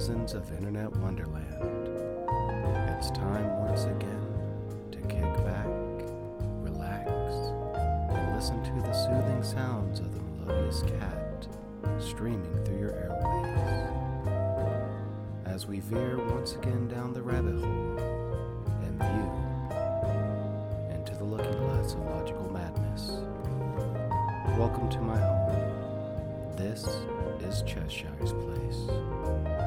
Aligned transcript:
denizens 0.00 0.32
of 0.32 0.50
Internet 0.52 0.96
Wonderland. 0.96 1.88
It's 2.96 3.10
time 3.10 3.58
once 3.58 3.84
again 3.84 4.32
to 4.92 4.98
kick 5.00 5.30
back, 5.44 5.66
relax, 6.62 7.10
and 8.08 8.34
listen 8.34 8.62
to 8.62 8.72
the 8.80 8.94
soothing 8.94 9.42
sounds 9.42 10.00
of 10.00 10.14
the 10.14 10.22
melodious 10.22 10.82
cat 10.84 11.46
streaming 11.98 12.64
through 12.64 12.78
your 12.78 12.92
airways. 12.92 13.58
As 15.44 15.66
we 15.66 15.80
veer 15.80 16.16
once 16.16 16.54
again 16.54 16.88
down 16.88 17.12
the 17.12 17.20
rabbit 17.20 17.60
hole 17.60 17.98
and 18.82 18.98
view 19.02 19.30
into 20.94 21.14
the 21.14 21.24
looking 21.24 21.58
glass 21.58 21.92
of 21.92 22.00
logical 22.06 22.50
madness. 22.50 23.20
Welcome 24.56 24.88
to 24.88 25.00
my 25.02 25.18
home. 25.18 26.56
This 26.56 26.86
is 27.42 27.62
Cheshire's 27.66 28.32
Place. 28.32 29.59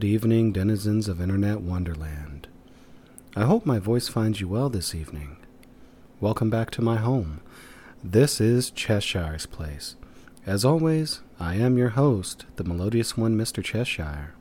Good 0.00 0.06
evening, 0.06 0.52
denizens 0.52 1.08
of 1.08 1.20
Internet 1.20 1.60
Wonderland. 1.60 2.48
I 3.36 3.42
hope 3.44 3.66
my 3.66 3.78
voice 3.78 4.08
finds 4.08 4.40
you 4.40 4.48
well 4.48 4.70
this 4.70 4.94
evening. 4.94 5.36
Welcome 6.20 6.48
back 6.48 6.70
to 6.70 6.80
my 6.80 6.96
home. 6.96 7.42
This 8.02 8.40
is 8.40 8.70
Cheshire's 8.70 9.44
Place. 9.44 9.96
As 10.46 10.64
always, 10.64 11.20
I 11.38 11.56
am 11.56 11.76
your 11.76 11.90
host, 11.90 12.46
the 12.56 12.64
melodious 12.64 13.18
one, 13.18 13.36
Mr. 13.36 13.62
Cheshire. 13.62 14.32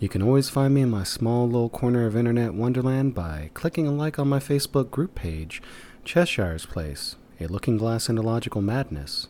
You 0.00 0.08
can 0.08 0.22
always 0.22 0.48
find 0.48 0.74
me 0.74 0.80
in 0.80 0.90
my 0.90 1.04
small 1.04 1.46
little 1.46 1.68
corner 1.68 2.04
of 2.08 2.16
Internet 2.16 2.54
Wonderland 2.54 3.14
by 3.14 3.50
clicking 3.54 3.86
a 3.86 3.92
like 3.92 4.18
on 4.18 4.26
my 4.26 4.40
Facebook 4.40 4.90
group 4.90 5.14
page, 5.14 5.62
Cheshire's 6.04 6.66
Place, 6.66 7.14
a 7.38 7.46
looking 7.46 7.76
glass 7.76 8.08
into 8.08 8.22
logical 8.22 8.60
madness. 8.60 9.28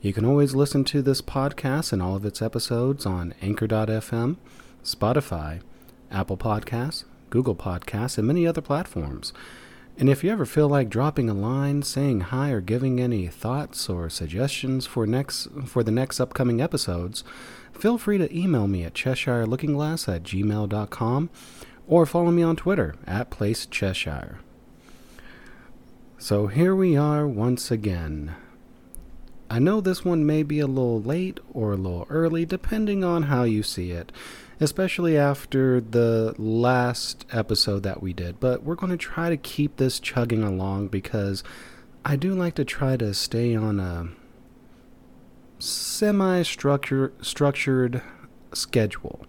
You 0.00 0.14
can 0.14 0.24
always 0.24 0.54
listen 0.54 0.82
to 0.86 1.02
this 1.02 1.20
podcast 1.20 1.92
and 1.92 2.00
all 2.00 2.16
of 2.16 2.24
its 2.24 2.40
episodes 2.40 3.04
on 3.04 3.34
Anchor.fm, 3.42 4.36
Spotify, 4.84 5.60
Apple 6.10 6.36
Podcasts, 6.36 7.04
Google 7.30 7.54
Podcasts, 7.54 8.18
and 8.18 8.26
many 8.26 8.46
other 8.46 8.60
platforms. 8.60 9.32
And 9.98 10.08
if 10.08 10.24
you 10.24 10.30
ever 10.30 10.46
feel 10.46 10.68
like 10.68 10.88
dropping 10.88 11.28
a 11.28 11.34
line, 11.34 11.82
saying 11.82 12.20
hi, 12.20 12.50
or 12.50 12.60
giving 12.60 13.00
any 13.00 13.26
thoughts 13.26 13.88
or 13.88 14.08
suggestions 14.08 14.86
for 14.86 15.06
next 15.06 15.48
for 15.66 15.82
the 15.82 15.90
next 15.90 16.18
upcoming 16.18 16.60
episodes, 16.60 17.24
feel 17.72 17.98
free 17.98 18.18
to 18.18 18.36
email 18.36 18.66
me 18.66 18.84
at 18.84 18.94
CheshireLookingGlass 18.94 20.14
at 20.14 20.22
gmail.com 20.22 21.30
or 21.86 22.06
follow 22.06 22.30
me 22.30 22.42
on 22.42 22.56
Twitter 22.56 22.94
at 23.06 23.30
Place 23.30 23.66
Cheshire. 23.66 24.38
So 26.18 26.46
here 26.46 26.74
we 26.74 26.96
are 26.96 27.26
once 27.26 27.70
again. 27.70 28.34
I 29.50 29.58
know 29.58 29.80
this 29.82 30.04
one 30.04 30.24
may 30.24 30.42
be 30.42 30.60
a 30.60 30.66
little 30.66 31.02
late 31.02 31.38
or 31.52 31.72
a 31.72 31.76
little 31.76 32.06
early, 32.08 32.46
depending 32.46 33.04
on 33.04 33.24
how 33.24 33.42
you 33.42 33.62
see 33.62 33.90
it, 33.90 34.10
especially 34.62 35.18
after 35.18 35.80
the 35.80 36.34
last 36.38 37.26
episode 37.32 37.82
that 37.82 38.02
we 38.02 38.12
did. 38.12 38.38
But 38.38 38.62
we're 38.62 38.76
going 38.76 38.92
to 38.92 38.96
try 38.96 39.28
to 39.28 39.36
keep 39.36 39.76
this 39.76 39.98
chugging 39.98 40.42
along 40.42 40.88
because 40.88 41.42
I 42.04 42.16
do 42.16 42.34
like 42.34 42.54
to 42.54 42.64
try 42.64 42.96
to 42.96 43.12
stay 43.12 43.56
on 43.56 43.80
a 43.80 44.08
semi 45.58 46.42
structured 46.42 48.02
schedule. 48.52 49.26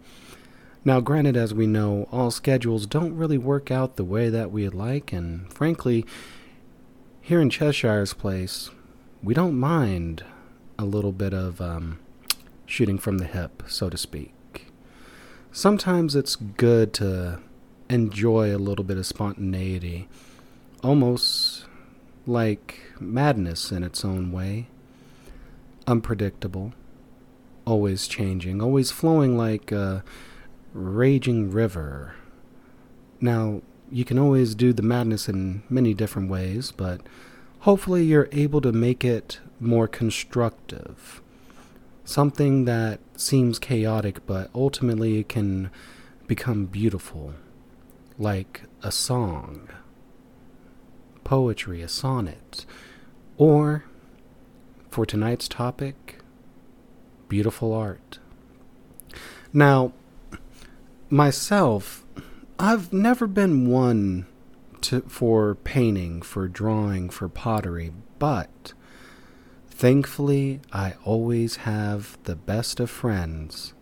Now, 0.85 0.99
granted, 0.99 1.37
as 1.37 1.53
we 1.53 1.65
know, 1.65 2.07
all 2.11 2.29
schedules 2.29 2.85
don't 2.85 3.15
really 3.15 3.37
work 3.37 3.71
out 3.71 3.95
the 3.95 4.03
way 4.03 4.29
that 4.29 4.51
we'd 4.51 4.73
like, 4.73 5.13
and 5.13 5.51
frankly, 5.51 6.05
here 7.21 7.39
in 7.39 7.49
Cheshire's 7.49 8.13
place, 8.13 8.69
we 9.23 9.33
don't 9.33 9.57
mind 9.57 10.25
a 10.77 10.83
little 10.83 11.13
bit 11.13 11.33
of 11.33 11.61
um, 11.61 11.99
shooting 12.65 12.97
from 12.97 13.19
the 13.19 13.25
hip, 13.25 13.63
so 13.67 13.89
to 13.89 13.97
speak. 13.97 14.32
Sometimes 15.55 16.15
it's 16.15 16.35
good 16.35 16.93
to 16.93 17.39
enjoy 17.87 18.55
a 18.55 18.57
little 18.57 18.83
bit 18.83 18.97
of 18.97 19.05
spontaneity, 19.05 20.09
almost 20.81 21.67
like 22.25 22.79
madness 22.99 23.71
in 23.71 23.83
its 23.83 24.03
own 24.03 24.31
way. 24.31 24.65
Unpredictable, 25.85 26.73
always 27.65 28.07
changing, 28.07 28.63
always 28.63 28.89
flowing 28.89 29.37
like 29.37 29.71
a 29.71 30.03
raging 30.73 31.51
river. 31.51 32.15
Now, 33.21 33.61
you 33.91 34.05
can 34.05 34.17
always 34.17 34.55
do 34.55 34.73
the 34.73 34.81
madness 34.81 35.29
in 35.29 35.61
many 35.69 35.93
different 35.93 36.31
ways, 36.31 36.71
but 36.71 37.01
hopefully 37.59 38.03
you're 38.03 38.27
able 38.31 38.59
to 38.61 38.71
make 38.71 39.05
it 39.05 39.39
more 39.59 39.87
constructive. 39.87 41.21
Something 42.05 42.65
that 42.65 42.99
seems 43.15 43.59
chaotic, 43.59 44.25
but 44.25 44.49
ultimately 44.53 45.19
it 45.19 45.29
can 45.29 45.71
become 46.27 46.65
beautiful, 46.65 47.33
like 48.17 48.63
a 48.81 48.91
song, 48.91 49.69
poetry, 51.23 51.81
a 51.81 51.87
sonnet, 51.87 52.65
or, 53.37 53.85
for 54.91 55.05
tonight's 55.05 55.47
topic, 55.47 56.19
beautiful 57.29 57.73
art. 57.73 58.19
Now, 59.53 59.93
myself, 61.09 62.05
I've 62.59 62.91
never 62.91 63.27
been 63.27 63.69
one 63.69 64.27
to, 64.81 65.01
for 65.01 65.55
painting, 65.55 66.21
for 66.21 66.47
drawing, 66.47 67.09
for 67.09 67.29
pottery, 67.29 67.91
but 68.19 68.73
thankfully, 69.73 70.61
I 70.71 70.93
always 71.03 71.57
have 71.57 72.17
the 72.23 72.35
best 72.35 72.79
of 72.79 72.89
friends 72.89 73.73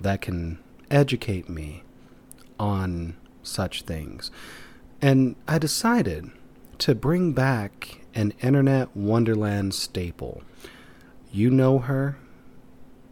that 0.00 0.20
can 0.20 0.58
educate 0.90 1.48
me 1.48 1.84
on 2.58 3.16
such 3.42 3.82
things. 3.82 4.30
And 5.00 5.36
I 5.48 5.58
decided 5.58 6.30
to 6.78 6.94
bring 6.94 7.32
back 7.32 8.00
an 8.14 8.34
Internet 8.42 8.96
Wonderland 8.96 9.74
staple. 9.74 10.42
You 11.30 11.50
know 11.50 11.78
her, 11.78 12.18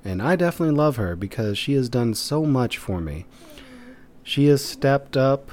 and 0.05 0.21
I 0.21 0.37
definitely 0.37 0.75
love 0.75 0.97
her 0.97 1.17
because 1.17 1.57
she 1.57 1.75
has 1.75 1.89
done 1.89 2.15
so 2.15 2.45
much 2.45 2.77
for 2.77 3.01
me. 3.01 3.27
She 4.23 4.47
has 4.47 4.65
stepped 4.65 5.17
up 5.17 5.51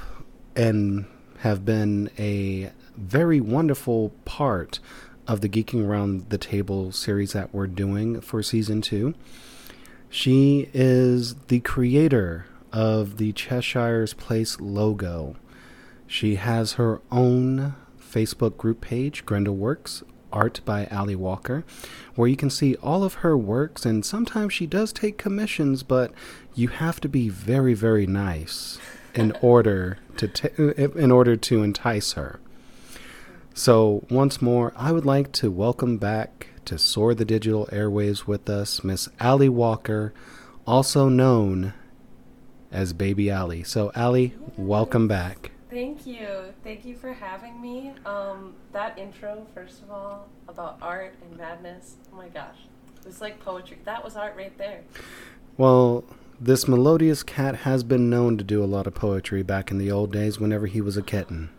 and 0.54 1.06
have 1.38 1.64
been 1.64 2.10
a 2.18 2.72
very 2.96 3.40
wonderful 3.40 4.10
part 4.24 4.80
of 5.28 5.42
the 5.42 5.48
Geeking 5.48 5.86
Around 5.86 6.30
the 6.30 6.38
Table 6.38 6.90
series 6.90 7.34
that 7.34 7.54
we're 7.54 7.66
doing 7.66 8.20
for 8.22 8.42
season 8.42 8.80
two. 8.80 9.14
She 10.08 10.70
is 10.72 11.34
the 11.48 11.60
creator 11.60 12.46
of 12.72 13.18
the 13.18 13.32
Cheshire's 13.32 14.14
Place 14.14 14.58
logo. 14.58 15.36
She 16.06 16.36
has 16.36 16.72
her 16.72 17.02
own 17.12 17.76
Facebook 18.00 18.56
group 18.56 18.80
page, 18.80 19.26
Grendel 19.26 19.54
Works, 19.54 20.02
art 20.32 20.60
by 20.64 20.86
Alli 20.86 21.14
Walker, 21.14 21.64
where 22.14 22.28
you 22.28 22.36
can 22.36 22.50
see 22.50 22.74
all 22.76 23.04
of 23.04 23.14
her 23.14 23.36
works. 23.36 23.84
And 23.84 24.04
sometimes 24.04 24.54
she 24.54 24.66
does 24.66 24.92
take 24.92 25.18
commissions, 25.18 25.82
but 25.82 26.12
you 26.54 26.68
have 26.68 27.00
to 27.00 27.08
be 27.08 27.28
very, 27.28 27.74
very 27.74 28.06
nice 28.06 28.78
in 29.14 29.32
order 29.42 29.98
to 30.16 30.28
t- 30.28 30.48
in 30.56 31.10
order 31.10 31.36
to 31.36 31.62
entice 31.62 32.12
her. 32.12 32.40
So 33.58 34.04
once 34.08 34.40
more, 34.40 34.72
I 34.76 34.92
would 34.92 35.04
like 35.04 35.32
to 35.32 35.50
welcome 35.50 35.96
back 35.96 36.46
to 36.64 36.78
Soar 36.78 37.12
the 37.12 37.24
Digital 37.24 37.66
Airwaves 37.72 38.24
with 38.24 38.48
us, 38.48 38.84
Miss 38.84 39.08
Alli 39.18 39.48
Walker, 39.48 40.14
also 40.64 41.08
known 41.08 41.74
as 42.70 42.92
Baby 42.92 43.28
Alli. 43.28 43.64
So 43.64 43.90
Alli, 43.96 44.36
welcome 44.56 45.08
back. 45.08 45.50
Thank 45.70 46.06
you. 46.06 46.54
Thank 46.62 46.84
you 46.84 46.94
for 46.94 47.12
having 47.12 47.60
me. 47.60 47.94
Um, 48.06 48.54
that 48.72 48.96
intro, 48.96 49.44
first 49.52 49.82
of 49.82 49.90
all, 49.90 50.28
about 50.46 50.78
art 50.80 51.16
and 51.20 51.36
madness, 51.36 51.96
oh 52.12 52.16
my 52.16 52.28
gosh. 52.28 52.58
It 53.00 53.06
was 53.06 53.20
like 53.20 53.40
poetry. 53.40 53.78
That 53.84 54.04
was 54.04 54.14
art 54.14 54.36
right 54.36 54.56
there. 54.56 54.82
Well, 55.56 56.04
this 56.40 56.68
melodious 56.68 57.24
cat 57.24 57.56
has 57.56 57.82
been 57.82 58.08
known 58.08 58.38
to 58.38 58.44
do 58.44 58.62
a 58.62 58.66
lot 58.66 58.86
of 58.86 58.94
poetry 58.94 59.42
back 59.42 59.72
in 59.72 59.78
the 59.78 59.90
old 59.90 60.12
days 60.12 60.38
whenever 60.38 60.66
he 60.66 60.80
was 60.80 60.96
a 60.96 61.02
kitten. 61.02 61.50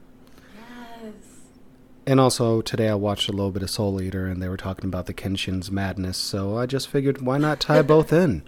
And 2.06 2.20
also 2.20 2.62
today 2.62 2.90
I 2.90 2.96
watched 2.96 3.30
a 3.30 3.32
little 3.32 3.52
bit 3.52 3.64
of 3.64 3.70
Soul 3.70 4.02
Eater, 4.02 4.26
and 4.28 4.42
they 4.42 4.50
were 4.50 4.58
talking 4.58 4.86
about 4.86 5.06
the 5.06 5.14
Kishin's 5.14 5.70
madness. 5.70 6.18
So 6.18 6.58
I 6.58 6.66
just 6.66 6.88
figured, 6.88 7.22
why 7.22 7.38
not 7.38 7.60
tie 7.60 7.82
both 7.84 8.12
in? 8.12 8.44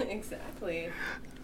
exactly. 0.00 0.90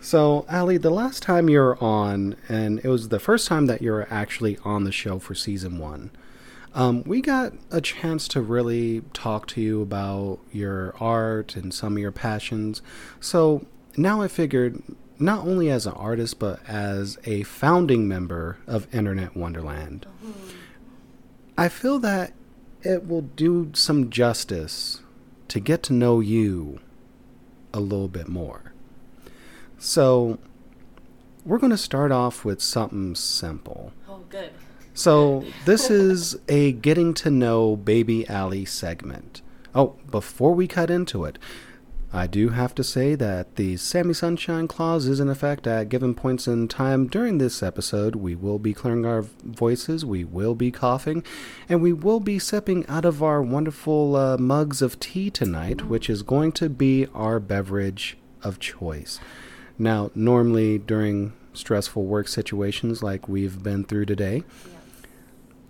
So, 0.01 0.47
Alli, 0.49 0.77
the 0.77 0.91
last 0.91 1.23
time 1.23 1.49
you 1.49 1.59
were 1.59 1.83
on, 1.83 2.37
and 2.49 2.79
it 2.85 2.89
was 2.89 3.09
the 3.09 3.19
first 3.19 3.49
time 3.49 3.67
that 3.67 3.83
you 3.83 3.91
were 3.91 4.07
actually 4.09 4.57
on 4.65 4.85
the 4.85 4.93
show 4.93 5.19
for 5.19 5.35
season 5.35 5.79
one, 5.79 6.11
um, 6.75 7.03
we 7.05 7.23
got 7.23 7.55
a 7.71 7.81
chance 7.81 8.29
to 8.29 8.41
really 8.41 9.03
talk 9.15 9.49
to 9.49 9.61
you 9.61 9.81
about 9.81 10.39
your 10.53 10.95
art 11.01 11.57
and 11.57 11.73
some 11.73 11.95
of 11.95 11.99
your 11.99 12.13
passions. 12.13 12.83
So 13.19 13.67
now 13.97 14.21
I 14.21 14.29
figured, 14.29 14.83
not 15.19 15.47
only 15.47 15.71
as 15.71 15.87
an 15.87 15.95
artist, 15.95 16.39
but 16.39 16.61
as 16.69 17.19
a 17.25 17.43
founding 17.45 18.07
member 18.07 18.59
of 18.67 18.95
Internet 18.95 19.35
Wonderland, 19.35 20.07
I 21.59 21.69
feel 21.69 21.99
that 22.01 22.35
it 22.83 23.09
will 23.09 23.23
do 23.23 23.71
some 23.75 24.11
justice 24.11 25.01
to 25.49 25.59
get 25.59 25.83
to 25.85 25.93
know 25.93 26.21
you 26.21 26.81
a 27.73 27.81
little 27.81 28.09
bit 28.09 28.29
more. 28.29 28.73
So, 29.79 30.39
we're 31.45 31.59
going 31.59 31.71
to 31.71 31.79
start 31.79 32.13
off 32.13 32.45
with 32.45 32.61
something 32.61 33.15
simple. 33.15 33.93
Oh, 34.09 34.25
good. 34.29 34.51
So, 34.93 35.45
this 35.65 35.91
is 35.91 36.37
a 36.49 36.73
getting 36.73 37.15
to 37.15 37.31
know 37.31 37.77
Baby 37.77 38.29
Alli 38.29 38.65
segment. 38.65 39.43
Oh, 39.75 39.97
before 40.11 40.55
we 40.55 40.67
cut 40.67 40.91
into 40.91 41.25
it, 41.25 41.39
I 42.13 42.27
do 42.27 42.51
have 42.51 42.75
to 42.77 42.85
say 42.85 43.15
that 43.17 43.57
the 43.57 43.77
Sammy 43.77 44.15
Sunshine 44.15 44.69
clause 44.69 45.07
is 45.07 45.21
in 45.21 45.29
effect 45.29 45.67
at 45.67 45.89
given 45.89 46.15
points 46.15 46.47
in 46.47 46.69
time 46.69 47.09
during 47.09 47.39
this 47.39 47.63
episode. 47.63 48.17
We 48.17 48.35
will 48.35 48.59
be 48.59 48.73
clearing 48.73 49.05
our 49.05 49.23
voices, 49.45 50.05
we 50.05 50.25
will 50.25 50.55
be 50.55 50.71
coughing, 50.71 51.25
and 51.69 51.83
we 51.83 51.93
will 51.93 52.21
be 52.21 52.39
sipping 52.39 52.87
out 52.87 53.05
of 53.05 53.23
our 53.23 53.43
wonderful 53.43 54.17
uh, 54.17 54.39
mugs 54.39 54.83
of 54.83 55.01
tea 55.01 55.31
tonight, 55.31 55.87
which 55.89 56.09
is 56.09 56.23
going 56.23 56.53
to 56.53 56.69
be 56.69 57.07
our 57.13 57.41
beverage 57.41 58.17
of 58.43 58.61
choice. 58.61 59.19
Now, 59.79 60.11
normally 60.15 60.79
during 60.79 61.33
stressful 61.53 62.05
work 62.05 62.29
situations 62.29 63.03
like 63.03 63.29
we've 63.29 63.63
been 63.63 63.85
through 63.85 64.07
today, 64.07 64.45
Yes. 64.65 64.76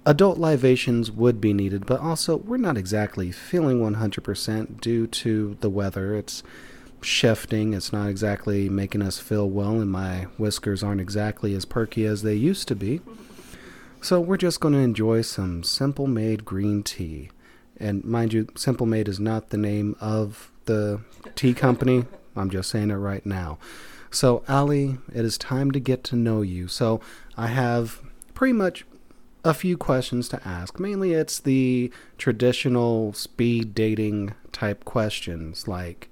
Adult 0.06 0.38
libations 0.38 1.10
would 1.10 1.40
be 1.40 1.52
needed, 1.52 1.84
but 1.84 2.00
also 2.00 2.36
we're 2.36 2.56
not 2.56 2.76
exactly 2.76 3.32
feeling 3.32 3.80
100% 3.80 4.80
due 4.80 5.08
to 5.08 5.56
the 5.60 5.68
weather. 5.68 6.14
It's 6.14 6.44
shifting, 7.00 7.74
it's 7.74 7.92
not 7.92 8.08
exactly 8.08 8.68
making 8.68 9.02
us 9.02 9.18
feel 9.18 9.50
well, 9.50 9.80
and 9.80 9.90
my 9.90 10.28
whiskers 10.38 10.84
aren't 10.84 11.00
exactly 11.00 11.54
as 11.54 11.64
perky 11.64 12.06
as 12.06 12.22
they 12.22 12.36
used 12.36 12.68
to 12.68 12.76
be. 12.76 13.00
So 14.00 14.20
we're 14.20 14.36
just 14.36 14.60
going 14.60 14.74
to 14.74 14.80
enjoy 14.80 15.22
some 15.22 15.64
Simple 15.64 16.06
Made 16.06 16.44
green 16.44 16.84
tea. 16.84 17.30
And 17.76 18.04
mind 18.04 18.32
you, 18.32 18.46
Simple 18.54 18.86
Made 18.86 19.08
is 19.08 19.18
not 19.18 19.50
the 19.50 19.56
name 19.56 19.96
of 20.00 20.52
the 20.66 21.00
tea 21.34 21.52
company. 21.52 22.04
I'm 22.36 22.50
just 22.50 22.70
saying 22.70 22.92
it 22.92 22.94
right 22.94 23.26
now. 23.26 23.58
So, 24.12 24.44
Alli, 24.46 24.98
it 25.12 25.24
is 25.24 25.36
time 25.36 25.72
to 25.72 25.80
get 25.80 26.04
to 26.04 26.16
know 26.16 26.42
you. 26.42 26.68
So, 26.68 27.00
I 27.36 27.48
have 27.48 28.00
pretty 28.34 28.52
much 28.52 28.84
a 29.46 29.54
few 29.54 29.76
questions 29.76 30.28
to 30.28 30.46
ask. 30.46 30.80
Mainly, 30.80 31.12
it's 31.12 31.38
the 31.38 31.92
traditional 32.18 33.12
speed 33.12 33.74
dating 33.74 34.34
type 34.50 34.84
questions 34.84 35.68
like, 35.68 36.08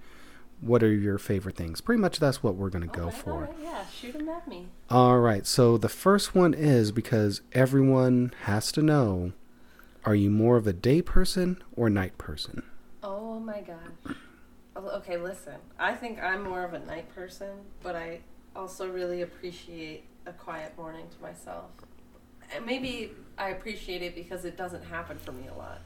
what 0.61 0.83
are 0.83 0.93
your 0.93 1.19
favorite 1.19 1.57
things? 1.57 1.81
Pretty 1.81 2.01
much 2.01 2.21
that's 2.21 2.43
what 2.43 2.55
we're 2.55 2.71
going 2.71 2.89
to 2.89 2.97
go 2.99 3.11
for. 3.11 3.33
alright, 3.33 3.55
yeah, 3.61 3.85
shoot 3.87 4.15
'em 4.15 4.29
at 4.29 4.47
me. 4.47 4.69
All 4.89 5.19
right. 5.19 5.47
So 5.47 5.77
the 5.77 5.89
first 5.89 6.35
one 6.35 6.55
is 6.55 6.93
because 6.93 7.43
everyone 7.53 8.33
has 8.43 8.71
to 8.73 8.83
know 8.83 9.33
are 10.07 10.15
you 10.15 10.31
more 10.31 10.57
of 10.57 10.67
a 10.67 10.73
day 10.73 11.03
person 11.03 11.63
or 11.75 11.91
night 11.91 12.17
person? 12.19 12.63
Oh 13.03 13.41
my 13.41 13.63
gosh. 13.63 14.17
Okay, 14.77 15.17
listen. 15.17 15.55
I 15.79 15.95
think 15.95 16.23
I'm 16.23 16.45
more 16.45 16.63
of 16.63 16.75
a 16.75 16.79
night 16.79 17.15
person, 17.15 17.49
but 17.83 17.97
I 17.97 18.21
also 18.55 18.89
really 18.89 19.23
appreciate 19.23 20.05
a 20.27 20.33
quiet 20.33 20.77
morning 20.77 21.07
to 21.17 21.23
myself. 21.23 21.71
Maybe 22.65 23.13
I 23.39 23.51
appreciate 23.51 24.03
it 24.03 24.15
because 24.15 24.45
it 24.45 24.57
doesn't 24.57 24.85
happen 24.85 25.19
for 25.19 25.33
me 25.33 25.49
a 25.49 25.55
lot. 25.55 25.81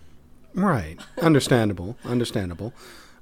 Right. 0.55 0.99
Understandable. 1.19 1.97
Understandable. 2.05 2.73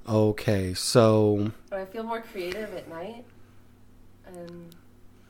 Okay. 0.07 0.73
So, 0.73 1.51
But 1.69 1.79
I 1.79 1.85
feel 1.85 2.03
more 2.03 2.21
creative 2.21 2.73
at 2.73 2.89
night, 2.89 3.25
and 4.25 4.75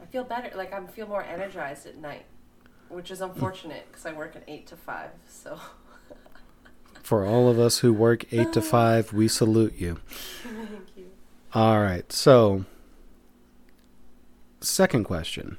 I 0.02 0.06
feel 0.06 0.24
better. 0.24 0.56
Like 0.56 0.74
I 0.74 0.86
feel 0.88 1.08
more 1.08 1.24
energized 1.24 1.86
at 1.86 1.98
night, 1.98 2.26
which 2.90 3.12
is 3.12 3.22
unfortunate 3.22 3.86
mm. 3.86 3.92
because 3.92 4.06
I 4.06 4.14
work 4.14 4.36
an 4.36 4.44
eight 4.48 4.68
to 4.68 4.76
five. 4.76 5.12
So 5.28 5.60
for 7.08 7.26
all 7.26 7.48
of 7.48 7.58
us 7.58 7.78
who 7.78 7.94
work 7.94 8.26
8 8.34 8.52
to 8.52 8.62
5, 8.74 9.14
we 9.14 9.30
salute 9.30 9.76
you. 9.78 10.02
thank 10.44 10.98
you. 10.98 11.06
All 11.54 11.80
right. 11.80 12.12
So, 12.12 12.66
second 14.60 15.06
question. 15.06 15.58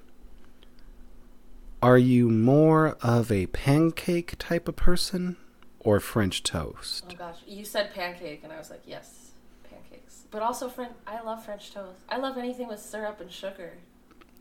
Are 1.82 1.98
you 1.98 2.28
more 2.28 2.96
of 3.02 3.30
a 3.30 3.46
pancake 3.46 4.34
type 4.38 4.66
of 4.68 4.76
person 4.76 5.36
or 5.78 6.00
French 6.00 6.42
toast? 6.42 7.04
Oh 7.10 7.14
gosh, 7.14 7.36
you 7.46 7.64
said 7.64 7.94
pancake, 7.94 8.40
and 8.42 8.52
I 8.52 8.58
was 8.58 8.68
like, 8.70 8.82
yes, 8.84 9.30
pancakes. 9.70 10.24
But 10.30 10.42
also 10.42 10.68
French. 10.68 10.92
I 11.06 11.20
love 11.22 11.44
French 11.44 11.72
toast. 11.72 12.00
I 12.08 12.18
love 12.18 12.36
anything 12.36 12.66
with 12.68 12.80
syrup 12.80 13.20
and 13.20 13.30
sugar. 13.30 13.74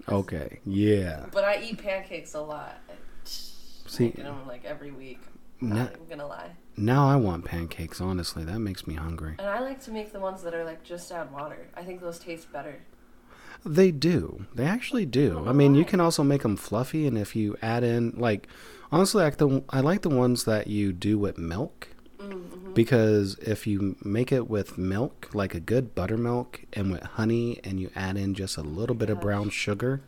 Okay. 0.09 0.59
Yeah. 0.65 1.27
But 1.31 1.43
I 1.43 1.61
eat 1.61 1.77
pancakes 1.77 2.33
a 2.33 2.41
lot. 2.41 2.77
See- 3.23 4.05
Making 4.05 4.23
them 4.25 4.47
like 4.47 4.65
every 4.65 4.91
week. 4.91 5.19
No- 5.61 5.75
Not 5.75 5.93
even 5.93 6.07
gonna 6.07 6.27
lie. 6.27 6.51
Now 6.75 7.07
I 7.07 7.15
want 7.15 7.45
pancakes, 7.45 8.01
honestly. 8.01 8.43
That 8.43 8.59
makes 8.59 8.85
me 8.87 8.95
hungry. 8.95 9.35
And 9.39 9.47
I 9.47 9.59
like 9.59 9.81
to 9.83 9.91
make 9.91 10.11
the 10.11 10.19
ones 10.19 10.41
that 10.43 10.53
are 10.53 10.63
like 10.65 10.83
just 10.83 11.11
add 11.11 11.31
water. 11.31 11.67
I 11.75 11.83
think 11.83 12.01
those 12.01 12.19
taste 12.19 12.51
better. 12.51 12.79
They 13.65 13.91
do. 13.91 14.45
They 14.55 14.65
actually 14.65 15.05
do. 15.05 15.43
I 15.47 15.51
mean, 15.53 15.75
you 15.75 15.83
can 15.85 15.99
also 15.99 16.23
make 16.23 16.43
them 16.43 16.55
fluffy, 16.55 17.05
and 17.07 17.17
if 17.17 17.35
you 17.35 17.57
add 17.61 17.83
in 17.83 18.11
like, 18.17 18.47
honestly, 18.91 19.23
like 19.23 19.37
the 19.37 19.63
I 19.69 19.81
like 19.81 20.01
the 20.01 20.09
ones 20.09 20.45
that 20.45 20.67
you 20.67 20.93
do 20.93 21.17
with 21.19 21.37
milk 21.37 21.89
Mm-hmm. 22.19 22.73
because 22.73 23.35
if 23.39 23.67
you 23.67 23.95
make 24.03 24.31
it 24.31 24.49
with 24.49 24.75
milk, 24.77 25.29
like 25.33 25.53
a 25.53 25.59
good 25.59 25.93
buttermilk, 25.93 26.61
and 26.73 26.91
with 26.91 27.03
honey, 27.03 27.59
and 27.63 27.79
you 27.79 27.91
add 27.95 28.17
in 28.17 28.33
just 28.33 28.57
a 28.57 28.61
little 28.63 28.95
bit 28.95 29.09
of 29.11 29.21
brown 29.21 29.51
sugar, 29.51 30.01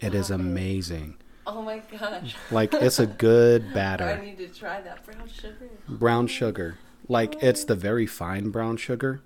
it 0.00 0.14
is 0.14 0.26
Stop 0.26 0.40
it. 0.40 0.42
amazing. 0.42 1.16
Oh 1.46 1.62
my 1.62 1.80
gosh. 1.90 2.36
Like 2.50 2.74
it's 2.74 2.98
a 2.98 3.06
good 3.06 3.72
batter. 3.74 4.04
I 4.04 4.22
need 4.24 4.36
to 4.38 4.48
try 4.48 4.82
that 4.82 5.04
brown 5.06 5.26
sugar. 5.28 5.70
Brown 5.88 6.26
sugar, 6.26 6.76
like 7.08 7.42
it's 7.42 7.64
the 7.64 7.74
very 7.74 8.06
fine 8.06 8.50
brown 8.50 8.76
sugar. 8.76 9.22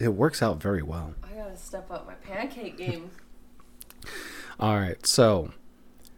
It 0.00 0.14
works 0.14 0.42
out 0.42 0.62
very 0.62 0.82
well. 0.82 1.14
I 1.22 1.34
gotta 1.34 1.56
step 1.58 1.90
up 1.90 2.06
my 2.06 2.14
pancake 2.14 2.78
game. 2.78 3.10
All 4.60 4.76
right, 4.76 5.06
so 5.06 5.52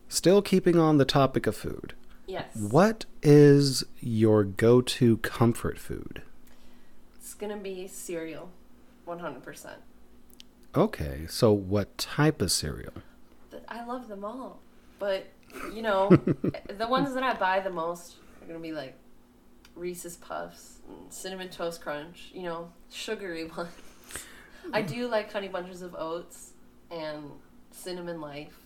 still 0.09 0.41
keeping 0.41 0.79
on 0.79 0.99
the 0.99 1.05
topic 1.05 1.49
of 1.49 1.57
food. 1.57 1.95
Yes. 2.29 2.55
What 2.55 3.07
is 3.23 3.85
your 4.01 4.45
go 4.45 4.81
to 4.83 5.17
comfort 5.19 5.81
food? 5.81 6.23
It's 7.17 7.35
gonna 7.35 7.57
be 7.57 7.89
cereal. 7.89 8.51
100%. 9.09 9.71
Okay, 10.77 11.27
so 11.29 11.53
what 11.53 11.99
type 11.99 12.41
of 12.41 12.53
cereal? 12.53 12.95
I 13.69 13.85
love 13.85 14.07
them 14.07 14.25
all. 14.25 14.61
But, 15.01 15.27
you 15.75 15.83
know, 15.83 16.09
the 16.79 16.87
ones 16.87 17.15
that 17.15 17.25
I 17.25 17.35
buy 17.35 17.59
the 17.59 17.71
most 17.71 18.17
are 18.43 18.53
to 18.53 18.59
be 18.61 18.73
like 18.73 18.95
Reese's 19.75 20.17
Puffs, 20.17 20.79
Cinnamon 21.09 21.49
Toast 21.49 21.81
Crunch, 21.81 22.31
you 22.35 22.43
know, 22.43 22.71
sugary 22.91 23.45
ones. 23.57 23.71
I 24.73 24.83
do 24.83 25.09
like 25.09 25.33
Honey 25.33 25.49
Bunches 25.49 25.83
of 25.83 25.95
Oats 25.95 26.53
and 26.91 27.31
Cinnamon 27.71 28.21
Life. 28.21 28.59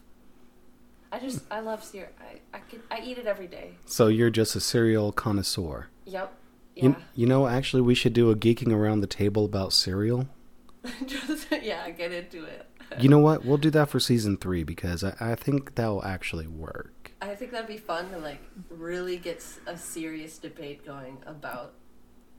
I 1.12 1.18
just, 1.18 1.44
I 1.50 1.60
love 1.60 1.82
cereal. 1.84 2.10
I, 2.20 2.56
I, 2.56 2.60
could, 2.60 2.82
I 2.90 3.00
eat 3.00 3.18
it 3.18 3.26
every 3.26 3.46
day. 3.46 3.72
So 3.86 4.08
you're 4.08 4.30
just 4.30 4.56
a 4.56 4.60
cereal 4.60 5.12
connoisseur. 5.12 5.88
Yep. 6.04 6.32
Yeah. 6.74 6.82
You, 6.82 6.96
you 7.14 7.26
know, 7.26 7.46
actually, 7.46 7.82
we 7.82 7.94
should 7.94 8.12
do 8.12 8.30
a 8.30 8.36
geeking 8.36 8.72
around 8.72 9.00
the 9.00 9.06
table 9.06 9.44
about 9.44 9.72
cereal. 9.72 10.28
just, 11.06 11.46
yeah, 11.62 11.88
get 11.90 12.12
into 12.12 12.44
it. 12.44 12.66
You 12.98 13.08
know 13.08 13.18
what? 13.18 13.44
We'll 13.44 13.56
do 13.56 13.70
that 13.70 13.88
for 13.88 13.98
season 13.98 14.36
three 14.36 14.62
because 14.62 15.02
I, 15.02 15.14
I 15.20 15.34
think 15.34 15.74
that 15.74 15.88
will 15.88 16.04
actually 16.04 16.46
work. 16.46 16.92
I 17.20 17.34
think 17.34 17.52
that'd 17.52 17.66
be 17.66 17.78
fun 17.78 18.10
to 18.10 18.18
like 18.18 18.40
really 18.68 19.16
get 19.16 19.44
a 19.66 19.76
serious 19.76 20.38
debate 20.38 20.84
going 20.84 21.18
about 21.26 21.72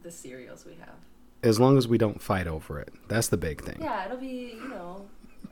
the 0.03 0.11
cereals 0.11 0.65
we 0.65 0.75
have. 0.75 0.95
As 1.43 1.59
long 1.59 1.77
as 1.77 1.87
we 1.87 1.97
don't 1.97 2.21
fight 2.21 2.47
over 2.47 2.79
it. 2.79 2.93
That's 3.07 3.27
the 3.27 3.37
big 3.37 3.61
thing. 3.63 3.77
Yeah, 3.81 4.05
it'll 4.05 4.17
be, 4.17 4.55
you 4.55 4.69
know, 4.69 5.07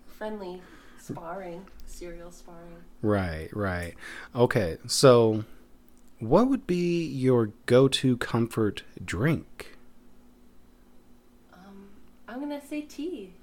friendly 0.08 0.62
sparring, 1.00 1.65
cereal 1.86 2.32
sparring. 2.32 2.77
Right, 3.01 3.50
right. 3.55 3.94
Okay, 4.36 4.77
so 4.88 5.46
what 6.20 6.48
would 6.50 6.65
be 6.65 7.05
your 7.05 7.51
go 7.65 7.88
to 7.88 8.17
comfort 8.17 8.84
drink? 9.03 9.77
Um, 11.53 11.89
I'm 12.27 12.39
gonna 12.39 12.65
say 12.65 12.82
tea. 12.82 13.34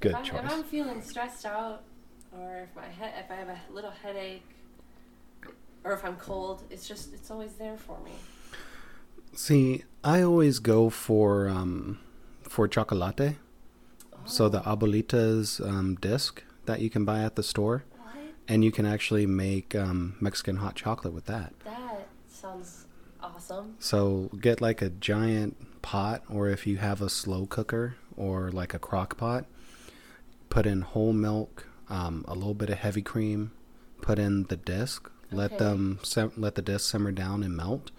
Good 0.00 0.12
if, 0.12 0.18
I, 0.18 0.22
choice. 0.22 0.40
if 0.44 0.50
I'm 0.50 0.64
feeling 0.64 1.02
stressed 1.02 1.46
out, 1.46 1.84
or 2.36 2.68
if 2.68 2.76
my 2.76 2.88
head, 2.88 3.14
if 3.24 3.30
I 3.30 3.34
have 3.34 3.48
a 3.48 3.60
little 3.72 3.90
headache, 3.90 4.44
or 5.84 5.92
if 5.92 6.04
I'm 6.04 6.16
cold, 6.16 6.62
it's 6.70 6.86
just 6.88 7.12
it's 7.14 7.30
always 7.30 7.52
there 7.54 7.76
for 7.76 7.98
me. 8.04 8.12
See, 9.34 9.84
I 10.04 10.22
always 10.22 10.58
go 10.58 10.90
for 10.90 11.48
um, 11.48 11.98
for 12.42 12.68
chocolate. 12.68 13.36
So 14.24 14.48
the 14.48 14.60
Oh, 14.68 14.76
abuelita's 14.76 15.60
um, 15.60 15.96
disc 15.96 16.44
that 16.66 16.80
you 16.80 16.90
can 16.90 17.04
buy 17.04 17.22
at 17.24 17.34
the 17.34 17.42
store, 17.42 17.84
what? 17.98 18.14
and 18.46 18.62
you 18.64 18.70
can 18.70 18.86
actually 18.86 19.26
make 19.26 19.74
um, 19.74 20.14
Mexican 20.20 20.56
hot 20.56 20.76
chocolate 20.76 21.12
with 21.12 21.26
that. 21.26 21.52
That 21.64 22.06
sounds 22.28 22.86
awesome. 23.20 23.74
So 23.80 24.30
get 24.40 24.60
like 24.60 24.80
a 24.80 24.90
giant 24.90 25.82
pot, 25.82 26.22
or 26.28 26.48
if 26.48 26.66
you 26.68 26.76
have 26.76 27.02
a 27.02 27.08
slow 27.08 27.46
cooker 27.46 27.96
or 28.16 28.52
like 28.52 28.74
a 28.74 28.78
crock 28.78 29.16
pot, 29.16 29.46
put 30.50 30.66
in 30.66 30.82
whole 30.82 31.12
milk, 31.12 31.66
um, 31.88 32.24
a 32.28 32.34
little 32.34 32.54
bit 32.54 32.70
of 32.70 32.78
heavy 32.78 33.02
cream, 33.02 33.50
put 34.02 34.18
in 34.20 34.44
the 34.44 34.56
disc, 34.56 35.10
let 35.32 35.52
Okay. 35.52 35.58
them 35.64 35.98
let 36.36 36.54
the 36.54 36.62
disc 36.62 36.90
simmer 36.90 37.12
down 37.12 37.42
and 37.42 37.56
melt, 37.56 37.90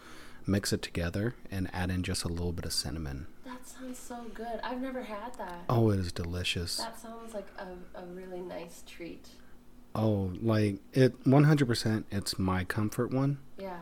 mix 0.46 0.72
it 0.74 0.82
together, 0.82 1.36
and 1.52 1.70
add 1.74 1.90
in 1.92 2.04
just 2.04 2.24
a 2.24 2.28
little 2.28 2.52
bit 2.52 2.66
of 2.66 2.74
cinnamon. 2.74 3.28
That 3.46 3.68
sounds 3.68 4.00
so 4.00 4.26
good. 4.34 4.60
I've 4.64 4.82
never 4.82 5.04
had 5.04 5.34
that. 5.38 5.64
Oh, 5.70 5.90
it 5.92 6.00
is 6.00 6.12
delicious. 6.12 6.78
That 6.78 7.00
sounds 7.00 7.34
like 7.34 7.48
a, 7.58 8.00
a 8.02 8.06
really 8.06 8.42
nice 8.42 8.84
treat. 8.86 9.28
Oh, 9.96 10.32
like 10.42 10.80
it 10.94 11.24
100% 11.24 12.04
it's 12.12 12.40
my 12.40 12.64
comfort 12.64 13.12
one. 13.12 13.38
Yeah. 13.58 13.78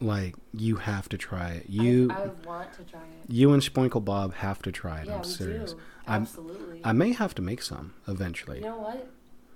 Like 0.00 0.34
you 0.52 0.76
have 0.76 1.08
to 1.08 1.18
try 1.18 1.50
it. 1.52 1.66
You 1.68 2.10
I, 2.10 2.14
I 2.24 2.26
want 2.46 2.72
to 2.74 2.84
try 2.84 3.00
it. 3.00 3.30
you 3.30 3.52
and 3.52 3.62
Spoinkle 3.62 4.04
Bob 4.04 4.34
have 4.34 4.62
to 4.62 4.70
try 4.72 5.00
it. 5.00 5.06
yeah, 5.08 5.16
I'm 5.16 5.24
serious. 5.24 5.72
do. 5.72 5.78
Absolutely. 6.06 6.82
I 6.84 6.92
may 6.92 7.12
have 7.12 7.34
to 7.36 7.42
make 7.42 7.62
some 7.62 7.94
eventually. 8.06 8.58
you 8.58 8.64
know 8.64 8.76
what? 8.78 9.08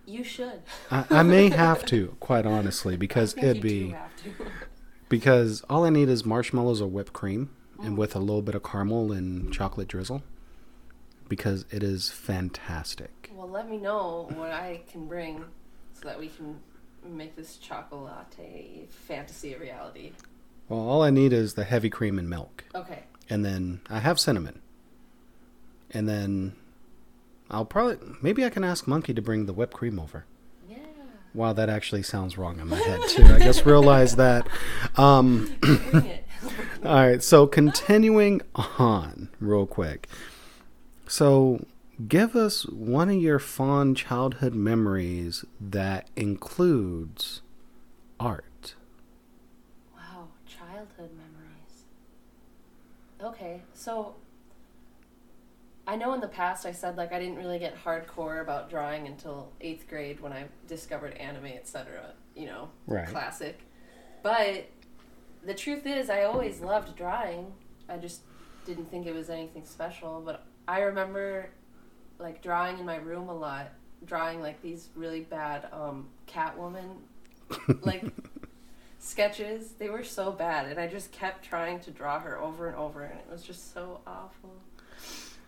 You 0.07 0.25
should. 0.25 0.63
I, 0.91 1.05
I 1.11 1.23
may 1.23 1.49
have 1.51 1.85
to, 1.87 2.17
quite 2.21 2.47
honestly, 2.47 2.97
because 2.97 3.37
it'd 3.37 3.61
be 3.63 3.95
because 5.09 5.63
all 5.69 5.85
I 5.85 5.91
need 5.91 6.09
is 6.09 6.25
marshmallows 6.25 6.81
or 6.81 6.89
whipped 6.89 7.13
cream, 7.13 7.51
and 7.83 7.95
Mm. 7.95 7.97
with 7.97 8.15
a 8.15 8.19
little 8.19 8.43
bit 8.43 8.55
of 8.55 8.63
caramel 8.63 9.11
and 9.13 9.53
chocolate 9.53 9.89
drizzle, 9.89 10.23
because 11.29 11.65
it 11.71 11.83
is 11.83 12.11
fantastic. 12.11 13.31
well, 13.35 13.49
let 13.49 13.71
me 13.71 13.79
know 13.79 14.29
what 14.35 14.51
I 14.51 14.83
can 14.91 15.07
bring 15.07 15.45
so 15.95 16.09
that 16.09 16.19
we 16.19 16.29
can 16.29 16.59
make 17.09 17.35
this 17.37 17.57
chocolate 17.57 18.11
fantasy 18.91 19.55
a 19.55 19.59
reality. 19.59 20.13
Well, 20.69 20.81
all 20.81 21.03
I 21.03 21.11
need 21.11 21.33
is 21.33 21.55
the 21.55 21.65
heavy 21.65 21.89
cream 21.91 22.19
and 22.19 22.29
milk, 22.29 22.65
Okay. 22.75 23.05
and 23.31 23.45
then 23.45 23.81
I 23.89 24.01
have 24.01 24.21
cinnamon, 24.21 24.61
and 25.91 26.09
then 26.09 26.55
I'll 27.51 27.65
probably 27.65 27.99
maybe 28.23 28.45
I 28.45 28.51
can 28.51 28.65
ask 28.65 28.87
Monkey 28.87 29.13
to 29.15 29.23
bring 29.23 29.47
the 29.47 29.53
whipped 29.53 29.75
cream 29.75 29.99
over. 29.99 30.25
Yeah. 30.69 30.77
Wow, 31.35 31.53
that 31.53 31.69
actually 31.69 32.03
sounds 32.03 32.39
wrong 32.39 32.61
in 32.61 32.69
my 32.69 32.79
head 32.79 33.01
too. 33.09 33.25
I 33.25 33.39
just 33.41 33.67
realized 33.67 34.17
that. 34.17 34.47
Um, 34.97 35.53
All 36.85 36.95
right, 36.95 37.23
so 37.23 37.47
continuing 37.47 38.41
on 38.55 39.29
real 39.41 39.67
quick. 39.67 40.09
So, 41.07 41.67
give 42.09 42.35
us 42.37 42.65
one 42.67 43.11
of 43.11 43.17
your 43.17 43.39
fond 43.39 43.97
childhood 43.97 44.55
memories 44.55 45.45
that 45.61 46.09
includes 46.17 47.43
art. 48.19 48.75
Wow, 49.95 50.29
childhood 50.47 51.11
memories. 51.17 51.85
Okay, 53.23 53.61
so 53.75 54.15
I 55.91 55.97
know 55.97 56.13
in 56.15 56.21
the 56.21 56.29
past 56.29 56.67
I 56.67 56.71
said 56.71 56.97
like 56.97 57.13
I 57.13 57.19
didn't 57.19 57.39
really 57.39 57.59
get 57.59 57.75
hardcore 57.85 58.41
about 58.43 58.71
drawing 58.71 59.09
until 59.09 59.51
eighth 59.61 59.89
grade 59.89 60.21
when 60.21 60.33
I 60.33 60.45
discovered 60.69 61.15
anime, 61.15 61.47
etc. 61.47 62.13
You 62.37 62.47
know, 62.47 62.69
Right. 62.87 63.09
classic. 63.09 63.59
But 64.23 64.67
the 65.45 65.53
truth 65.53 65.87
is, 65.87 66.09
I 66.09 66.23
always 66.23 66.61
loved 66.61 66.95
drawing. 66.95 67.53
I 67.89 67.97
just 67.97 68.21
didn't 68.65 68.89
think 68.89 69.09
it 69.09 69.15
was 69.15 69.31
anything 69.31 69.65
special. 69.65 70.23
But 70.25 70.45
I 70.69 70.83
remember 70.83 71.51
like 72.21 72.41
drawing 72.41 72.79
in 72.79 72.87
my 72.87 72.99
room 72.99 73.29
a 73.29 73.35
lot, 73.35 73.73
drawing 74.07 74.41
like 74.41 74.63
these 74.63 74.91
really 74.95 75.23
bad 75.23 75.67
um, 75.73 76.09
Catwoman 76.29 76.99
like 77.81 78.05
sketches. 79.01 79.73
They 79.73 79.89
were 79.91 80.05
so 80.05 80.31
bad, 80.31 80.67
and 80.67 80.79
I 80.79 80.87
just 80.87 81.11
kept 81.11 81.45
trying 81.45 81.81
to 81.81 81.91
draw 81.91 82.21
her 82.21 82.39
over 82.41 82.69
and 82.69 82.77
over, 82.77 83.03
and 83.03 83.19
it 83.19 83.27
was 83.29 83.43
just 83.43 83.75
so 83.75 84.03
awful. 84.07 84.55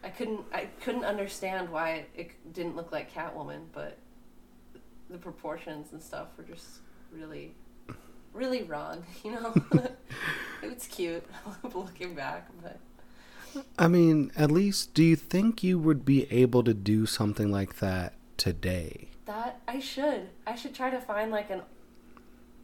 I 0.04 0.09
couldn't 0.09 0.40
I 0.52 0.66
couldn't 0.80 1.04
understand 1.04 1.71
why 1.71 2.06
it 2.14 2.30
didn't 2.52 2.76
look 2.76 2.92
like 2.92 3.12
Catwoman, 3.12 3.66
but 3.73 3.99
the 5.11 5.18
proportions 5.18 5.92
and 5.92 6.02
stuff 6.02 6.28
were 6.37 6.44
just 6.44 6.80
really 7.12 7.54
really 8.32 8.62
wrong, 8.62 9.04
you 9.25 9.32
know. 9.32 9.54
it's 10.62 10.87
cute 10.87 11.25
looking 11.75 12.14
back, 12.14 12.49
but 12.62 12.78
I 13.78 13.88
mean, 13.88 14.32
at 14.37 14.50
least 14.50 14.94
do 14.94 15.02
you 15.02 15.16
think 15.16 15.62
you 15.62 15.78
would 15.78 16.04
be 16.04 16.30
able 16.32 16.64
to 16.64 16.73
do 16.73 17.04
something 17.04 17.52
like 17.52 17.80
that 17.80 18.14
today? 18.38 19.09
that 19.26 19.61
I 19.68 19.78
should 19.78 20.28
I 20.47 20.54
should 20.54 20.75
try 20.75 20.90
to 20.90 21.00
find 21.00 21.30
like 21.30 21.50
an 21.50 21.62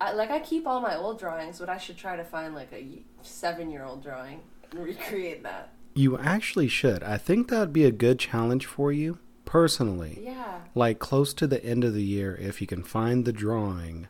I, 0.01 0.13
like 0.13 0.31
I 0.31 0.39
keep 0.39 0.67
all 0.67 0.81
my 0.81 0.97
old 0.97 1.19
drawings, 1.19 1.59
but 1.59 1.69
I 1.69 1.79
should 1.79 1.97
try 1.97 2.17
to 2.17 2.25
find 2.25 2.55
like 2.55 2.73
a 2.73 2.87
seven 3.23 3.71
year 3.71 3.85
old 3.85 4.03
drawing 4.03 4.41
and 4.71 4.81
recreate 4.81 5.43
that. 5.43 5.71
You 5.99 6.17
actually 6.17 6.69
should. 6.69 7.03
I 7.03 7.17
think 7.17 7.49
that 7.49 7.59
would 7.59 7.73
be 7.73 7.85
a 7.85 7.91
good 7.91 8.21
challenge 8.21 8.67
for 8.67 8.93
you 8.93 9.19
personally. 9.45 10.21
Yeah. 10.23 10.61
Like 10.73 11.01
close 11.01 11.35
to 11.35 11.49
the 11.49 11.65
end 11.65 11.83
of 11.83 11.93
the 11.93 12.05
year 12.05 12.37
if 12.37 12.61
you 12.61 12.69
can 12.69 12.85
find 12.85 13.25
the 13.25 13.33
drawing 13.33 14.07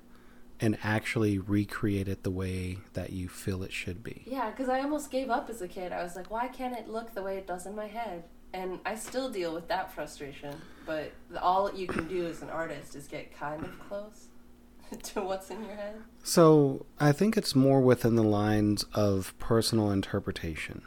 and 0.60 0.76
actually 0.84 1.38
recreate 1.38 2.06
it 2.06 2.24
the 2.24 2.30
way 2.30 2.80
that 2.92 3.14
you 3.14 3.26
feel 3.26 3.62
it 3.62 3.72
should 3.72 4.04
be. 4.04 4.22
Yeah, 4.26 4.50
because 4.50 4.68
I 4.68 4.80
almost 4.80 5.10
gave 5.10 5.30
up 5.30 5.48
as 5.48 5.62
a 5.62 5.66
kid. 5.66 5.92
I 5.92 6.02
was 6.02 6.14
like, 6.14 6.30
why 6.30 6.48
can't 6.48 6.78
it 6.78 6.90
look 6.90 7.14
the 7.14 7.22
way 7.22 7.38
it 7.38 7.46
does 7.46 7.64
in 7.64 7.74
my 7.74 7.86
head? 7.86 8.24
And 8.52 8.80
I 8.84 8.94
still 8.94 9.30
deal 9.30 9.54
with 9.54 9.68
that 9.68 9.90
frustration. 9.90 10.56
But 10.84 11.12
all 11.40 11.74
you 11.74 11.86
can 11.86 12.06
do 12.06 12.26
as 12.26 12.42
an 12.42 12.50
artist 12.50 12.96
is 12.96 13.08
get 13.08 13.34
kind 13.34 13.64
of 13.64 13.88
close 13.88 14.26
to 15.14 15.22
what's 15.22 15.48
in 15.48 15.64
your 15.64 15.76
head. 15.76 15.94
So 16.22 16.84
I 17.00 17.12
think 17.12 17.38
it's 17.38 17.54
more 17.54 17.80
within 17.80 18.14
the 18.14 18.22
lines 18.22 18.84
of 18.92 19.32
personal 19.38 19.90
interpretation 19.90 20.82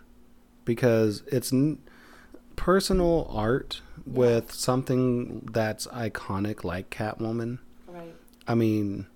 because 0.66 1.24
it's 1.28 1.52
n- 1.52 1.80
personal 2.56 3.28
art 3.32 3.82
with 4.06 4.52
something 4.54 5.48
that's 5.52 5.88
iconic 5.88 6.64
like 6.64 6.90
Catwoman. 6.90 7.60
Right. 7.88 8.14
I 8.48 8.56
mean, 8.56 9.08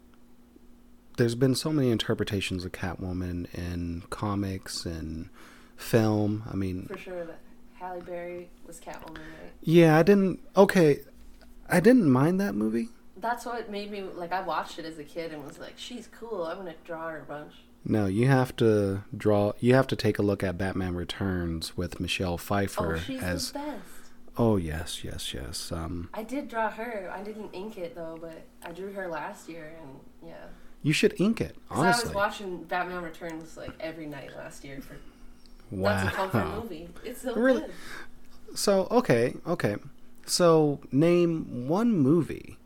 there's 1.18 1.36
been 1.36 1.56
so 1.56 1.72
many 1.72 1.90
interpretations 1.92 2.66
of 2.66 2.72
Catwoman 2.72 3.54
in 3.54 4.04
comics 4.10 4.86
and 4.86 5.30
film. 5.78 6.44
I 6.52 6.56
mean, 6.56 6.88
For 6.88 6.98
sure 6.98 7.26
that 7.26 7.40
Halle 7.76 8.02
Berry 8.02 8.50
was 8.66 8.80
Catwoman, 8.80 9.18
right? 9.18 9.52
yeah, 9.62 9.98
I 9.98 10.04
didn't. 10.04 10.40
Okay, 10.56 11.00
I 11.70 11.80
didn't 11.80 12.10
mind 12.10 12.40
that 12.42 12.56
movie. 12.56 12.90
That's 13.18 13.46
what 13.46 13.72
made 13.72 13.90
me, 13.92 14.02
like, 14.02 14.32
I 14.34 14.42
watched 14.42 14.78
it 14.78 14.86
as 14.86 15.00
a 15.00 15.04
kid 15.04 15.32
and 15.32 15.44
was 15.46 15.58
like, 15.58 15.74
she's 15.78 16.08
cool. 16.20 16.44
I'm 16.44 16.64
to 16.66 16.74
draw 16.84 17.10
her 17.10 17.20
a 17.20 17.24
bunch. 17.24 17.54
No, 17.88 18.08
you 18.08 18.28
have 18.28 18.56
to 18.58 19.04
draw. 19.16 19.54
You 19.60 19.76
have 19.76 19.88
to 19.88 19.96
take 19.96 20.18
a 20.18 20.24
look 20.24 20.44
at 20.44 20.58
Batman 20.58 20.96
Returns 20.96 21.78
with 21.78 22.00
Michelle 22.00 22.38
Pfeiffer 22.38 22.96
oh, 22.96 23.00
she's 23.00 23.22
as. 23.22 23.52
the 23.52 23.60
best. 23.60 23.80
Oh 24.38 24.58
yes, 24.58 25.04
yes, 25.04 25.34
yes. 25.34 25.72
Um, 25.72 26.10
I 26.14 26.24
did 26.24 26.50
draw 26.50 26.70
her. 26.70 27.12
I 27.16 27.22
didn't 27.24 27.52
ink 27.54 27.78
it, 27.78 27.96
though, 27.96 28.18
but 28.20 28.42
I 28.66 28.72
drew 28.72 28.92
her 28.94 29.08
last 29.08 29.48
year, 29.48 29.76
and 29.82 30.00
yeah. 30.30 30.48
you 30.82 30.92
should 30.94 31.14
ink 31.22 31.40
it. 31.40 31.56
'Cause 31.70 32.02
I 32.04 32.06
was 32.08 32.14
watching 32.14 32.64
Batman 32.64 33.04
Returns, 33.04 33.56
like, 33.56 33.72
every 33.80 34.08
night 34.08 34.36
last 34.36 34.64
year 34.66 34.82
for 34.82 34.98
wow. 35.72 36.04
That's 36.04 36.14
a 36.14 36.16
comfort 36.16 36.46
movie. 36.64 36.90
It's 37.04 37.22
so 37.22 37.36
Really? 37.36 37.62
good. 37.62 37.72
So 38.56 38.88
okay, 38.92 39.36
okay. 39.48 39.76
So 40.26 40.80
name 40.92 41.68
one 41.68 41.92
movie 41.94 42.58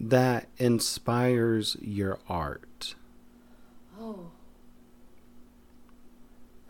that 0.00 0.48
inspires 0.58 1.76
your 1.80 2.18
art. 2.28 2.94
Oh. 4.00 4.30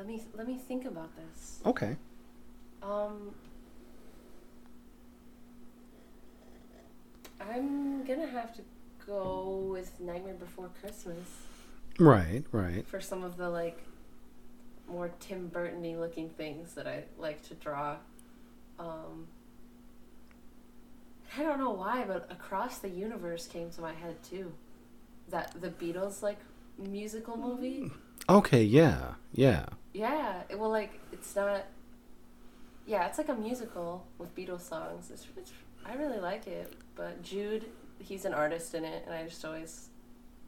Let 0.06 0.14
me 0.14 0.22
let 0.36 0.46
me 0.46 0.54
think 0.56 0.84
about 0.84 1.10
this. 1.16 1.58
Okay. 1.66 1.96
Um 2.80 3.34
I'm 7.40 8.04
gonna 8.04 8.28
have 8.28 8.54
to 8.54 8.62
go 9.04 9.66
with 9.72 9.98
Nightmare 9.98 10.34
Before 10.34 10.70
Christmas 10.80 11.26
Right, 11.98 12.44
right. 12.52 12.86
for 12.86 13.00
some 13.00 13.25
of 13.25 13.36
the 13.36 13.50
like 13.50 13.82
more 14.88 15.10
Tim 15.18 15.48
Burton-y 15.48 15.96
looking 15.96 16.28
things 16.28 16.75
that 16.75 16.86
I 16.86 17.02
like 17.18 17.42
to 17.48 17.54
draw. 17.54 17.96
Um 18.78 19.26
I 21.36 21.42
don't 21.42 21.58
know 21.58 21.72
why, 21.72 22.04
but 22.06 22.30
Across 22.30 22.78
the 22.78 22.90
Universe 22.90 23.48
came 23.48 23.70
to 23.70 23.80
my 23.80 23.92
head 23.92 24.22
too. 24.22 24.52
That 25.30 25.60
the 25.60 25.70
Beatles 25.70 26.22
like 26.22 26.38
musical 26.78 27.36
movie. 27.36 27.90
Okay, 28.28 28.62
yeah, 28.62 29.14
yeah. 29.32 29.66
Yeah, 29.96 30.42
well, 30.56 30.68
like 30.68 31.00
it's 31.10 31.34
not. 31.34 31.64
Yeah, 32.86 33.06
it's 33.06 33.16
like 33.16 33.30
a 33.30 33.34
musical 33.34 34.06
with 34.18 34.34
Beatles 34.36 34.60
songs. 34.60 35.10
It's, 35.10 35.26
it's 35.36 35.52
I 35.86 35.94
really 35.94 36.18
like 36.18 36.46
it, 36.46 36.74
but 36.94 37.22
Jude, 37.22 37.64
he's 37.98 38.26
an 38.26 38.34
artist 38.34 38.74
in 38.74 38.84
it, 38.84 39.04
and 39.06 39.14
I 39.14 39.24
just 39.24 39.42
always 39.44 39.88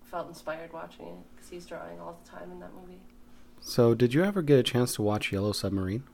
felt 0.05 0.29
inspired 0.29 0.73
watching 0.73 1.07
it 1.07 1.17
because 1.35 1.49
he's 1.51 1.65
drawing 1.65 1.99
all 1.99 2.21
the 2.23 2.31
time 2.31 2.53
in 2.53 2.61
that 2.61 2.75
movie. 2.75 3.01
So, 3.61 3.95
did 3.95 4.13
you 4.13 4.23
ever 4.23 4.43
get 4.43 4.59
a 4.59 4.63
chance 4.63 4.95
to 4.97 5.03
watch 5.03 5.33
Yellow 5.33 5.53
Submarine? 5.53 6.05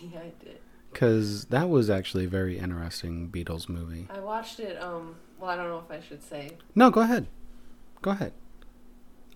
Yeah, 0.00 0.20
I 0.20 0.32
did. 0.44 0.60
Because 0.92 1.46
that 1.46 1.68
was 1.68 1.90
actually 1.90 2.26
a 2.26 2.28
very 2.28 2.56
interesting 2.56 3.30
Beatles 3.30 3.68
movie. 3.68 4.06
I 4.08 4.20
watched 4.20 4.60
it. 4.60 4.80
Um, 4.80 5.16
well, 5.40 5.50
I 5.50 5.56
don't 5.56 5.66
know 5.66 5.82
if 5.84 5.90
I 5.90 6.00
should 6.00 6.22
say. 6.22 6.52
No, 6.76 6.88
go 6.88 7.00
ahead. 7.00 7.26
Go 8.00 8.12
ahead. 8.12 8.32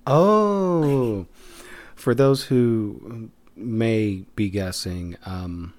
Oh, 0.06 1.26
for 2.02 2.16
those 2.16 2.42
who 2.44 3.30
may 3.54 4.24
be 4.34 4.50
guessing, 4.50 5.16
um, 5.24 5.72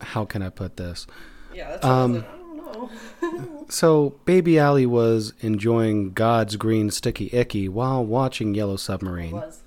how 0.00 0.24
can 0.24 0.42
I 0.42 0.48
put 0.48 0.76
this? 0.76 1.08
Yeah, 1.52 1.70
that's 1.70 1.84
Um, 1.84 1.90
I, 1.90 2.14
was 2.14 2.22
like, 2.22 2.30
I 2.30 3.20
don't 3.20 3.42
know. 3.42 3.64
So, 3.68 4.14
Baby 4.24 4.60
Alli 4.60 4.86
was 4.86 5.34
enjoying 5.40 6.12
God's 6.12 6.54
green 6.54 6.90
sticky 6.92 7.30
icky 7.32 7.68
while 7.68 8.06
watching 8.06 8.54
Yellow 8.54 8.76
Submarine. 8.76 9.32
was. 9.32 9.60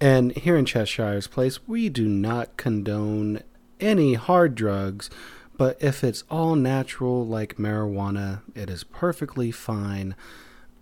And 0.00 0.36
here 0.36 0.56
in 0.56 0.64
Cheshire's 0.64 1.28
Place, 1.28 1.66
we 1.68 1.88
do 1.88 2.08
not 2.08 2.56
condone 2.56 3.42
any 3.80 4.14
hard 4.14 4.56
drugs, 4.56 5.08
but 5.56 5.80
if 5.80 6.02
it's 6.02 6.24
all 6.30 6.56
natural 6.56 7.24
like 7.24 7.56
marijuana, 7.58 8.42
it 8.56 8.68
is 8.68 8.82
perfectly 8.82 9.52
fine. 9.52 10.16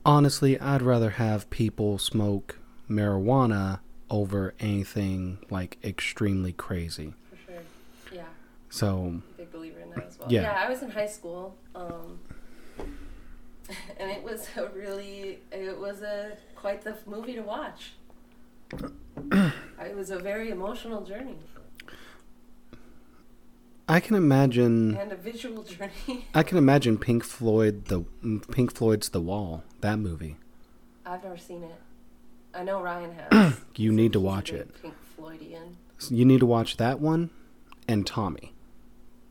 Honestly, 0.06 0.58
I'd 0.60 0.82
rather 0.82 1.10
have 1.10 1.50
people 1.50 1.98
smoke 1.98 2.60
marijuana 2.88 3.80
over 4.08 4.54
anything 4.60 5.38
like 5.50 5.78
extremely 5.82 6.52
crazy. 6.52 7.12
For 7.28 7.36
sure. 7.52 7.62
Yeah, 8.12 8.22
So, 8.68 9.20
big 9.36 9.50
believer 9.50 9.80
in 9.80 9.90
that 9.90 10.06
as 10.06 10.16
well. 10.16 10.30
Yeah. 10.30 10.42
Yeah, 10.42 10.64
I 10.64 10.68
was 10.70 10.80
in 10.82 10.90
high 10.90 11.08
school, 11.08 11.56
um, 11.74 12.20
and 13.98 14.12
it 14.12 14.22
was 14.22 14.46
a 14.56 14.68
really, 14.68 15.40
it 15.50 15.76
was 15.76 16.02
a 16.02 16.36
quite 16.54 16.82
the 16.82 16.96
movie 17.04 17.34
to 17.34 17.42
watch. 17.42 17.94
it 19.32 19.96
was 19.96 20.10
a 20.10 20.20
very 20.20 20.50
emotional 20.50 21.02
journey 21.02 21.38
I 23.88 24.00
can 24.00 24.16
imagine 24.16 24.96
and 24.96 25.12
a 25.12 25.16
visual 25.16 25.62
journey. 25.62 26.26
I 26.34 26.42
can 26.42 26.58
imagine 26.58 26.98
Pink 26.98 27.22
Floyd 27.24 27.86
the 27.86 28.04
Pink 28.50 28.74
Floyd's 28.74 29.08
The 29.10 29.20
Wall, 29.20 29.62
that 29.80 29.98
movie. 29.98 30.36
I've 31.04 31.22
never 31.22 31.38
seen 31.38 31.62
it. 31.62 31.80
I 32.52 32.64
know 32.64 32.82
Ryan 32.82 33.12
has. 33.30 33.54
You 33.76 33.92
need 33.92 34.14
to 34.14 34.20
watch 34.20 34.52
it. 34.52 34.70
Pink 34.80 34.94
Floydian. 35.18 35.74
You 36.08 36.24
need 36.24 36.40
to 36.40 36.46
watch 36.46 36.78
that 36.78 36.98
one 36.98 37.28
and 37.86 38.06
Tommy. 38.06 38.54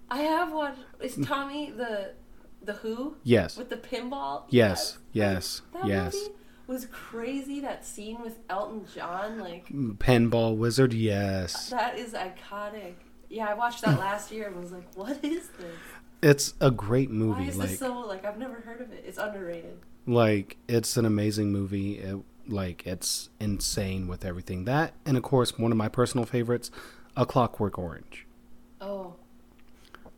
I 0.10 0.20
have 0.20 0.54
watched. 0.54 0.80
Is 1.02 1.18
mm. 1.18 1.28
Tommy 1.28 1.72
the 1.72 2.14
the 2.62 2.74
Who 2.74 3.18
Yes. 3.24 3.58
with 3.58 3.70
the 3.70 3.78
pinball? 3.78 4.44
Yes. 4.50 5.00
Yes. 5.12 5.62
That 5.74 5.88
Yes. 5.88 6.14
movie 6.14 6.32
was 6.68 6.86
crazy. 6.88 7.60
That 7.60 7.86
scene 7.86 8.22
with 8.22 8.38
Elton 8.50 8.86
John, 8.94 9.40
like 9.40 9.68
mm, 9.70 9.98
Pinball 9.98 10.56
Wizard, 10.56 10.94
yes. 10.94 11.70
that 11.70 11.98
is 11.98 12.14
iconic. 12.14 12.94
Yeah, 13.36 13.50
I 13.50 13.54
watched 13.54 13.82
that 13.82 14.00
last 14.00 14.32
year 14.32 14.48
and 14.48 14.56
was 14.56 14.72
like, 14.72 14.88
"What 14.96 15.22
is 15.22 15.50
this? 15.50 15.75
It's 16.24 16.54
a 16.62 16.72
great 16.72 17.10
Why 17.10 17.15
movie. 17.15 17.48
is 17.50 17.58
Like 17.58 17.70
this 17.72 17.80
so 17.80 18.00
like 18.00 18.24
I've 18.24 18.38
never 18.38 18.62
heard 18.62 18.80
of 18.80 18.94
it? 18.94 19.04
It's 19.06 19.18
underrated." 19.18 19.77
like 20.08 20.56
it's 20.69 20.95
an 20.95 21.04
amazing 21.06 21.52
movie. 21.52 21.98
It, 22.00 22.19
like 22.48 22.88
it's 22.88 23.28
insane 23.41 24.08
with 24.08 24.24
everything. 24.24 24.63
That 24.63 24.93
and 25.06 25.17
of 25.17 25.24
course 25.24 25.60
one 25.60 25.74
of 25.74 25.78
my 25.78 25.89
personal 25.89 26.26
favorites, 26.26 26.71
A 27.17 27.26
Clockwork 27.26 27.78
Orange. 27.78 28.26
Oh, 28.80 29.15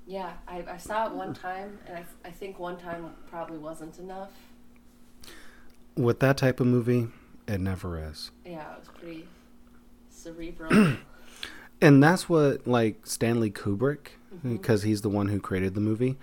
yeah. 0.05 0.33
I, 0.47 0.63
I 0.69 0.77
saw 0.77 1.07
it 1.07 1.13
one 1.13 1.33
time, 1.33 1.79
and 1.87 1.97
I, 1.97 2.05
I 2.23 2.31
think 2.31 2.59
one 2.59 2.77
time 2.77 3.15
probably 3.27 3.57
wasn't 3.57 3.97
enough. 3.97 4.29
With 5.95 6.19
that 6.19 6.37
type 6.37 6.59
of 6.59 6.67
movie, 6.67 7.07
it 7.47 7.61
never 7.61 7.97
is. 8.11 8.29
Yeah, 8.45 8.73
it 8.73 8.79
was 8.79 8.89
pretty 8.89 9.27
cerebral. 10.11 10.97
and 11.81 12.01
that's 12.03 12.27
what 12.29 12.65
like 12.67 13.05
Stanley 13.05 13.51
Kubrick 13.51 14.09
Mhm. 14.43 14.53
because 14.53 14.83
he's 14.83 15.01
the 15.01 15.09
one 15.09 15.27
who 15.29 15.39
created 15.39 15.73
the 15.73 15.81
movie 15.81 16.17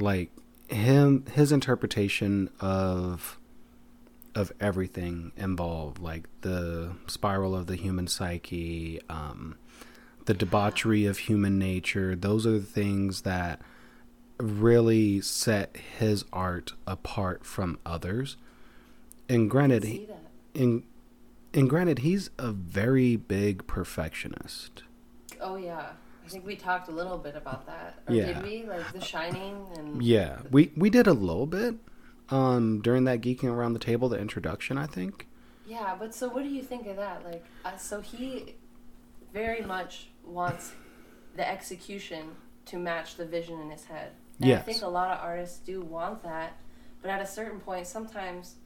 like 0.00 0.30
him 0.68 1.24
his 1.32 1.52
interpretation 1.52 2.48
of 2.60 3.38
of 4.34 4.50
everything 4.58 5.32
involved 5.36 5.98
like 5.98 6.26
the 6.40 6.92
spiral 7.06 7.54
of 7.54 7.66
the 7.66 7.76
human 7.76 8.06
psyche 8.06 8.98
um 9.10 9.54
the 10.24 10.32
debauchery 10.34 11.04
of 11.04 11.18
human 11.18 11.58
nature 11.58 12.16
those 12.16 12.46
are 12.46 12.52
the 12.58 12.64
things 12.64 13.20
that 13.22 13.60
really 14.38 15.20
set 15.20 15.76
his 15.98 16.24
art 16.32 16.72
apart 16.86 17.44
from 17.44 17.78
others 17.84 18.36
and 19.28 19.50
granted 19.50 20.08
and 20.54 20.82
and 21.54 21.68
granted 21.68 21.98
he's 21.98 22.30
a 22.38 22.50
very 22.50 23.14
big 23.14 23.66
perfectionist 23.66 24.82
Oh 25.42 25.56
yeah, 25.56 25.90
I 26.24 26.28
think 26.28 26.46
we 26.46 26.56
talked 26.56 26.88
a 26.88 26.92
little 26.92 27.18
bit 27.18 27.36
about 27.36 27.66
that. 27.66 27.98
Or 28.06 28.14
Yeah. 28.14 28.32
did 28.32 28.42
we? 28.42 28.64
Like 28.64 28.92
The 28.92 29.00
Shining 29.00 29.66
and 29.76 30.02
Yeah, 30.02 30.38
we 30.50 30.72
we 30.76 30.88
did 30.90 31.06
a 31.06 31.12
little 31.12 31.46
bit 31.46 31.76
um 32.30 32.80
during 32.80 33.04
that 33.04 33.20
geeking 33.20 33.50
around 33.50 33.72
the 33.72 33.78
table, 33.78 34.08
the 34.08 34.18
introduction, 34.18 34.78
I 34.78 34.86
think. 34.86 35.28
Yeah, 35.66 35.96
but 35.98 36.14
so 36.14 36.28
what 36.28 36.42
do 36.42 36.48
you 36.48 36.62
think 36.62 36.86
of 36.86 36.96
that? 36.96 37.24
Like, 37.24 37.44
uh, 37.64 37.76
so 37.76 38.00
he 38.00 38.56
very 39.32 39.62
much 39.62 40.08
wants 40.24 40.72
the 41.36 41.48
execution 41.48 42.36
to 42.66 42.78
match 42.78 43.16
the 43.16 43.24
vision 43.24 43.60
in 43.60 43.70
his 43.70 43.84
head. 43.84 44.12
And 44.40 44.48
Yes. 44.50 44.60
I 44.60 44.62
think 44.64 44.82
a 44.82 44.88
lot 44.88 45.10
of 45.10 45.18
artists 45.22 45.58
do 45.58 45.80
want 45.80 46.22
that, 46.24 46.56
but 47.00 47.10
at 47.10 47.20
a 47.20 47.26
certain 47.26 47.60
point, 47.60 47.86
sometimes 47.86 48.56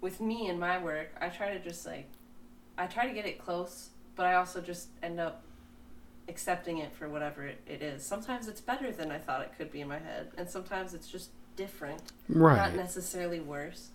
with 0.00 0.20
me 0.20 0.48
and 0.48 0.58
my 0.58 0.82
work, 0.82 1.10
I 1.20 1.28
try 1.28 1.52
to 1.54 1.60
just 1.60 1.86
like, 1.86 2.08
I 2.76 2.86
try 2.86 3.06
to 3.06 3.14
get 3.14 3.24
it 3.24 3.38
close, 3.38 3.90
but 4.16 4.26
I 4.26 4.34
also 4.34 4.60
just 4.60 4.88
end 5.02 5.20
up 5.20 5.44
accepting 6.28 6.78
it 6.78 6.92
for 6.94 7.08
whatever 7.08 7.44
it, 7.44 7.60
it 7.66 7.82
is. 7.82 8.04
Sometimes 8.04 8.48
it's 8.48 8.60
better 8.60 8.92
than 8.92 9.10
I 9.10 9.18
thought 9.18 9.42
it 9.42 9.52
could 9.56 9.72
be 9.72 9.80
in 9.80 9.88
my 9.88 9.98
head, 9.98 10.28
and 10.36 10.48
sometimes 10.48 10.94
it's 10.94 11.08
just 11.08 11.30
different, 11.56 12.00
right. 12.28 12.56
not 12.56 12.74
necessarily 12.74 13.40
worse. 13.40 13.88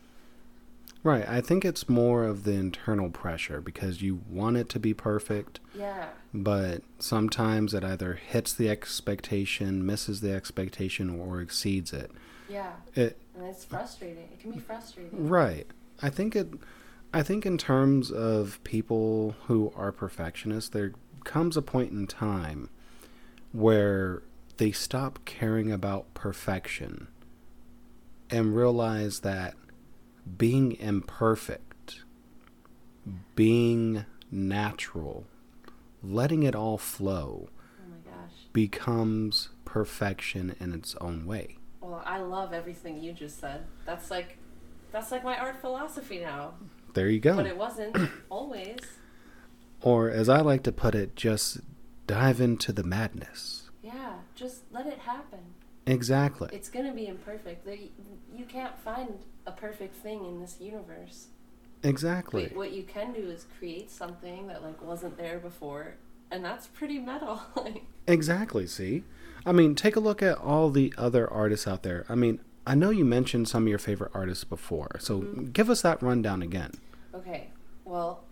Right. 1.03 1.27
I 1.27 1.41
think 1.41 1.63
it's 1.63 1.87
more 1.87 2.25
of 2.25 2.43
the 2.43 2.53
internal 2.53 3.09
pressure 3.09 3.61
because 3.61 4.01
you 4.01 4.21
want 4.29 4.57
it 4.57 4.67
to 4.69 4.79
be 4.79 4.93
perfect, 4.93 5.59
Yeah. 5.73 6.07
but 6.33 6.81
sometimes 6.99 7.73
it 7.73 7.83
either 7.83 8.13
hits 8.15 8.53
the 8.53 8.69
expectation, 8.69 9.85
misses 9.85 10.21
the 10.21 10.33
expectation 10.33 11.09
or 11.09 11.39
exceeds 11.39 11.93
it. 11.93 12.11
Yeah. 12.49 12.73
It 12.95 13.17
And 13.35 13.45
it's 13.45 13.63
frustrating. 13.63 14.23
It 14.33 14.39
can 14.39 14.51
be 14.51 14.59
frustrating. 14.59 15.29
Right. 15.29 15.67
I 16.01 16.09
think 16.09 16.35
it 16.35 16.49
I 17.13 17.23
think 17.23 17.45
in 17.45 17.57
terms 17.57 18.11
of 18.11 18.61
people 18.63 19.35
who 19.47 19.71
are 19.75 19.91
perfectionists, 19.91 20.69
there 20.69 20.93
comes 21.23 21.57
a 21.57 21.61
point 21.61 21.91
in 21.91 22.07
time 22.07 22.69
where 23.51 24.23
they 24.57 24.71
stop 24.71 25.19
caring 25.25 25.71
about 25.71 26.13
perfection 26.13 27.07
and 28.29 28.55
realize 28.55 29.19
that 29.21 29.55
being 30.37 30.73
imperfect, 30.79 32.01
being 33.35 34.05
natural, 34.31 35.25
letting 36.03 36.43
it 36.43 36.55
all 36.55 36.77
flow 36.77 37.49
Oh 37.79 37.89
my 37.89 38.11
gosh. 38.11 38.31
becomes 38.53 39.49
perfection 39.65 40.55
in 40.59 40.73
its 40.73 40.95
own 40.99 41.25
way. 41.25 41.57
Well, 41.81 42.01
I 42.05 42.19
love 42.19 42.51
everything 42.53 43.01
you 43.01 43.13
just 43.13 43.39
said. 43.39 43.65
That's 43.85 44.11
like 44.11 44.37
that's 44.91 45.11
like 45.11 45.23
my 45.23 45.37
art 45.37 45.61
philosophy 45.61 46.19
now. 46.19 46.55
There 46.93 47.09
you 47.09 47.19
go. 47.19 47.35
But 47.35 47.45
it 47.45 47.57
wasn't 47.57 47.95
always. 48.29 48.79
Or, 49.81 50.09
as 50.09 50.27
I 50.29 50.41
like 50.41 50.63
to 50.63 50.71
put 50.71 50.95
it, 50.95 51.15
just 51.15 51.59
dive 52.07 52.41
into 52.41 52.71
the 52.73 52.83
madness. 52.83 53.69
Yeah, 53.83 54.13
just 54.35 54.63
let 54.71 54.87
it 54.87 54.99
happen. 54.99 55.39
Exactly. 55.85 56.49
It's 56.51 56.69
going 56.69 56.85
to 56.85 56.91
be 56.93 57.07
imperfect. 57.07 57.65
You 57.67 58.45
can't 58.45 58.77
find 58.79 59.19
a 59.45 59.51
perfect 59.51 59.95
thing 59.95 60.25
in 60.25 60.39
this 60.41 60.57
universe. 60.59 61.27
Exactly. 61.83 62.51
What 62.53 62.71
you 62.71 62.83
can 62.83 63.13
do 63.13 63.29
is 63.29 63.45
create 63.57 63.89
something 63.91 64.47
that 64.47 64.63
like 64.63 64.81
wasn't 64.81 65.17
there 65.17 65.39
before, 65.39 65.95
and 66.31 66.43
that's 66.43 66.67
pretty 66.67 66.99
metal. 66.99 67.39
like 67.55 67.83
Exactly. 68.07 68.67
See? 68.67 69.03
I 69.45 69.51
mean, 69.51 69.75
take 69.75 69.95
a 69.95 69.99
look 70.01 70.21
at 70.21 70.37
all 70.37 70.69
the 70.69 70.93
other 70.97 71.31
artists 71.31 71.67
out 71.67 71.83
there. 71.83 72.05
I 72.09 72.15
mean, 72.15 72.39
I 72.65 72.75
know 72.75 72.89
you 72.89 73.05
mentioned 73.05 73.47
some 73.47 73.63
of 73.63 73.69
your 73.69 73.79
favorite 73.79 74.11
artists 74.13 74.43
before, 74.43 74.97
so 74.99 75.21
Mhm. 75.21 75.53
give 75.53 75.69
us 75.69 75.81
that 75.83 76.01
rundown 76.03 76.41
again. 76.41 76.71
Okay, 77.13 77.51
well, 77.85 78.23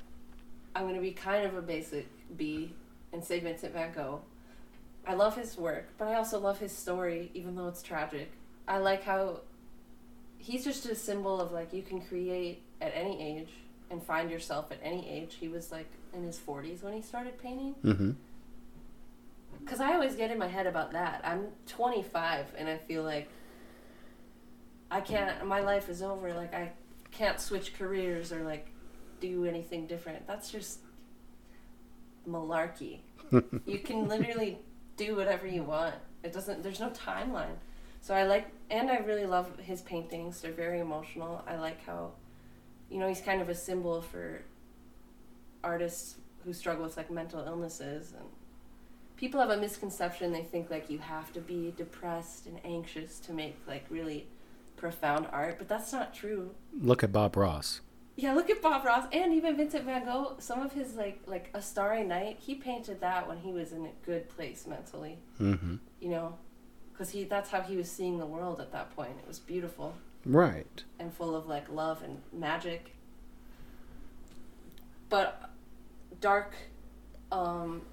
I'm 0.75 0.83
going 0.83 0.95
to 0.95 1.01
be 1.01 1.11
kind 1.11 1.45
of 1.45 1.55
a 1.55 1.61
basic 1.61 2.07
B 2.35 2.73
and 3.13 3.23
say 3.23 3.39
Vincent 3.39 3.73
van 3.73 3.93
Gogh. 3.93 4.21
I 5.07 5.13
love 5.13 5.35
his 5.35 5.57
work, 5.57 5.89
but 5.97 6.07
I 6.07 6.15
also 6.15 6.39
love 6.39 6.59
his 6.59 6.75
story, 6.75 7.31
even 7.33 7.55
though 7.55 7.67
it's 7.67 7.81
tragic. 7.81 8.31
I 8.67 8.79
like 8.79 9.03
how 9.03 9.41
he's 10.37 10.63
just 10.63 10.85
a 10.85 10.95
symbol 10.95 11.39
of 11.39 11.51
like 11.51 11.73
you 11.73 11.81
can 11.81 12.01
create 12.01 12.61
at 12.81 12.91
any 12.93 13.21
age 13.21 13.49
and 13.89 14.03
find 14.03 14.29
yourself 14.29 14.71
at 14.71 14.79
any 14.83 15.09
age. 15.09 15.37
He 15.39 15.47
was 15.47 15.71
like 15.71 15.87
in 16.13 16.23
his 16.23 16.37
40s 16.37 16.83
when 16.83 16.93
he 16.93 17.01
started 17.01 17.37
painting. 17.37 17.75
Mm-hmm. 17.83 18.11
Because 19.63 19.79
I 19.79 19.93
always 19.93 20.15
get 20.15 20.31
in 20.31 20.37
my 20.37 20.47
head 20.47 20.67
about 20.67 20.91
that. 20.91 21.21
I'm 21.23 21.47
25 21.67 22.53
and 22.57 22.67
I 22.67 22.77
feel 22.77 23.03
like 23.03 23.29
I 24.91 25.01
can't. 25.01 25.45
My 25.45 25.61
life 25.61 25.89
is 25.89 26.01
over. 26.01 26.33
Like 26.33 26.53
I 26.53 26.71
can't 27.11 27.39
switch 27.39 27.73
careers 27.77 28.31
or 28.31 28.43
like 28.43 28.67
do 29.19 29.45
anything 29.45 29.87
different. 29.87 30.27
That's 30.27 30.51
just 30.51 30.79
malarkey. 32.27 32.99
you 33.65 33.79
can 33.79 34.07
literally 34.07 34.59
do 34.97 35.15
whatever 35.15 35.47
you 35.47 35.63
want. 35.63 35.95
It 36.23 36.33
doesn't. 36.33 36.63
There's 36.63 36.79
no 36.79 36.89
timeline. 36.89 37.55
So 38.01 38.13
I 38.13 38.23
like, 38.23 38.47
and 38.69 38.89
I 38.89 38.97
really 38.97 39.25
love 39.25 39.57
his 39.59 39.81
paintings. 39.81 40.41
They're 40.41 40.51
very 40.51 40.79
emotional. 40.79 41.43
I 41.47 41.55
like 41.55 41.83
how, 41.85 42.11
you 42.89 42.99
know, 42.99 43.07
he's 43.07 43.21
kind 43.21 43.41
of 43.41 43.49
a 43.49 43.55
symbol 43.55 44.01
for 44.01 44.41
artists 45.63 46.15
who 46.43 46.53
struggle 46.53 46.85
with 46.85 46.95
like 46.95 47.09
mental 47.09 47.41
illnesses 47.41 48.13
and 48.15 48.29
people 49.17 49.39
have 49.39 49.49
a 49.49 49.57
misconception 49.57 50.31
they 50.31 50.43
think 50.43 50.69
like 50.69 50.89
you 50.89 50.99
have 50.99 51.33
to 51.33 51.39
be 51.39 51.73
depressed 51.75 52.45
and 52.45 52.59
anxious 52.63 53.19
to 53.19 53.33
make 53.33 53.57
like 53.67 53.83
really 53.89 54.27
profound 54.77 55.25
art 55.31 55.57
but 55.57 55.67
that's 55.67 55.91
not 55.91 56.13
true 56.13 56.51
Look 56.79 57.03
at 57.03 57.11
Bob 57.11 57.35
Ross. 57.35 57.81
Yeah 58.15 58.33
look 58.33 58.49
at 58.49 58.61
bob 58.61 58.85
ross 58.85 59.05
and 59.11 59.33
even 59.33 59.55
vincent 59.57 59.83
van 59.85 60.05
gogh 60.05 60.35
some 60.39 60.61
of 60.61 60.71
his 60.73 60.95
like 60.95 61.19
like 61.27 61.49
a 61.53 61.61
starry 61.61 62.03
night 62.03 62.37
he 62.39 62.55
painted 62.55 62.99
that 63.01 63.27
when 63.27 63.37
he 63.37 63.51
was 63.51 63.71
in 63.73 63.85
a 63.85 63.91
good 64.05 64.29
place 64.29 64.65
mentally 64.67 65.17
Mm-hmm. 65.39 65.75
you 65.99 66.09
know 66.09 66.37
because 66.91 67.09
he 67.09 67.25
that's 67.25 67.49
how 67.49 67.61
he 67.61 67.75
was 67.75 67.91
seeing 67.91 68.17
the 68.17 68.25
world 68.25 68.61
at 68.61 68.71
that 68.71 68.95
point 68.95 69.11
it 69.21 69.27
was 69.27 69.39
beautiful 69.39 69.93
Right. 70.25 70.83
and 70.97 71.13
full 71.13 71.35
of 71.35 71.45
like 71.45 71.69
love 71.69 72.01
and 72.01 72.19
magic. 72.33 72.95
But 75.09 75.49
dark, 76.19 76.55
um, 77.31 77.83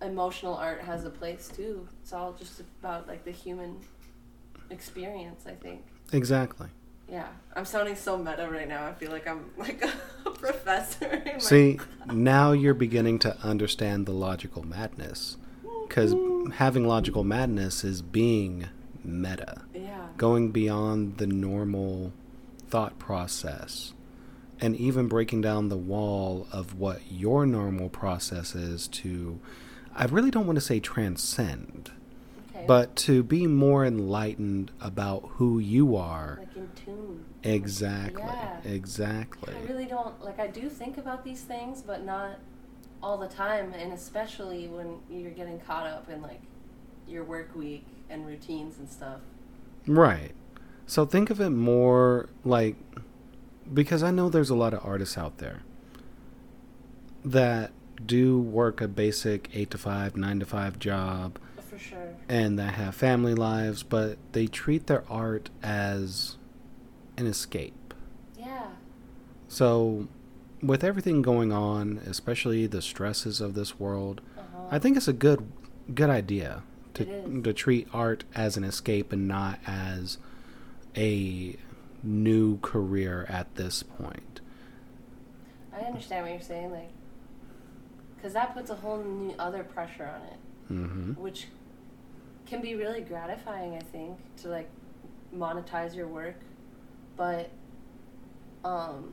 emotional 0.00 0.54
art 0.54 0.82
has 0.82 1.04
a 1.04 1.10
place 1.10 1.48
too. 1.48 1.88
It's 2.02 2.12
all 2.12 2.32
just 2.32 2.60
about 2.60 3.08
like 3.08 3.24
the 3.24 3.32
human 3.32 3.78
experience, 4.70 5.46
I 5.46 5.54
think. 5.54 5.84
Exactly. 6.12 6.68
Yeah, 7.08 7.26
I'm 7.54 7.64
sounding 7.64 7.96
so 7.96 8.16
meta 8.16 8.48
right 8.50 8.68
now. 8.68 8.86
I 8.86 8.92
feel 8.92 9.10
like 9.10 9.26
I'm 9.26 9.50
like 9.56 9.82
a 9.84 10.30
professor. 10.30 11.22
See, 11.38 11.78
now 12.12 12.52
you're 12.52 12.74
beginning 12.74 13.18
to 13.20 13.36
understand 13.42 14.06
the 14.06 14.12
logical 14.12 14.64
madness. 14.64 15.36
Because 15.86 16.14
mm-hmm. 16.14 16.50
having 16.52 16.88
logical 16.88 17.24
madness 17.24 17.84
is 17.84 18.02
being 18.02 18.68
meta, 19.04 19.62
yeah, 19.74 20.06
going 20.16 20.50
beyond 20.50 21.18
the 21.18 21.26
normal 21.26 22.12
thought 22.68 22.98
process, 22.98 23.92
and 24.60 24.74
even 24.76 25.08
breaking 25.08 25.42
down 25.42 25.68
the 25.68 25.76
wall 25.76 26.48
of 26.50 26.78
what 26.78 27.02
your 27.10 27.44
normal 27.44 27.88
process 27.90 28.54
is 28.54 28.88
to, 28.88 29.38
I 29.94 30.06
really 30.06 30.30
don't 30.30 30.46
want 30.46 30.56
to 30.56 30.62
say 30.64 30.80
transcend, 30.80 31.92
okay. 32.64 32.66
but 32.66 32.96
to 32.96 33.22
be 33.22 33.46
more 33.46 33.84
enlightened 33.84 34.70
about 34.80 35.24
who 35.34 35.58
you 35.58 35.96
are. 35.96 36.38
like 36.40 36.56
in 36.56 36.70
tune. 36.84 37.24
Exactly. 37.42 38.22
Yeah. 38.22 38.58
Exactly. 38.64 39.54
I 39.54 39.70
really 39.70 39.86
don't 39.86 40.22
like. 40.22 40.38
I 40.38 40.46
do 40.46 40.68
think 40.68 40.98
about 40.98 41.24
these 41.24 41.42
things, 41.42 41.82
but 41.82 42.04
not 42.04 42.38
all 43.02 43.18
the 43.18 43.28
time, 43.28 43.74
and 43.74 43.92
especially 43.92 44.68
when 44.68 44.98
you're 45.10 45.30
getting 45.30 45.60
caught 45.60 45.86
up 45.86 46.08
in 46.08 46.22
like 46.22 46.40
your 47.06 47.24
work 47.24 47.54
week 47.54 47.86
and 48.08 48.26
routines 48.26 48.78
and 48.78 48.88
stuff. 48.88 49.20
Right. 49.86 50.32
So 50.86 51.04
think 51.04 51.30
of 51.30 51.40
it 51.40 51.50
more 51.50 52.28
like 52.44 52.76
because 53.72 54.02
I 54.02 54.10
know 54.10 54.28
there's 54.28 54.50
a 54.50 54.54
lot 54.54 54.74
of 54.74 54.84
artists 54.84 55.16
out 55.16 55.38
there 55.38 55.62
that 57.24 57.72
do 58.04 58.38
work 58.38 58.80
a 58.80 58.88
basic 58.88 59.48
8 59.54 59.70
to 59.70 59.78
5, 59.78 60.16
9 60.16 60.40
to 60.40 60.46
5 60.46 60.78
job 60.78 61.38
sure. 61.90 62.14
and 62.28 62.58
that 62.58 62.74
have 62.74 62.94
family 62.94 63.34
lives, 63.34 63.82
but 63.82 64.16
they 64.32 64.46
treat 64.46 64.86
their 64.86 65.04
art 65.10 65.50
as 65.62 66.36
an 67.16 67.26
escape. 67.26 67.94
Yeah. 68.38 68.66
So 69.48 70.08
with 70.62 70.82
everything 70.82 71.22
going 71.22 71.52
on, 71.52 71.98
especially 72.06 72.66
the 72.66 72.82
stresses 72.82 73.40
of 73.40 73.54
this 73.54 73.78
world, 73.78 74.20
Uh-huh. 74.38 74.68
I 74.70 74.78
think 74.78 74.96
it's 74.96 75.08
a 75.08 75.12
good 75.12 75.46
good 75.94 76.08
idea 76.10 76.62
to 76.94 77.04
to 77.42 77.52
treat 77.52 77.86
art 77.92 78.24
as 78.34 78.56
an 78.56 78.64
escape 78.64 79.12
and 79.12 79.28
not 79.28 79.58
as 79.66 80.16
a 80.96 81.56
new 82.02 82.58
career 82.60 83.26
at 83.28 83.54
this 83.56 83.82
point. 83.82 84.40
I 85.72 85.80
understand 85.80 86.22
what 86.24 86.32
you're 86.32 86.40
saying, 86.40 86.70
like, 86.70 86.90
because 88.16 88.32
that 88.34 88.54
puts 88.54 88.70
a 88.70 88.74
whole 88.76 89.02
new 89.02 89.34
other 89.38 89.64
pressure 89.64 90.06
on 90.06 90.22
it, 90.22 90.38
hmm 90.68 91.12
which 91.20 91.48
can 92.46 92.60
be 92.60 92.74
really 92.74 93.00
gratifying. 93.00 93.74
I 93.74 93.80
think 93.80 94.18
to 94.42 94.48
like 94.48 94.68
monetize 95.34 95.94
your 95.94 96.06
work, 96.08 96.36
but 97.16 97.50
um, 98.64 99.12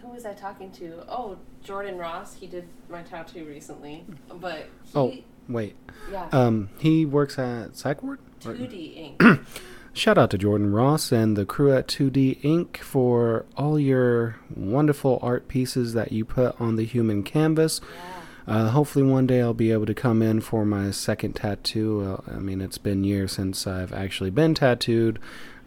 who 0.00 0.08
was 0.08 0.24
I 0.24 0.32
talking 0.34 0.70
to? 0.72 1.04
Oh, 1.08 1.38
Jordan 1.62 1.98
Ross. 1.98 2.34
He 2.34 2.46
did 2.46 2.68
my 2.88 3.02
tattoo 3.02 3.44
recently, 3.44 4.04
but 4.32 4.66
he, 4.84 4.90
Oh, 4.98 5.14
wait. 5.48 5.76
yeah, 6.10 6.28
Um, 6.32 6.70
he 6.78 7.04
works 7.04 7.38
at 7.38 7.76
Psych 7.76 8.02
Ward? 8.02 8.18
2D 8.40 9.16
Inc. 9.18 9.46
Shout 9.92 10.16
out 10.16 10.30
to 10.30 10.38
Jordan 10.38 10.72
Ross 10.72 11.10
and 11.12 11.36
the 11.36 11.44
crew 11.44 11.72
at 11.76 11.86
2D 11.88 12.40
Inc. 12.42 12.76
for 12.78 13.44
all 13.56 13.78
your 13.78 14.36
wonderful 14.54 15.18
art 15.20 15.48
pieces 15.48 15.92
that 15.94 16.12
you 16.12 16.24
put 16.24 16.58
on 16.60 16.76
the 16.76 16.84
human 16.84 17.22
canvas. 17.22 17.80
yeah. 17.82 18.19
Uh, 18.50 18.70
hopefully, 18.70 19.04
one 19.04 19.28
day 19.28 19.40
I'll 19.40 19.54
be 19.54 19.70
able 19.70 19.86
to 19.86 19.94
come 19.94 20.22
in 20.22 20.40
for 20.40 20.64
my 20.64 20.90
second 20.90 21.34
tattoo. 21.34 22.18
Uh, 22.26 22.34
I 22.34 22.40
mean, 22.40 22.60
it's 22.60 22.78
been 22.78 23.04
years 23.04 23.30
since 23.30 23.64
I've 23.64 23.92
actually 23.92 24.30
been 24.30 24.54
tattooed, 24.54 25.20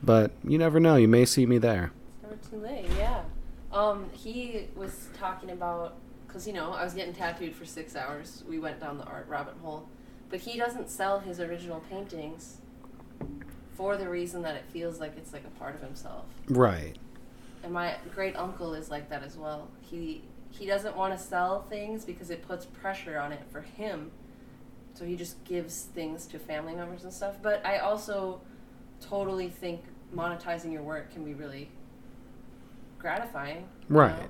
but 0.03 0.31
you 0.43 0.57
never 0.57 0.81
know. 0.81 0.97
You 0.97 1.07
may 1.07 1.23
see 1.23 1.45
me 1.45 1.57
there. 1.59 1.93
It's 2.21 2.51
never 2.51 2.61
too 2.61 2.67
late, 2.67 2.85
yeah. 2.97 3.21
Um, 3.71 4.09
he 4.11 4.67
was 4.75 5.07
talking 5.17 5.51
about 5.51 5.95
because 6.27 6.45
you 6.45 6.51
know 6.51 6.73
I 6.73 6.83
was 6.83 6.93
getting 6.93 7.13
tattooed 7.13 7.55
for 7.55 7.63
six 7.63 7.95
hours. 7.95 8.43
We 8.49 8.59
went 8.59 8.81
down 8.81 8.97
the 8.97 9.05
art 9.05 9.29
rabbit 9.29 9.55
hole, 9.61 9.87
but 10.29 10.41
he 10.41 10.57
doesn't 10.57 10.89
sell 10.89 11.21
his 11.21 11.39
original 11.39 11.79
paintings 11.89 12.57
for 13.75 13.95
the 13.95 14.09
reason 14.09 14.41
that 14.41 14.55
it 14.55 14.65
feels 14.73 14.99
like 14.99 15.17
it's 15.17 15.31
like 15.31 15.45
a 15.45 15.57
part 15.57 15.73
of 15.73 15.81
himself. 15.81 16.25
Right. 16.49 16.97
And 17.63 17.71
my 17.71 17.95
great 18.13 18.35
uncle 18.35 18.73
is 18.73 18.91
like 18.91 19.09
that 19.09 19.23
as 19.23 19.37
well. 19.37 19.69
He 19.81 20.21
he 20.57 20.65
doesn't 20.65 20.95
want 20.95 21.17
to 21.17 21.23
sell 21.23 21.63
things 21.63 22.05
because 22.05 22.29
it 22.29 22.47
puts 22.47 22.65
pressure 22.65 23.19
on 23.19 23.31
it 23.31 23.41
for 23.51 23.61
him. 23.61 24.11
So 24.93 25.05
he 25.05 25.15
just 25.15 25.43
gives 25.43 25.83
things 25.83 26.27
to 26.27 26.39
family 26.39 26.75
members 26.75 27.03
and 27.03 27.11
stuff. 27.11 27.35
But 27.41 27.65
I 27.65 27.79
also 27.79 28.41
totally 29.01 29.49
think 29.49 29.83
monetizing 30.15 30.71
your 30.71 30.83
work 30.83 31.11
can 31.11 31.23
be 31.25 31.33
really 31.33 31.69
gratifying. 32.99 33.67
Right. 33.89 34.17
know? 34.17 34.29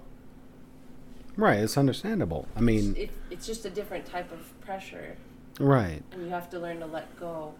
Right. 1.35 1.59
It's 1.59 1.77
understandable. 1.77 2.47
I 2.55 2.61
mean, 2.61 2.95
it, 2.95 3.11
it's 3.29 3.45
just 3.45 3.65
a 3.65 3.69
different 3.69 4.05
type 4.05 4.31
of 4.31 4.59
pressure, 4.61 5.17
right. 5.59 6.01
and 6.11 6.23
you 6.23 6.29
have 6.29 6.49
to 6.51 6.59
learn 6.59 6.79
to 6.79 6.85
let 6.85 7.19
go. 7.19 7.53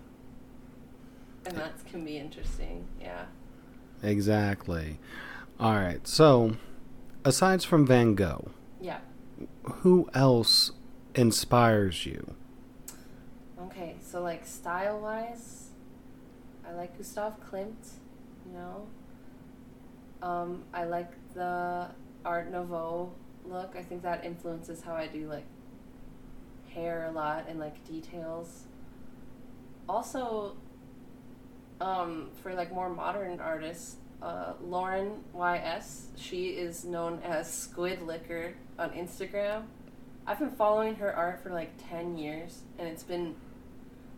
And 1.46 1.58
that 1.58 1.74
can 1.86 2.06
be 2.06 2.18
interesting. 2.18 2.86
Yeah. 3.02 3.26
Exactly. 4.02 5.00
All 5.60 5.74
right. 5.74 6.08
So, 6.08 6.56
aside 7.26 7.64
from 7.64 7.86
Van 7.86 8.16
Gogh, 8.16 8.52
Yeah. 8.80 9.00
who 9.64 10.10
else 10.14 10.72
inspires 11.16 12.06
you? 12.06 12.36
Okay, 13.60 13.96
so 14.02 14.22
like 14.22 14.46
style 14.46 15.00
wise, 15.00 15.70
I 16.68 16.74
like 16.74 16.98
Gustav 16.98 17.34
Klimt, 17.50 17.94
you 18.46 18.54
know. 18.54 18.88
Um, 20.22 20.64
I 20.74 20.86
like 20.86 21.12
the 21.34 21.88
Art 22.26 22.52
Nouveau 22.52 23.12
look. 23.46 23.76
I 23.78 23.84
think 23.84 24.02
that 24.04 24.24
influences 24.24 24.82
how 24.82 24.94
I 24.96 25.08
do 25.08 25.28
like 25.28 25.46
hair 26.70 27.08
a 27.10 27.12
lot 27.12 27.46
and 27.50 27.60
like 27.60 27.84
details. 27.86 28.64
Also, 29.88 30.56
um, 31.82 32.30
for 32.42 32.54
like 32.54 32.74
more 32.74 32.90
modern 32.90 33.40
artists, 33.42 33.98
uh, 34.24 34.54
Lauren 34.64 35.22
Y.S., 35.34 36.08
she 36.16 36.48
is 36.52 36.86
known 36.86 37.20
as 37.24 37.52
Squid 37.52 38.02
Licker 38.02 38.54
on 38.80 38.92
Instagram. 38.92 39.64
I've 40.26 40.40
been 40.40 40.52
following 40.52 40.96
her 40.96 41.14
art 41.14 41.44
for 41.44 41.50
like 41.50 41.72
10 41.90 42.18
years, 42.18 42.62
and 42.80 42.88
it's 42.88 43.04
been. 43.04 43.36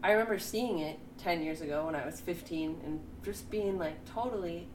I 0.04 0.12
remember 0.12 0.38
seeing 0.38 0.78
it 0.78 1.00
10 1.18 1.42
years 1.42 1.62
ago 1.62 1.88
when 1.88 1.96
I 1.96 2.06
was 2.06 2.22
15 2.22 2.82
and 2.86 3.00
just 3.24 3.50
being 3.50 3.80
like 3.80 4.06
totally 4.06 4.68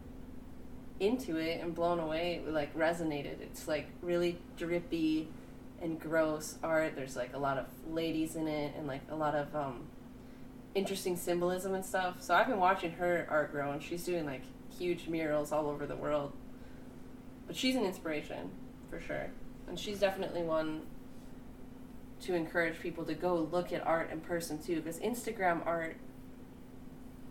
into 0.99 1.37
it 1.37 1.61
and 1.63 1.73
blown 1.73 2.01
away. 2.01 2.43
It 2.45 2.53
like 2.53 2.77
resonated. 2.77 3.41
It's 3.41 3.69
like 3.69 3.87
really 4.03 4.39
drippy 4.57 5.29
and 5.81 6.01
gross 6.01 6.59
art. 6.65 6.97
There's 6.97 7.15
like 7.15 7.35
a 7.35 7.39
lot 7.39 7.57
of 7.57 7.67
ladies 7.89 8.35
in 8.35 8.49
it 8.49 8.75
and 8.77 8.89
like 8.89 9.03
a 9.09 9.15
lot 9.15 9.37
of 9.37 9.55
um, 9.55 9.85
interesting 10.75 11.17
symbolism 11.17 11.75
and 11.75 11.87
stuff. 11.87 12.21
So 12.21 12.35
I've 12.35 12.49
been 12.49 12.59
watching 12.59 12.93
her 12.93 13.29
art 13.31 13.53
grow, 13.53 13.71
and 13.71 13.81
she's 13.81 14.03
doing 14.03 14.27
like 14.27 14.43
huge 14.79 15.09
murals 15.09 15.53
all 15.53 15.69
over 15.69 15.87
the 15.87 15.97
world. 15.97 16.33
But 17.47 17.57
she's 17.57 17.77
an 17.77 17.85
inspiration 17.85 18.51
for 18.89 19.01
sure, 19.01 19.31
and 19.69 19.79
she's 19.79 19.99
definitely 20.01 20.43
one 20.43 20.83
to 22.23 22.35
encourage 22.35 22.79
people 22.81 23.05
to 23.05 23.15
go 23.15 23.35
look 23.35 23.73
at 23.73 23.87
art 23.87 24.11
in 24.11 24.21
person 24.21 24.63
too, 24.63 24.77
because 24.77 24.99
Instagram 24.99 25.67
art 25.67 25.97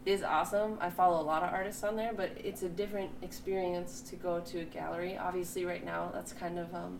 is 0.06 0.23
awesome. 0.23 0.78
I 0.82 0.89
follow 0.89 1.21
a 1.21 1.23
lot 1.23 1.43
of 1.43 1.54
artists 1.54 1.84
on 1.84 1.95
there, 1.95 2.13
but 2.13 2.32
it's 2.43 2.63
a 2.63 2.69
different 2.69 3.12
experience 3.21 4.02
to 4.10 4.15
go 4.15 4.39
to 4.39 4.60
a 4.60 4.65
gallery. 4.65 5.17
Obviously, 5.17 5.65
right 5.65 5.86
now 5.86 6.10
that's 6.13 6.34
kind 6.34 6.58
of, 6.58 6.73
um, 6.73 6.99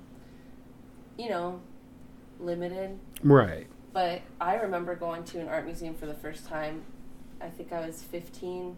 you 1.18 1.30
know, 1.30 1.62
limited. 2.40 3.00
Right. 3.24 3.68
But 3.94 4.22
I 4.40 4.56
remember 4.56 4.96
going 4.96 5.24
to 5.26 5.40
an 5.40 5.48
art 5.48 5.66
museum 5.66 5.96
for 5.96 6.06
the 6.06 6.14
first 6.14 6.46
time. 6.46 6.84
I 7.42 7.50
think 7.50 7.72
I 7.72 7.86
was 7.86 8.04
15. 8.04 8.78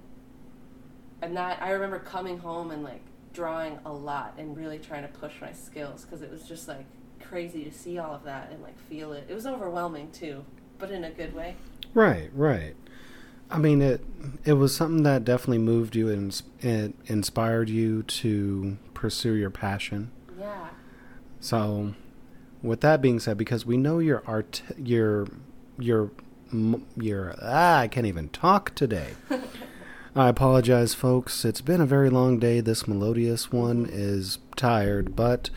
And 1.22 1.38
that, 1.38 1.62
I 1.62 1.72
remember 1.72 2.00
coming 2.00 2.38
home 2.40 2.72
and 2.72 2.84
like 2.84 3.02
drawing 3.34 3.80
a 3.86 3.92
lot 3.92 4.34
and 4.38 4.58
really 4.58 4.80
trying 4.80 5.04
to 5.04 5.08
push 5.08 5.34
my 5.42 5.54
skills 5.54 6.06
because 6.06 6.22
it 6.22 6.32
was 6.32 6.48
just 6.48 6.68
like 6.68 6.86
crazy 7.22 7.64
to 7.64 7.72
see 7.72 7.98
all 7.98 8.14
of 8.14 8.24
that 8.24 8.52
and 8.52 8.62
like 8.62 8.78
feel 8.90 9.14
it. 9.14 9.26
It 9.30 9.34
was 9.34 9.46
overwhelming 9.46 10.12
too, 10.12 10.44
but 10.78 10.92
in 10.92 11.04
a 11.04 11.12
good 11.12 11.34
way. 11.34 11.56
Right, 11.94 12.30
right. 12.34 12.76
I 13.50 13.58
mean, 13.58 13.82
it 13.82 14.04
it 14.46 14.54
was 14.54 14.76
something 14.76 15.04
that 15.04 15.26
definitely 15.26 15.60
moved 15.60 15.96
you 15.96 16.10
and 16.10 16.42
it 16.60 16.94
inspired 17.06 17.70
you 17.70 18.04
to 18.04 18.78
pursue 18.94 19.34
your 19.34 19.50
passion. 19.50 20.12
Yeah. 20.40 20.70
So, 21.40 21.94
with 22.62 22.82
that 22.82 23.02
being 23.02 23.20
said, 23.20 23.38
because 23.38 23.66
we 23.66 23.76
know 23.76 24.00
your 24.00 24.24
art, 24.26 24.62
your 24.78 25.28
your 25.78 26.12
your 26.96 27.36
ah, 27.42 27.80
I 27.80 27.88
can't 27.90 28.08
even 28.08 28.30
talk 28.30 28.74
today. 28.74 29.12
I 30.15 30.28
apologize, 30.28 30.93
folks. 30.93 31.45
It's 31.45 31.62
been 31.62 31.80
a 31.80 31.86
very 31.86 32.10
long 32.10 32.38
day. 32.38 32.60
This 32.60 32.86
melodious 32.86 33.50
one 33.50 33.88
is 33.89 34.39
tired, 34.58 35.15
but 35.15 35.50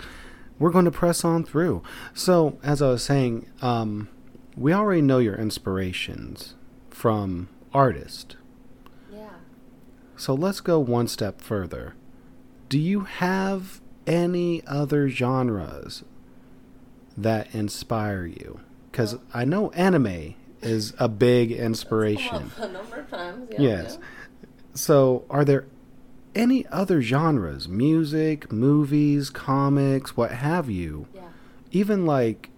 we're 0.61 0.71
going 0.71 0.85
to 0.85 0.93
press 0.93 1.25
on 1.25 1.45
through. 1.45 1.83
So, 2.13 2.59
as 2.63 2.81
I 2.81 2.91
was 2.91 3.03
saying, 3.03 3.51
um, 3.63 4.09
we 4.57 4.73
already 4.73 5.03
know 5.03 5.19
your 5.19 5.35
inspirations 5.35 6.55
from 6.89 7.49
artist. 7.73 8.37
Yeah. 9.13 9.31
So 10.17 10.35
let's 10.35 10.61
go 10.61 10.79
one 10.79 11.09
step 11.09 11.41
further. 11.41 11.97
Do 12.69 12.79
you 12.79 13.01
have 13.01 13.81
any 14.07 14.65
other 14.69 15.09
genres 15.09 16.05
that 17.17 17.53
inspire 17.53 18.25
you? 18.25 18.61
Because 18.93 19.17
I 19.33 19.45
know 19.45 19.71
anime 19.71 20.37
is 20.63 20.95
a 20.99 21.09
big 21.09 21.51
inspiration. 21.51 22.53
a 22.57 22.69
number 22.69 23.01
of 23.01 23.11
times. 23.11 23.49
Yeah, 23.51 23.61
yes. 23.61 23.99
yeah. 24.01 24.07
So, 24.75 25.25
are 25.31 25.45
there 25.45 25.67
any 26.35 26.67
other 26.67 27.01
genres? 27.01 27.69
Music, 27.69 28.51
movies, 28.53 29.31
comics, 29.31 30.17
what 30.17 30.33
have 30.33 30.69
you? 30.69 31.07
Yeah. 31.15 31.23
Even 31.71 32.05
like 32.07 32.51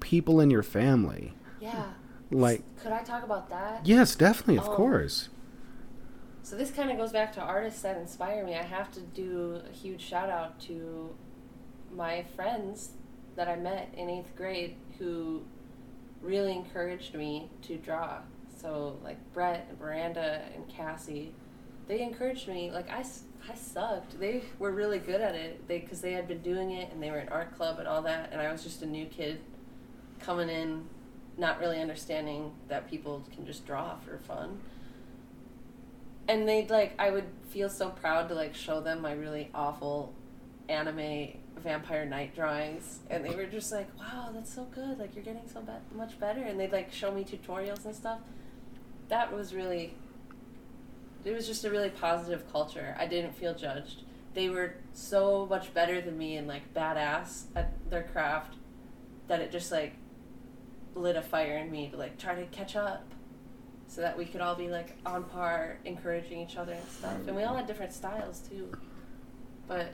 people 0.00 0.40
in 0.40 0.50
your 0.50 0.62
family. 0.62 1.34
Yeah. 1.60 1.84
Like, 2.30 2.62
could 2.82 2.92
I 2.92 3.02
talk 3.02 3.24
about 3.24 3.48
that? 3.50 3.86
yes, 3.86 4.14
definitely, 4.14 4.58
of 4.58 4.68
Oh. 4.68 4.74
course. 4.74 5.30
So 6.42 6.56
this 6.56 6.70
kind 6.70 6.90
of 6.90 6.96
goes 6.98 7.12
back 7.12 7.32
to 7.34 7.40
artists 7.40 7.82
that 7.82 7.96
inspire 7.96 8.44
me. 8.44 8.54
I 8.54 8.62
have 8.62 8.90
to 8.92 9.00
do 9.00 9.60
a 9.68 9.72
huge 9.72 10.00
shout 10.00 10.30
out 10.30 10.58
to 10.60 11.14
my 11.94 12.24
friends 12.36 12.90
that 13.36 13.48
I 13.48 13.56
met 13.56 13.92
in 13.96 14.08
eighth 14.10 14.34
grade 14.36 14.76
who 14.98 15.42
really 16.22 16.52
encouraged 16.52 17.14
me 17.14 17.50
to 17.62 17.76
draw. 17.76 18.18
So 18.60 18.98
like 19.02 19.18
Brett 19.32 19.66
and 19.70 19.80
Miranda 19.80 20.42
and 20.54 20.68
Cassie, 20.68 21.34
they 21.86 22.00
encouraged 22.02 22.48
me. 22.48 22.70
Like 22.70 22.90
I, 22.90 23.04
I 23.48 23.54
sucked. 23.54 24.18
They 24.18 24.42
were 24.58 24.72
really 24.72 24.98
good 24.98 25.20
at 25.20 25.34
it. 25.34 25.66
They 25.68 25.78
because 25.78 26.00
they 26.00 26.12
had 26.12 26.28
been 26.28 26.42
doing 26.42 26.72
it 26.72 26.92
and 26.92 27.02
they 27.02 27.10
were 27.10 27.18
in 27.18 27.28
art 27.28 27.56
club 27.56 27.78
and 27.78 27.88
all 27.88 28.02
that, 28.02 28.30
and 28.32 28.40
I 28.40 28.50
was 28.50 28.62
just 28.62 28.82
a 28.82 28.86
new 28.86 29.06
kid 29.06 29.40
coming 30.20 30.48
in, 30.48 30.84
not 31.36 31.60
really 31.60 31.80
understanding 31.80 32.52
that 32.68 32.90
people 32.90 33.24
can 33.34 33.46
just 33.46 33.66
draw 33.66 33.96
for 33.98 34.18
fun 34.18 34.60
and 36.28 36.46
they'd 36.46 36.70
like 36.70 36.94
i 36.98 37.10
would 37.10 37.24
feel 37.48 37.68
so 37.68 37.88
proud 37.88 38.28
to 38.28 38.34
like 38.34 38.54
show 38.54 38.80
them 38.80 39.00
my 39.00 39.12
really 39.12 39.50
awful 39.54 40.12
anime 40.68 41.28
Vampire 41.56 42.04
Knight 42.04 42.36
drawings 42.36 43.00
and 43.10 43.24
they 43.24 43.34
were 43.34 43.46
just 43.46 43.72
like 43.72 43.88
wow 43.98 44.30
that's 44.32 44.54
so 44.54 44.64
good 44.64 44.98
like 44.98 45.14
you're 45.14 45.24
getting 45.24 45.48
so 45.48 45.60
be- 45.60 45.96
much 45.96 46.20
better 46.20 46.42
and 46.42 46.60
they'd 46.60 46.70
like 46.70 46.92
show 46.92 47.10
me 47.10 47.24
tutorials 47.24 47.84
and 47.84 47.96
stuff 47.96 48.20
that 49.08 49.32
was 49.32 49.54
really 49.54 49.94
it 51.24 51.32
was 51.32 51.46
just 51.46 51.64
a 51.64 51.70
really 51.70 51.90
positive 51.90 52.50
culture 52.50 52.96
i 52.98 53.06
didn't 53.06 53.34
feel 53.34 53.54
judged 53.54 54.02
they 54.34 54.48
were 54.48 54.74
so 54.92 55.46
much 55.46 55.72
better 55.74 56.00
than 56.00 56.16
me 56.16 56.36
and 56.36 56.46
like 56.46 56.72
badass 56.74 57.44
at 57.56 57.72
their 57.90 58.04
craft 58.04 58.54
that 59.26 59.40
it 59.40 59.50
just 59.50 59.72
like 59.72 59.94
lit 60.94 61.16
a 61.16 61.22
fire 61.22 61.58
in 61.58 61.70
me 61.70 61.88
to 61.88 61.96
like 61.96 62.18
try 62.18 62.34
to 62.34 62.44
catch 62.46 62.76
up 62.76 63.12
so 63.88 64.02
that 64.02 64.16
we 64.16 64.26
could 64.26 64.40
all 64.40 64.54
be 64.54 64.68
like 64.68 64.96
on 65.04 65.24
par, 65.24 65.78
encouraging 65.84 66.40
each 66.40 66.56
other 66.56 66.74
and 66.74 66.88
stuff. 66.88 67.16
And 67.26 67.34
we 67.34 67.42
all 67.42 67.56
had 67.56 67.66
different 67.66 67.92
styles 67.92 68.40
too. 68.40 68.70
But 69.66 69.92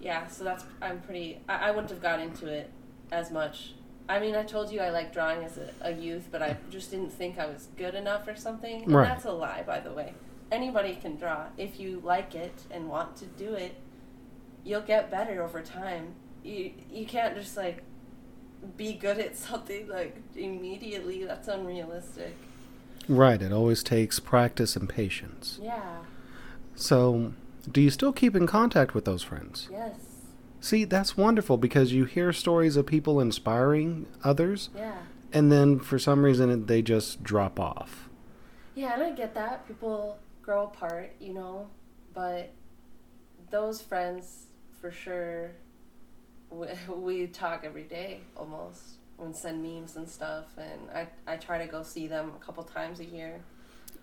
yeah, 0.00 0.26
so 0.28 0.44
that's 0.44 0.64
I'm 0.80 1.00
pretty. 1.00 1.40
I, 1.48 1.68
I 1.68 1.70
wouldn't 1.70 1.90
have 1.90 2.02
got 2.02 2.20
into 2.20 2.46
it 2.46 2.70
as 3.10 3.30
much. 3.30 3.72
I 4.08 4.18
mean, 4.20 4.34
I 4.34 4.42
told 4.42 4.72
you 4.72 4.80
I 4.80 4.90
liked 4.90 5.12
drawing 5.12 5.44
as 5.44 5.58
a, 5.58 5.70
a 5.82 5.92
youth, 5.92 6.28
but 6.30 6.40
I 6.42 6.56
just 6.70 6.90
didn't 6.90 7.10
think 7.12 7.38
I 7.38 7.46
was 7.46 7.68
good 7.76 7.94
enough 7.94 8.26
or 8.26 8.34
something. 8.36 8.84
And 8.84 8.92
Right. 8.92 9.06
that's 9.08 9.24
a 9.26 9.32
lie, 9.32 9.62
by 9.66 9.80
the 9.80 9.92
way. 9.92 10.14
Anybody 10.50 10.94
can 10.96 11.16
draw 11.16 11.46
if 11.58 11.78
you 11.78 12.00
like 12.02 12.34
it 12.34 12.62
and 12.70 12.88
want 12.88 13.16
to 13.16 13.26
do 13.26 13.52
it. 13.54 13.74
You'll 14.64 14.80
get 14.80 15.10
better 15.10 15.42
over 15.42 15.60
time. 15.60 16.14
You 16.42 16.72
you 16.90 17.04
can't 17.06 17.34
just 17.34 17.56
like 17.56 17.82
be 18.76 18.94
good 18.94 19.18
at 19.18 19.36
something 19.46 19.88
like 19.88 20.16
immediately. 20.34 21.24
That's 21.24 21.48
unrealistic. 21.48 22.34
Right, 23.08 23.40
it 23.40 23.52
always 23.52 23.82
takes 23.82 24.20
practice 24.20 24.74
and 24.76 24.88
patience. 24.88 25.58
Yeah. 25.62 25.98
So, 26.74 27.32
do 27.70 27.80
you 27.80 27.90
still 27.90 28.12
keep 28.12 28.36
in 28.36 28.46
contact 28.46 28.94
with 28.94 29.04
those 29.06 29.22
friends? 29.22 29.68
Yes. 29.70 29.94
See, 30.60 30.84
that's 30.84 31.16
wonderful 31.16 31.56
because 31.56 31.92
you 31.92 32.04
hear 32.04 32.32
stories 32.32 32.76
of 32.76 32.86
people 32.86 33.20
inspiring 33.20 34.06
others, 34.24 34.70
Yeah. 34.76 34.98
and 35.32 35.52
then 35.52 35.78
for 35.78 35.98
some 35.98 36.24
reason 36.24 36.66
they 36.66 36.82
just 36.82 37.22
drop 37.22 37.60
off. 37.60 38.08
Yeah, 38.74 38.94
and 38.94 39.02
I 39.02 39.10
get 39.12 39.34
that. 39.34 39.66
People 39.68 40.18
grow 40.42 40.64
apart, 40.64 41.12
you 41.20 41.32
know, 41.34 41.68
but 42.14 42.50
those 43.50 43.80
friends, 43.80 44.46
for 44.80 44.90
sure, 44.90 45.52
we, 46.50 46.66
we 46.94 47.26
talk 47.28 47.62
every 47.64 47.84
day 47.84 48.20
almost 48.36 48.96
and 49.20 49.34
send 49.34 49.62
memes 49.62 49.96
and 49.96 50.08
stuff. 50.08 50.46
And 50.56 50.80
I, 50.94 51.08
I 51.32 51.36
try 51.36 51.58
to 51.58 51.66
go 51.70 51.82
see 51.82 52.06
them 52.06 52.32
a 52.40 52.44
couple 52.44 52.62
times 52.64 53.00
a 53.00 53.04
year. 53.04 53.40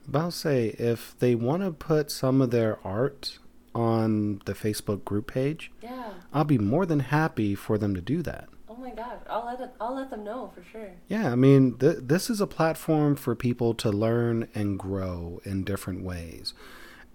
But 0.08 0.20
I'll 0.20 0.32
say 0.32 0.68
if 0.78 1.18
they 1.20 1.36
want 1.36 1.63
to 1.63 1.72
put 1.72 2.12
some 2.12 2.41
of 2.41 2.52
their 2.52 2.80
art 2.86 3.39
on 3.76 4.42
the 4.46 4.54
Facebook 4.54 5.04
group 5.06 5.28
page, 5.28 5.72
Yeah. 5.82 6.14
I'll 6.34 6.44
be 6.46 6.58
more 6.58 6.86
than 6.86 7.02
happy 7.02 7.54
for 7.56 7.78
them 7.78 7.94
to 7.94 8.02
do 8.02 8.22
that. 8.24 8.48
Oh 8.70 8.76
my 8.76 8.92
God. 8.92 9.20
I'll 9.30 9.46
let 9.46 9.60
it, 9.60 9.72
I'll 9.80 9.96
let 9.96 10.10
them 10.10 10.24
know 10.24 10.52
for 10.56 10.64
sure. 10.72 10.92
Yeah, 11.08 11.32
I 11.32 11.36
mean, 11.36 11.78
th- 11.78 11.98
this 12.02 12.30
is 12.30 12.40
a 12.42 12.48
platform 12.48 13.16
for 13.16 13.36
people 13.36 13.74
to 13.76 13.90
learn 13.92 14.48
and 14.56 14.80
grow 14.80 15.42
in 15.44 15.64
different 15.64 16.04
ways. 16.04 16.54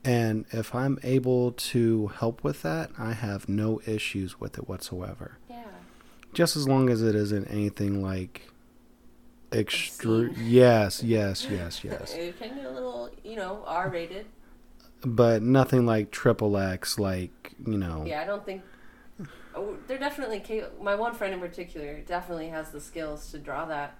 And 0.04 0.46
if 0.50 0.74
I'm 0.74 0.98
able 1.02 1.52
to 1.52 2.08
help 2.08 2.42
with 2.44 2.62
that, 2.62 2.90
I 2.98 3.12
have 3.12 3.48
no 3.48 3.80
issues 3.86 4.38
with 4.40 4.56
it 4.58 4.68
whatsoever. 4.68 5.38
Yeah. 5.48 5.64
Just 6.32 6.56
as 6.56 6.66
long 6.68 6.88
as 6.88 7.02
it 7.02 7.14
isn't 7.14 7.46
anything 7.48 8.02
like 8.02 8.48
extreme. 9.52 10.34
Yes, 10.38 11.02
yes, 11.02 11.46
yes, 11.50 11.82
yes. 11.84 12.14
It 12.18 12.38
can 12.38 12.54
get 12.56 12.66
a 12.66 12.70
little, 12.70 13.10
you 13.24 13.36
know, 13.36 13.62
R 13.66 13.88
rated. 13.90 14.26
But 15.02 15.42
nothing 15.42 15.86
like 15.86 16.10
triple 16.10 16.56
X, 16.58 16.98
like, 16.98 17.54
you 17.66 17.78
know. 17.78 18.04
Yeah, 18.06 18.20
I 18.22 18.26
don't 18.26 18.44
think. 18.44 18.62
Oh, 19.54 19.76
they're 19.86 19.98
definitely 19.98 20.62
my 20.80 20.94
one 20.94 21.14
friend 21.14 21.34
in 21.34 21.40
particular 21.40 22.00
definitely 22.00 22.48
has 22.48 22.70
the 22.70 22.80
skills 22.80 23.30
to 23.32 23.38
draw 23.38 23.64
that, 23.66 23.96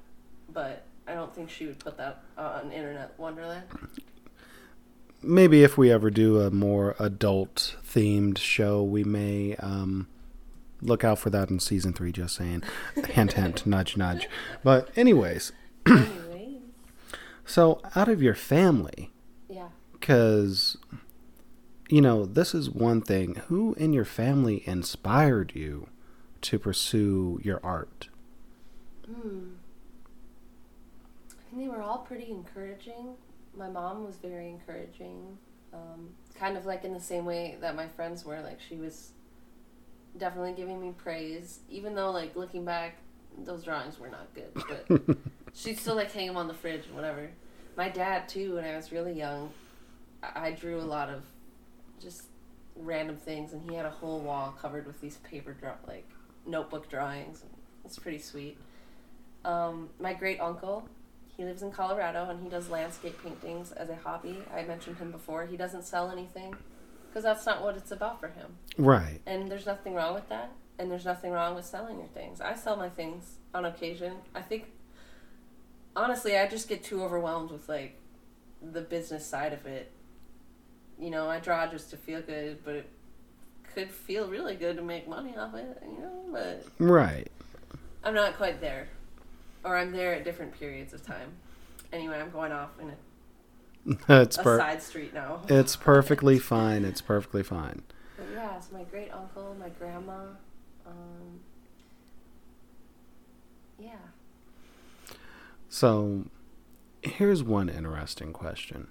but 0.53 0.85
I 1.09 1.15
don't 1.15 1.35
think 1.35 1.51
she 1.51 1.67
would 1.67 1.79
put 1.79 1.97
that 1.97 2.23
on 2.39 2.71
Internet 2.71 3.15
Wonderland. 3.19 3.65
maybe 5.23 5.63
if 5.65 5.77
we 5.77 5.91
ever 5.91 6.09
do 6.11 6.41
a 6.41 6.51
more 6.51 6.95
adult 6.99 7.77
themed 7.85 8.39
show, 8.39 8.83
we 8.83 9.03
may 9.05 9.57
um, 9.57 10.07
look 10.81 11.03
out 11.05 11.19
for 11.19 11.31
that 11.31 11.51
in 11.51 11.59
season 11.59 11.93
three. 11.93 12.13
Just 12.13 12.37
saying, 12.37 12.63
hint, 13.09 13.33
hint, 13.33 13.67
nudge, 13.67 13.97
nudge. 13.97 14.29
But 14.63 14.89
anyways, 14.97 15.53
Anyways, 15.87 16.59
so 17.45 17.81
out 17.97 18.09
of 18.09 18.23
your 18.23 18.35
family. 18.35 19.11
Because 20.01 20.79
you 21.89 22.01
know 22.01 22.25
this 22.25 22.55
is 22.55 22.71
one 22.71 23.03
thing. 23.03 23.37
Who 23.49 23.75
in 23.75 23.93
your 23.93 24.05
family 24.05 24.63
inspired 24.67 25.53
you 25.55 25.89
to 26.43 26.59
pursue 26.59 27.41
your 27.43 27.61
art? 27.63 28.09
Hmm. 29.07 29.51
I 31.31 31.51
think 31.51 31.63
they 31.63 31.69
were 31.69 31.83
all 31.83 31.99
pretty 31.99 32.31
encouraging. 32.31 33.15
My 33.57 33.69
mom 33.69 34.05
was 34.05 34.17
very 34.17 34.49
encouraging. 34.49 35.37
Um, 35.73 36.11
kind 36.35 36.57
of 36.57 36.67
like 36.67 36.85
in 36.85 36.93
the 36.93 37.01
same 37.01 37.25
way 37.25 37.57
that 37.61 37.77
my 37.77 37.87
friends 37.89 38.25
were. 38.25 38.41
Like 38.41 38.61
she 38.61 38.77
was 38.77 39.11
definitely 40.17 40.55
giving 40.55 40.81
me 40.81 40.95
praise, 40.97 41.61
even 41.69 41.95
though 41.95 42.11
like 42.11 42.35
looking 42.37 42.65
back, 42.65 42.97
those 43.45 43.63
drawings 43.63 43.99
were 43.99 44.09
not 44.09 44.29
good. 44.35 44.53
But 44.55 45.17
she'd 45.55 45.79
still 45.79 45.97
like 45.97 46.11
hang 46.13 46.29
them 46.29 46.37
on 46.37 46.49
the 46.49 46.55
fridge 46.55 46.87
and 46.87 46.95
whatever. 46.95 47.31
My 47.77 47.89
dad 47.89 48.29
too. 48.29 48.55
When 48.55 48.65
I 48.65 48.77
was 48.77 48.93
really 48.93 49.13
young, 49.13 49.51
I 50.23 50.53
drew 50.53 50.81
a 50.81 50.83
lot 50.83 51.09
of 51.09 51.23
just 52.01 52.25
random 52.77 53.17
things, 53.17 53.53
and 53.53 53.69
he 53.69 53.77
had 53.77 53.87
a 53.87 53.91
whole 53.91 54.21
wall 54.21 54.55
covered 54.61 54.87
with 54.87 55.01
these 55.01 55.17
paper 55.19 55.53
draw 55.53 55.75
like 55.87 56.09
notebook 56.47 56.89
drawings. 56.89 57.45
It's 57.85 57.99
pretty 57.99 58.19
sweet. 58.19 58.59
Um, 59.45 59.89
my 59.99 60.13
great 60.13 60.41
uncle, 60.41 60.87
he 61.37 61.45
lives 61.45 61.63
in 61.63 61.71
Colorado, 61.71 62.29
and 62.29 62.43
he 62.43 62.49
does 62.49 62.69
landscape 62.69 63.23
paintings 63.23 63.73
as 63.73 63.89
a 63.89 63.97
hobby. 63.97 64.39
I 64.55 64.63
mentioned 64.65 64.99
him 64.99 65.11
before. 65.11 65.47
He 65.47 65.57
doesn't 65.57 65.85
sell 65.85 66.11
anything 66.11 66.55
because 67.09 67.25
that's 67.25 67.47
not 67.47 67.63
what 67.63 67.77
it's 67.77 67.91
about 67.91 68.21
for 68.21 68.29
him. 68.29 68.57
Right. 68.77 69.21
And 69.27 69.51
there's 69.51 69.67
nothing 69.67 69.95
wrong 69.95 70.15
with 70.15 70.29
that. 70.29 70.53
And 70.79 70.91
there's 70.91 71.05
nothing 71.05 71.33
wrong 71.33 71.55
with 71.55 71.67
selling 71.67 71.99
your 71.99 72.09
things. 72.09 72.41
I 72.41 72.55
sell 72.55 72.77
my 72.77 72.89
things 72.89 73.35
on 73.53 73.65
occasion. 73.65 74.15
I 74.35 74.41
think, 74.41 74.73
honestly, 75.95 76.39
I 76.39 76.47
just 76.47 76.69
get 76.69 76.83
too 76.83 77.03
overwhelmed 77.03 77.51
with 77.51 77.69
like 77.69 77.99
the 78.63 78.81
business 78.81 79.27
side 79.27 79.53
of 79.53 79.67
it. 79.67 79.93
You 81.01 81.11
know, 81.11 81.29
I 81.29 81.39
draw 81.41 81.67
just 81.67 81.91
to 81.91 81.97
feel 81.97 82.21
good, 82.21 82.63
but 82.65 82.75
it 82.75 82.91
could 83.75 83.91
feel 83.91 84.29
really 84.29 84.55
good 84.57 84.77
to 84.77 84.83
make 84.83 85.09
money 85.09 85.37
off 85.37 85.55
it. 85.55 85.83
You 85.83 85.99
know, 86.03 86.25
but 86.33 86.67
Right. 86.79 87.29
I'm 88.05 88.15
not 88.15 88.37
quite 88.37 88.61
there, 88.61 88.89
or 89.65 89.77
I'm 89.77 89.93
there 89.93 90.15
at 90.15 90.25
different 90.25 90.59
periods 90.59 90.93
of 90.93 91.05
time. 91.05 91.33
Anyway, 91.93 92.19
I'm 92.19 92.31
going 92.31 92.53
off 92.53 92.71
in 92.81 92.91
a, 92.91 94.13
it's 94.23 94.39
a 94.39 94.43
per- 94.43 94.59
side 94.59 94.83
street 94.83 95.15
now. 95.15 95.41
it's 95.49 95.75
perfectly 95.93 96.39
fine. 96.39 96.85
It's 96.85 97.01
perfectly 97.01 97.43
fine. 97.43 97.83
But 98.17 98.27
yeah, 98.35 98.57
it's 98.57 98.71
my 98.71 98.83
great 98.85 99.11
uncle, 99.13 99.57
my 99.59 99.71
grandma. 99.71 100.19
Um, 100.87 101.41
yeah. 103.79 103.93
So, 105.69 106.25
here's 107.03 107.43
one 107.43 107.69
interesting 107.69 108.33
question. 108.33 108.89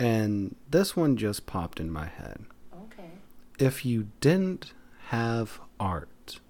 And 0.00 0.56
this 0.70 0.96
one 0.96 1.16
just 1.16 1.46
popped 1.46 1.78
in 1.80 1.90
my 1.90 2.06
head. 2.06 2.44
Okay. 2.84 3.10
If 3.58 3.84
you 3.84 4.08
didn't 4.20 4.72
have 5.08 5.60
art, 5.78 6.40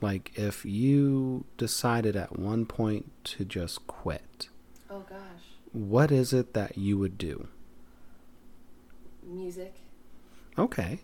like 0.00 0.32
if 0.34 0.64
you 0.64 1.44
decided 1.56 2.16
at 2.16 2.38
one 2.38 2.66
point 2.66 3.12
to 3.24 3.44
just 3.44 3.86
quit, 3.86 4.48
Oh 4.90 5.00
gosh. 5.08 5.18
what 5.72 6.10
is 6.10 6.32
it 6.32 6.54
that 6.54 6.76
you 6.78 6.98
would 6.98 7.16
do? 7.18 7.48
Music. 9.22 9.74
Okay. 10.58 11.00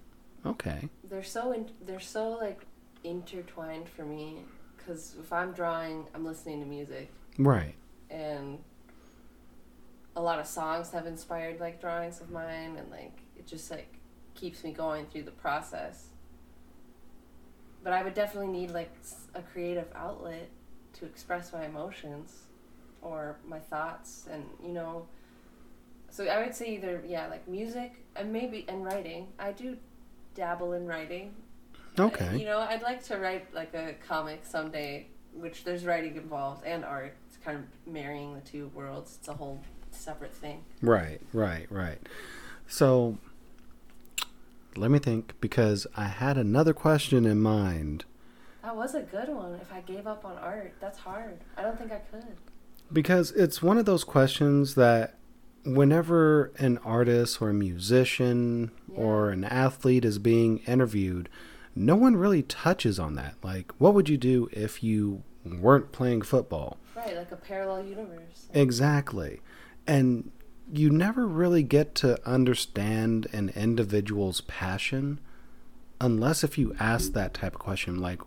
Okay. 0.47 0.89
They're 1.09 1.23
so 1.23 1.53
in, 1.53 1.71
they're 1.85 2.01
so 2.01 2.31
like 2.31 2.67
intertwined 3.03 3.89
for 3.89 4.05
me 4.05 4.39
because 4.77 5.15
if 5.21 5.33
I'm 5.33 5.53
drawing, 5.53 6.07
I'm 6.15 6.25
listening 6.25 6.61
to 6.61 6.67
music, 6.67 7.11
Right. 7.39 7.75
and 8.11 8.59
a 10.17 10.23
lot 10.23 10.39
of 10.39 10.47
songs 10.47 10.91
have 10.93 11.07
inspired 11.07 11.61
like 11.61 11.81
drawings 11.81 12.21
of 12.21 12.31
mine, 12.31 12.77
and 12.77 12.91
like 12.91 13.19
it 13.37 13.47
just 13.47 13.71
like 13.71 13.95
keeps 14.35 14.65
me 14.65 14.73
going 14.73 15.07
through 15.07 15.23
the 15.25 15.31
process. 15.31 16.09
But 17.83 17.93
I 17.93 18.03
would 18.03 18.15
definitely 18.15 18.53
need 18.53 18.71
like 18.71 18.95
a 19.35 19.43
creative 19.43 19.89
outlet 19.95 20.49
to 20.95 21.05
express 21.05 21.53
my 21.53 21.67
emotions 21.67 22.45
or 23.03 23.37
my 23.47 23.59
thoughts, 23.59 24.27
and 24.31 24.45
you 24.63 24.73
know. 24.73 25.07
So 26.11 26.25
I 26.27 26.45
would 26.45 26.55
say 26.55 26.75
either 26.75 27.03
yeah, 27.07 27.27
like 27.27 27.47
music 27.49 28.05
and 28.17 28.33
maybe 28.33 28.65
and 28.69 28.85
writing. 28.85 29.29
I 29.39 29.53
do 29.53 29.77
dabble 30.35 30.73
in 30.73 30.87
writing. 30.87 31.35
Okay. 31.99 32.37
You 32.37 32.47
know, 32.47 32.59
I'd 32.59 32.83
like 32.83 33.05
to 33.05 33.19
write 33.19 33.53
like 33.55 33.75
a 33.75 33.95
comic 34.07 34.45
someday, 34.45 35.07
which 35.33 35.65
there's 35.65 35.85
writing 35.85 36.17
involved 36.17 36.65
and 36.65 36.85
art. 36.85 37.17
It's 37.29 37.37
kind 37.37 37.59
of 37.59 37.93
marrying 37.93 38.35
the 38.35 38.41
two 38.41 38.69
worlds. 38.75 39.17
It's 39.19 39.29
a 39.29 39.35
whole 39.35 39.61
separate 39.95 40.35
thing. 40.35 40.65
Right, 40.83 41.21
right, 41.33 41.67
right. 41.71 41.99
So 42.67 43.19
let 44.77 44.91
me 44.91 44.99
think 44.99 45.35
because 45.41 45.87
I 45.97 46.05
had 46.07 46.37
another 46.37 46.73
question 46.73 47.25
in 47.27 47.41
mind 47.41 48.05
That 48.63 48.77
was 48.77 48.95
a 48.95 49.03
good 49.03 49.29
one. 49.29 49.55
If 49.61 49.73
I 49.73 49.81
gave 49.81 50.07
up 50.07 50.25
on 50.25 50.37
art, 50.39 50.75
that's 50.81 50.99
hard. 50.99 51.39
I 51.57 51.63
don't 51.63 51.79
think 51.79 51.93
I 51.93 51.99
could. 52.11 52.25
because 52.93 53.31
it's 53.33 53.63
one 53.63 53.79
of 53.79 53.85
those 53.85 54.05
questions 54.05 54.75
that 54.75 55.17
whenever 55.65 56.53
an 56.59 56.79
artist 56.79 57.41
or 57.41 57.51
a 57.51 57.55
musician 57.55 58.71
or 58.95 59.31
an 59.31 59.45
athlete 59.45 60.05
is 60.05 60.19
being 60.19 60.59
interviewed, 60.67 61.29
no 61.75 61.97
one 61.97 62.17
really 62.17 62.43
touches 62.43 62.99
on 62.99 63.15
that. 63.15 63.35
Like, 63.43 63.73
what 63.79 63.95
would 63.95 64.09
you 64.09 64.17
do 64.19 64.49
if 64.53 64.83
you 64.83 65.23
weren't 65.45 65.91
playing 65.93 66.23
football? 66.23 66.79
Right, 66.95 67.17
like 67.17 67.33
a 67.33 67.37
parallel 67.37 67.85
universe. 67.87 68.47
Exactly. 68.53 69.41
And 69.87 70.31
you 70.73 70.91
never 70.91 71.27
really 71.27 71.63
get 71.63 71.95
to 71.97 72.19
understand 72.29 73.27
an 73.33 73.51
individual's 73.51 74.41
passion 74.43 75.21
unless 76.01 76.43
if 76.43 76.59
you 76.59 76.75
ask 76.81 77.13
that 77.13 77.35
type 77.35 77.55
of 77.55 77.61
question 77.61 78.01
like 78.01 78.21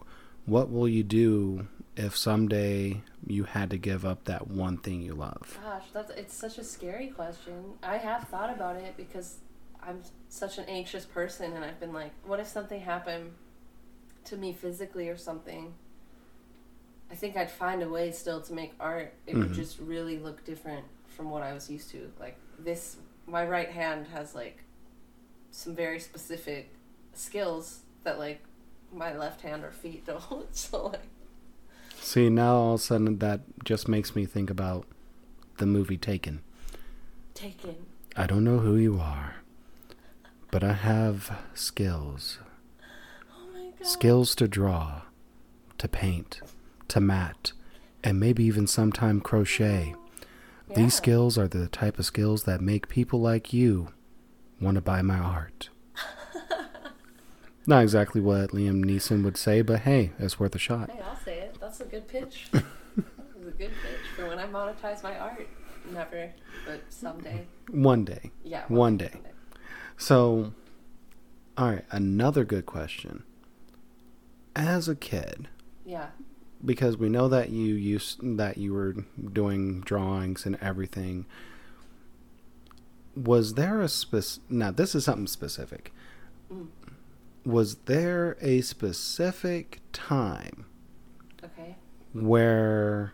what 0.46 0.72
will 0.72 0.88
you 0.88 1.04
do 1.04 1.68
if 1.98 2.16
someday 2.16 3.02
you 3.26 3.44
had 3.44 3.70
to 3.70 3.78
give 3.78 4.06
up 4.06 4.24
that 4.26 4.48
one 4.48 4.78
thing 4.78 5.02
you 5.02 5.14
love? 5.14 5.60
Gosh, 5.62 5.84
that's 5.94 6.12
it's 6.12 6.34
such 6.34 6.58
a 6.58 6.64
scary 6.64 7.08
question. 7.08 7.74
I 7.84 7.98
have 7.98 8.28
thought 8.30 8.52
about 8.52 8.78
it 8.78 8.96
because 8.96 9.38
I'm 9.84 10.02
such 10.30 10.58
an 10.58 10.66
anxious 10.66 11.06
person, 11.06 11.54
and 11.54 11.66
I've 11.66 11.80
been 11.80 11.94
like, 11.94 12.12
what 12.26 12.40
if 12.40 12.48
something 12.48 12.80
happened 12.80 13.32
to 14.26 14.38
me 14.38 14.54
physically 14.54 15.10
or 15.10 15.18
something? 15.18 15.74
I 17.12 17.16
think 17.16 17.36
I'd 17.36 17.52
find 17.52 17.82
a 17.84 17.90
way 17.90 18.12
still 18.12 18.42
to 18.42 18.54
make 18.54 18.74
art. 18.80 19.14
It 19.26 19.36
would 19.36 19.52
Mhm. 19.52 19.56
just 19.56 19.80
really 19.80 20.18
look 20.20 20.46
different 20.46 20.86
from 21.18 21.32
what 21.32 21.42
I 21.44 21.52
was 21.54 21.70
used 21.70 21.90
to. 21.92 22.10
Like 22.20 22.38
this, 22.60 22.98
my 23.26 23.46
right 23.46 23.70
hand 23.72 24.08
has 24.14 24.36
like 24.36 24.64
some 25.52 25.76
very 25.76 26.00
specific 26.00 26.74
skills 27.14 27.80
that 28.04 28.20
like 28.20 28.42
my 28.94 29.18
left 29.18 29.42
hand 29.42 29.64
or 29.66 29.72
feet 29.72 30.06
don't. 30.30 30.56
so 30.56 30.88
like, 30.88 31.02
See, 32.00 32.30
now 32.30 32.56
all 32.56 32.74
of 32.76 32.80
a 32.80 32.84
sudden 32.84 33.18
that 33.18 33.42
just 33.66 33.88
makes 33.88 34.16
me 34.16 34.26
think 34.26 34.50
about 34.52 34.86
the 35.58 35.66
movie 35.66 35.98
Taken. 35.98 36.42
taken. 37.34 37.76
I 38.16 38.28
don't 38.28 38.44
know 38.44 38.60
who 38.60 38.76
you 38.78 39.00
are, 39.00 39.38
but 40.52 40.64
I 40.64 40.74
have 40.74 41.38
skills. 41.56 42.38
Oh 43.32 43.48
my 43.54 43.72
god. 43.78 43.88
skills 43.88 44.36
to 44.36 44.48
draw, 44.48 45.02
to 45.80 45.88
paint, 45.88 46.42
to 46.90 47.02
mat, 47.02 47.52
and 48.04 48.20
maybe 48.20 48.44
even 48.44 48.68
sometime 48.68 49.20
crochet. 49.20 49.96
Yeah. 50.70 50.76
These 50.76 50.96
skills 50.96 51.38
are 51.38 51.48
the 51.48 51.68
type 51.68 51.98
of 52.00 52.06
skills 52.06 52.44
that 52.44 52.62
make 52.62 52.88
people 52.90 53.22
like 53.22 53.54
you 53.54 53.90
want 54.60 54.76
to 54.76 54.82
buy 54.82 55.02
my 55.02 55.18
art. 55.18 55.70
Not 57.68 57.84
exactly 57.84 58.22
what 58.22 58.52
Liam 58.52 58.84
Neeson 58.86 59.24
would 59.24 59.38
say, 59.38 59.62
but 59.62 59.80
hey, 59.82 60.12
it's 60.20 60.40
worth 60.40 60.56
a 60.56 60.60
shot. 60.60 60.90
Hey, 60.90 61.02
I'll 61.02 61.16
say 61.18 61.40
it. 61.40 61.58
That's 61.60 61.82
a 61.82 61.86
good 61.86 62.08
pitch. 62.08 62.48
that 62.52 62.64
was 63.38 63.48
a 63.48 63.52
good 63.52 63.72
pitch 63.82 64.02
for 64.16 64.28
when 64.28 64.40
I 64.40 64.48
monetize 64.48 65.04
my 65.04 65.18
art. 65.18 65.48
Never, 65.94 66.32
but 66.66 66.82
someday. 66.90 67.46
One 67.72 68.04
day. 68.04 68.32
Yeah. 68.44 68.64
One 68.68 68.98
day. 68.98 69.22
So, 69.98 70.54
all 71.58 71.72
right, 71.72 71.86
another 71.92 72.44
good 72.44 72.66
question. 72.66 73.24
As 74.56 74.88
a 74.90 74.96
kid, 74.96 75.48
Yeah. 75.86 76.08
Because 76.64 76.98
we 76.98 77.10
know 77.10 77.28
that 77.28 77.50
you 77.50 77.74
used 77.76 78.20
that 78.38 78.58
you 78.58 78.74
were 78.74 78.96
doing 79.34 79.82
drawings 79.82 80.46
and 80.46 80.58
everything 80.62 81.26
was 83.16 83.54
there 83.56 83.82
a 83.82 83.88
spec 83.90 84.24
now 84.50 84.72
this 84.72 84.94
is 84.96 85.06
something 85.06 85.28
specific 85.28 85.92
Mm. 86.52 86.68
was 87.46 87.76
there 87.86 88.38
a 88.42 88.62
specific 88.62 89.82
time 89.92 90.66
Okay. 91.44 91.76
where 92.14 93.14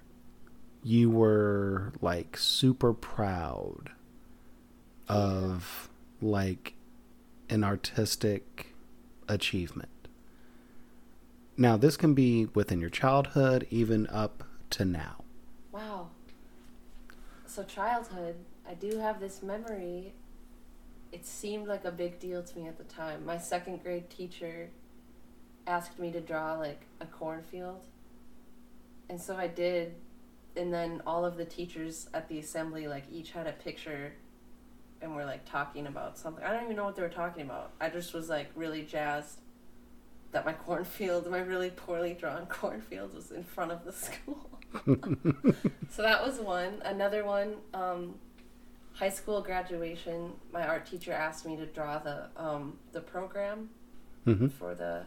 you 0.84 1.10
were 1.10 1.94
like 2.00 2.38
super 2.38 2.94
proud 2.94 3.90
of 5.08 5.90
like 6.22 6.76
an 7.50 7.64
artistic 7.64 8.76
achievement. 9.28 9.90
Now, 11.56 11.78
this 11.78 11.98
can 11.98 12.16
be 12.16 12.48
within 12.56 12.82
your 12.82 12.90
childhood, 12.90 13.68
even 13.70 14.08
up 14.08 14.44
to 14.72 14.86
now. 14.86 15.24
Wow. 15.72 16.10
So 17.46 17.64
childhood, 17.64 18.36
I 18.68 18.74
do 18.74 18.98
have 18.98 19.20
this 19.20 19.44
memory. 19.44 20.14
It 21.12 21.28
seemed 21.28 21.68
like 21.68 21.86
a 21.86 21.92
big 21.92 22.20
deal 22.20 22.42
to 22.42 22.58
me 22.58 22.68
at 22.68 22.80
the 22.80 22.84
time. 22.84 23.24
My 23.24 23.38
second 23.38 23.84
grade 23.84 24.10
teacher 24.10 24.72
asked 25.68 26.00
me 26.00 26.12
to 26.12 26.22
draw 26.22 26.56
like 26.56 26.82
a 27.00 27.06
cornfield. 27.06 27.86
And 29.08 29.22
so 29.22 29.36
I 29.36 29.48
did. 29.48 29.94
And 30.56 30.74
then 30.74 31.04
all 31.06 31.24
of 31.24 31.38
the 31.38 31.46
teachers 31.46 32.10
at 32.16 32.30
the 32.30 32.40
assembly 32.40 32.88
like 32.88 33.04
each 33.12 33.32
had 33.32 33.46
a 33.46 33.52
picture 33.52 34.14
and 35.04 35.16
were 35.16 35.26
like 35.26 35.46
talking 35.46 35.86
about 35.86 36.18
something. 36.18 36.44
I 36.44 36.52
don't 36.52 36.64
even 36.64 36.76
know 36.76 36.86
what 36.86 36.96
they 36.96 37.04
were 37.04 37.10
talking 37.10 37.44
about. 37.44 37.74
I 37.80 37.90
just 37.90 38.12
was 38.14 38.30
like 38.30 38.48
really 38.56 38.82
jazzed 38.82 39.38
that 40.34 40.46
my 40.46 40.54
cornfield, 40.54 41.30
my 41.30 41.40
really 41.40 41.70
poorly 41.70 42.14
drawn 42.14 42.46
cornfield 42.48 43.14
was 43.14 43.32
in 43.32 43.44
front 43.44 43.72
of 43.72 43.86
the 43.86 43.94
school. 43.94 44.50
so 45.90 46.02
that 46.02 46.26
was 46.26 46.40
one. 46.40 46.82
Another 46.84 47.24
one, 47.24 47.56
um, 47.74 48.16
high 48.94 49.10
school 49.10 49.42
graduation. 49.42 50.34
My 50.52 50.68
art 50.68 50.86
teacher 50.86 51.14
asked 51.14 51.46
me 51.46 51.56
to 51.58 51.66
draw 51.66 52.00
the 52.00 52.28
um, 52.36 52.78
the 52.92 53.02
program 53.02 53.70
hmm 54.26 54.48
for 54.48 54.74
the 54.76 55.04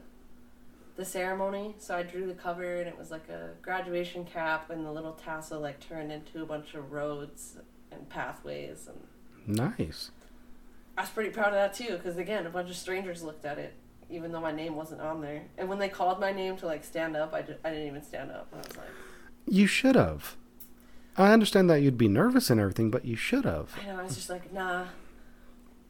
the 0.97 1.05
ceremony. 1.05 1.75
So 1.79 1.97
I 1.97 2.03
drew 2.05 2.27
the 2.27 2.35
cover, 2.35 2.77
and 2.77 2.89
it 2.89 2.97
was 2.97 3.11
like 3.11 3.29
a 3.29 3.51
graduation 3.61 4.25
cap, 4.25 4.71
and 4.71 4.87
the 4.87 4.93
little 4.93 5.13
tassel 5.13 5.61
like 5.61 5.81
turned 5.81 6.13
into 6.13 6.43
a 6.43 6.47
bunch 6.47 6.75
of 6.75 6.93
roads 6.93 7.57
and 7.91 8.09
pathways, 8.09 8.89
and 8.89 9.59
Nice. 9.59 10.11
I 10.99 11.03
was 11.03 11.11
pretty 11.11 11.31
proud 11.31 11.49
of 11.49 11.55
that 11.55 11.75
too. 11.75 11.97
Because 11.97 12.17
again, 12.17 12.47
a 12.47 12.51
bunch 12.51 12.71
of 12.71 12.77
strangers 12.77 13.23
looked 13.23 13.45
at 13.45 13.59
it, 13.59 13.75
even 14.11 14.33
though 14.33 14.41
my 14.41 14.53
name 14.53 14.77
wasn't 14.77 15.01
on 15.01 15.21
there. 15.21 15.43
And 15.59 15.69
when 15.69 15.79
they 15.79 15.89
called 15.89 16.21
my 16.21 16.33
name 16.33 16.57
to 16.59 16.67
like 16.67 16.85
stand 16.85 17.17
up, 17.17 17.33
I, 17.35 17.43
di- 17.43 17.57
I 17.65 17.71
didn't 17.71 17.87
even 17.89 18.03
stand 18.03 18.31
up. 18.31 18.49
I 18.53 18.57
was 18.59 18.77
like, 18.77 18.89
You 19.49 19.67
should 19.67 19.97
have. 19.97 20.37
I 21.19 21.33
understand 21.33 21.71
that 21.71 21.81
you'd 21.81 21.97
be 21.99 22.09
nervous 22.09 22.51
and 22.51 22.61
everything, 22.61 22.91
but 22.91 23.05
you 23.05 23.17
should 23.17 23.45
have. 23.47 23.71
I 23.83 23.87
know. 23.87 24.01
I 24.01 24.03
was 24.03 24.15
just 24.15 24.29
like, 24.31 24.53
nah. 24.53 24.85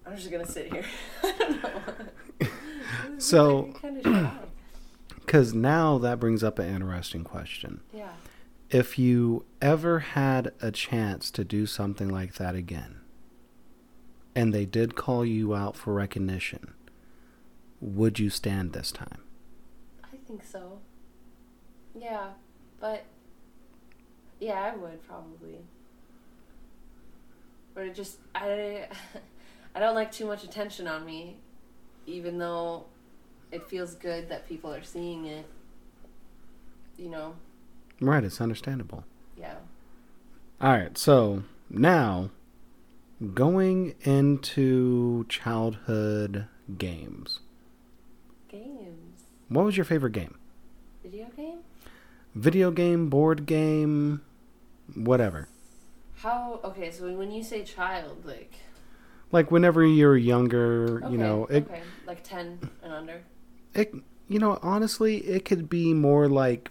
I'm 0.07 0.17
just 0.17 0.31
gonna 0.31 0.47
sit 0.47 0.73
here. 0.73 0.85
I 1.25 1.33
don't 1.39 1.63
know. 1.63 2.49
So- 3.19 3.73
kind 3.81 4.07
of. 4.07 4.31
Because 5.21 5.53
now 5.55 5.99
that 5.99 6.21
brings 6.21 6.45
up 6.45 6.59
an 6.59 6.73
interesting 6.75 7.25
question. 7.25 7.81
Yeah. 7.93 8.11
If 8.71 8.99
you 8.99 9.45
ever 9.63 10.01
had 10.01 10.53
a 10.61 10.71
chance 10.71 11.31
to 11.33 11.45
do 11.45 11.67
something 11.67 12.09
like 12.09 12.35
that 12.35 12.55
again, 12.55 13.01
and 14.35 14.53
they 14.53 14.67
did 14.67 14.95
call 14.97 15.25
you 15.25 15.55
out 15.55 15.77
for 15.77 15.93
recognition, 15.95 16.75
would 17.81 18.19
you 18.19 18.31
stand 18.31 18.73
this 18.73 18.91
time? 18.93 19.23
I 20.05 20.17
think 20.27 20.45
so. 20.45 20.79
Yeah, 21.99 22.29
but 22.81 23.05
yeah, 24.41 24.61
I 24.73 24.77
would 24.77 25.03
probably. 25.07 25.59
But 27.75 27.85
it 27.85 27.95
just 27.95 28.19
I 28.35 28.89
I 29.75 29.81
don't 29.81 29.95
like 29.95 30.11
too 30.13 30.27
much 30.27 30.45
attention 30.45 30.87
on 30.87 31.05
me, 31.05 31.37
even 32.07 32.39
though 32.39 32.87
it 33.53 33.69
feels 33.69 33.95
good 33.95 34.29
that 34.29 34.49
people 34.49 34.73
are 34.73 34.83
seeing 34.83 35.27
it. 35.27 35.47
You 36.97 37.11
know, 37.11 37.35
Right, 38.01 38.25
it's 38.25 38.41
understandable. 38.41 39.05
yeah. 39.37 39.57
All 40.61 40.73
right, 40.73 40.97
so 40.97 41.43
now 41.69 42.31
going 43.35 43.95
into 44.03 45.27
childhood 45.29 46.47
games. 46.79 47.41
Games, 48.57 49.23
What 49.49 49.65
was 49.65 49.77
your 49.77 49.85
favorite 49.85 50.13
game? 50.13 50.39
video 51.03 51.27
game. 51.37 51.59
Video 52.35 52.71
game, 52.71 53.09
board 53.09 53.47
game, 53.47 54.21
whatever. 54.95 55.49
How 56.17 56.61
okay? 56.65 56.91
So 56.91 57.13
when 57.17 57.31
you 57.31 57.43
say 57.43 57.63
child, 57.65 58.25
like 58.25 58.55
Like 59.31 59.51
whenever 59.51 59.85
you're 59.85 60.17
younger, 60.17 61.01
okay, 61.05 61.13
you 61.13 61.19
know, 61.19 61.47
it 61.47 61.65
okay, 61.71 61.83
like 62.07 62.23
ten 62.25 62.59
and 62.83 62.93
under. 62.93 63.23
it 63.75 63.95
you 64.29 64.39
know, 64.41 64.59
honestly, 64.63 65.19
it 65.19 65.45
could 65.45 65.69
be 65.69 65.95
more 65.95 66.29
like 66.29 66.71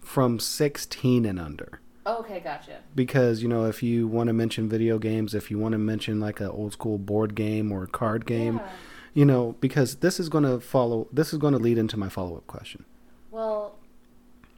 from 0.00 0.40
16 0.40 1.26
and 1.26 1.38
under. 1.38 1.80
Oh, 2.06 2.18
okay, 2.20 2.40
gotcha. 2.40 2.78
Because, 2.94 3.42
you 3.42 3.48
know, 3.48 3.66
if 3.66 3.82
you 3.82 4.08
want 4.08 4.28
to 4.28 4.32
mention 4.32 4.68
video 4.68 4.98
games, 4.98 5.34
if 5.34 5.50
you 5.50 5.58
want 5.58 5.72
to 5.72 5.78
mention 5.78 6.18
like 6.18 6.40
an 6.40 6.48
old 6.48 6.72
school 6.72 6.96
board 6.98 7.34
game 7.34 7.70
or 7.70 7.82
a 7.84 7.86
card 7.86 8.24
game, 8.26 8.56
Yeah. 8.56 8.70
You 9.14 9.24
know, 9.24 9.56
because 9.60 9.96
this 9.96 10.18
is 10.20 10.28
going 10.28 10.44
to 10.44 10.60
follow 10.60 11.08
this 11.12 11.32
is 11.32 11.38
going 11.38 11.52
to 11.52 11.58
lead 11.58 11.78
into 11.78 11.96
my 11.96 12.08
follow-up 12.08 12.46
question. 12.46 12.84
Well, 13.30 13.76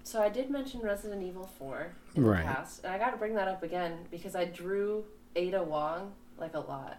so 0.02 0.22
I 0.22 0.28
did 0.28 0.50
mention 0.50 0.80
Resident 0.80 1.22
Evil 1.22 1.48
4 1.58 1.92
in 2.14 2.24
Right. 2.24 2.38
the 2.38 2.52
past, 2.52 2.84
and 2.84 2.92
I 2.92 2.98
got 2.98 3.10
to 3.12 3.16
bring 3.16 3.34
that 3.34 3.48
up 3.48 3.62
again 3.62 4.00
because 4.10 4.34
I 4.36 4.44
drew 4.44 5.04
Ada 5.36 5.62
Wong 5.62 6.12
like 6.38 6.54
a 6.54 6.60
lot, 6.60 6.98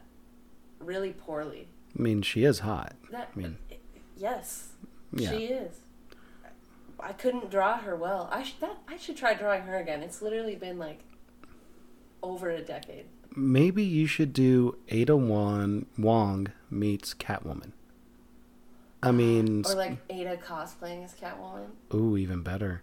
really 0.79 1.11
poorly. 1.13 1.67
I 1.97 2.01
mean, 2.01 2.21
she 2.21 2.43
is 2.43 2.59
hot. 2.59 2.95
That 3.11 3.29
I 3.35 3.39
mean- 3.39 3.57
yes, 4.17 4.69
Yeah. 5.13 5.29
she 5.31 5.45
is. 5.45 5.79
I 6.99 7.11
couldn't 7.13 7.51
draw 7.51 7.77
her 7.77 7.95
well. 7.95 8.27
I 8.31 8.43
should 8.43 8.59
that 8.61 8.77
I 8.87 8.95
should 8.97 9.17
try 9.17 9.33
drawing 9.33 9.63
her 9.63 9.77
again. 9.77 10.01
It's 10.01 10.21
literally 10.21 10.55
been 10.55 10.79
like 10.79 10.99
over 12.23 12.49
a 12.49 12.61
decade. 12.61 13.05
Maybe 13.35 13.83
you 13.83 14.07
should 14.07 14.33
do 14.33 14.77
Ada 14.89 15.15
Wong, 15.17 15.85
Wong 15.97 16.47
meets 16.69 17.13
Catwoman. 17.13 17.71
I 19.03 19.11
mean, 19.11 19.63
Or 19.67 19.75
like 19.75 19.97
Ada 20.09 20.37
cosplaying 20.37 21.03
as 21.03 21.13
Catwoman. 21.13 21.67
ooh, 21.93 22.17
even 22.17 22.41
better. 22.41 22.81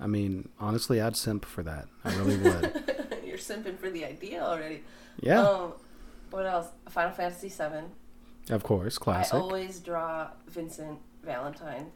I 0.00 0.06
mean, 0.06 0.48
honestly, 0.58 1.00
I'd 1.00 1.16
simp 1.16 1.44
for 1.44 1.62
that. 1.62 1.86
I 2.04 2.14
really 2.16 2.36
would. 2.38 3.18
You're 3.24 3.38
simping 3.38 3.78
for 3.78 3.90
the 3.90 4.04
idea 4.04 4.42
already. 4.42 4.82
Yeah, 5.20 5.40
Um, 5.42 5.72
what 6.30 6.46
else? 6.46 6.68
Final 6.88 7.12
Fantasy 7.12 7.48
VII. 7.48 8.52
of 8.52 8.62
course, 8.62 8.98
classic. 8.98 9.34
I 9.34 9.38
always 9.38 9.80
draw 9.80 10.28
Vincent 10.48 10.98
Valentine 11.24 11.86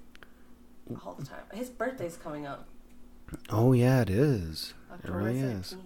all 1.05 1.15
the 1.15 1.25
time. 1.27 1.43
His 1.53 1.69
birthday's 1.69 2.17
coming 2.17 2.47
up, 2.47 2.67
Oh 3.51 3.73
yeah, 3.73 4.01
it 4.03 4.11
is. 4.11 4.75
October 4.93 5.19
really 5.19 5.41
thirteenth. 5.41 5.73
is. 5.73 5.77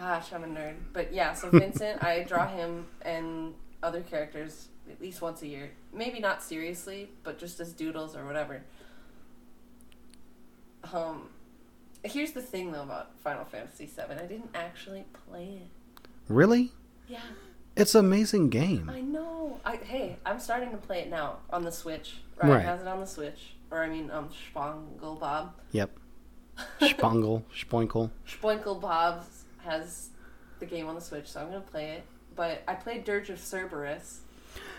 Gosh, 0.00 0.32
I'm 0.32 0.42
a 0.44 0.46
nerd. 0.46 0.76
But 0.94 1.12
yeah, 1.12 1.34
so 1.34 1.50
Vincent, 1.52 2.02
I 2.02 2.22
draw 2.24 2.48
him 2.48 2.86
and 3.02 3.52
other 3.82 4.00
characters 4.00 4.68
at 4.90 5.00
least 5.00 5.20
once 5.20 5.42
a 5.42 5.46
year. 5.46 5.70
Maybe 5.92 6.18
not 6.20 6.42
seriously, 6.42 7.10
but 7.22 7.38
just 7.38 7.60
as 7.60 7.72
doodles 7.74 8.16
or 8.16 8.24
whatever. 8.24 8.62
Um, 10.94 11.28
here's 12.02 12.32
the 12.32 12.40
thing 12.42 12.72
though 12.72 12.82
about 12.82 13.10
Final 13.20 13.44
Fantasy 13.44 13.84
VII. 13.86 14.14
I 14.14 14.26
didn't 14.26 14.50
actually 14.54 15.04
play 15.28 15.60
it. 15.62 16.08
Really? 16.28 16.72
Yeah, 17.08 17.20
It's 17.76 17.94
an 17.94 18.04
amazing 18.06 18.48
game. 18.50 18.88
I 18.88 19.00
know. 19.00 19.60
I 19.64 19.76
hey, 19.76 20.16
I'm 20.24 20.38
starting 20.40 20.70
to 20.70 20.76
play 20.78 21.00
it 21.00 21.10
now 21.10 21.38
on 21.52 21.64
the 21.64 21.72
Switch. 21.72 22.18
Ryan 22.42 22.54
Right. 22.54 22.64
has 22.64 22.80
it 22.80 22.86
on 22.88 23.00
the 23.00 23.06
Switch, 23.06 23.54
or 23.70 23.82
I 23.82 23.88
mean, 23.90 24.10
um, 24.10 24.28
Spangle 24.50 25.16
Bob. 25.16 25.52
Yep. 25.72 25.90
Spangle, 26.80 27.44
Spoinkle. 27.54 28.10
Spoinkle 28.26 28.80
Bob 28.80 29.24
has 29.64 30.08
the 30.58 30.66
game 30.66 30.86
on 30.88 30.94
the 30.94 31.00
Switch, 31.00 31.28
so 31.28 31.40
I'm 31.40 31.46
gonna 31.48 31.60
play 31.60 31.90
it. 31.92 32.04
But 32.36 32.62
I 32.68 32.74
played 32.74 33.04
Dirge 33.04 33.30
of 33.30 33.38
Cerberus, 33.38 34.20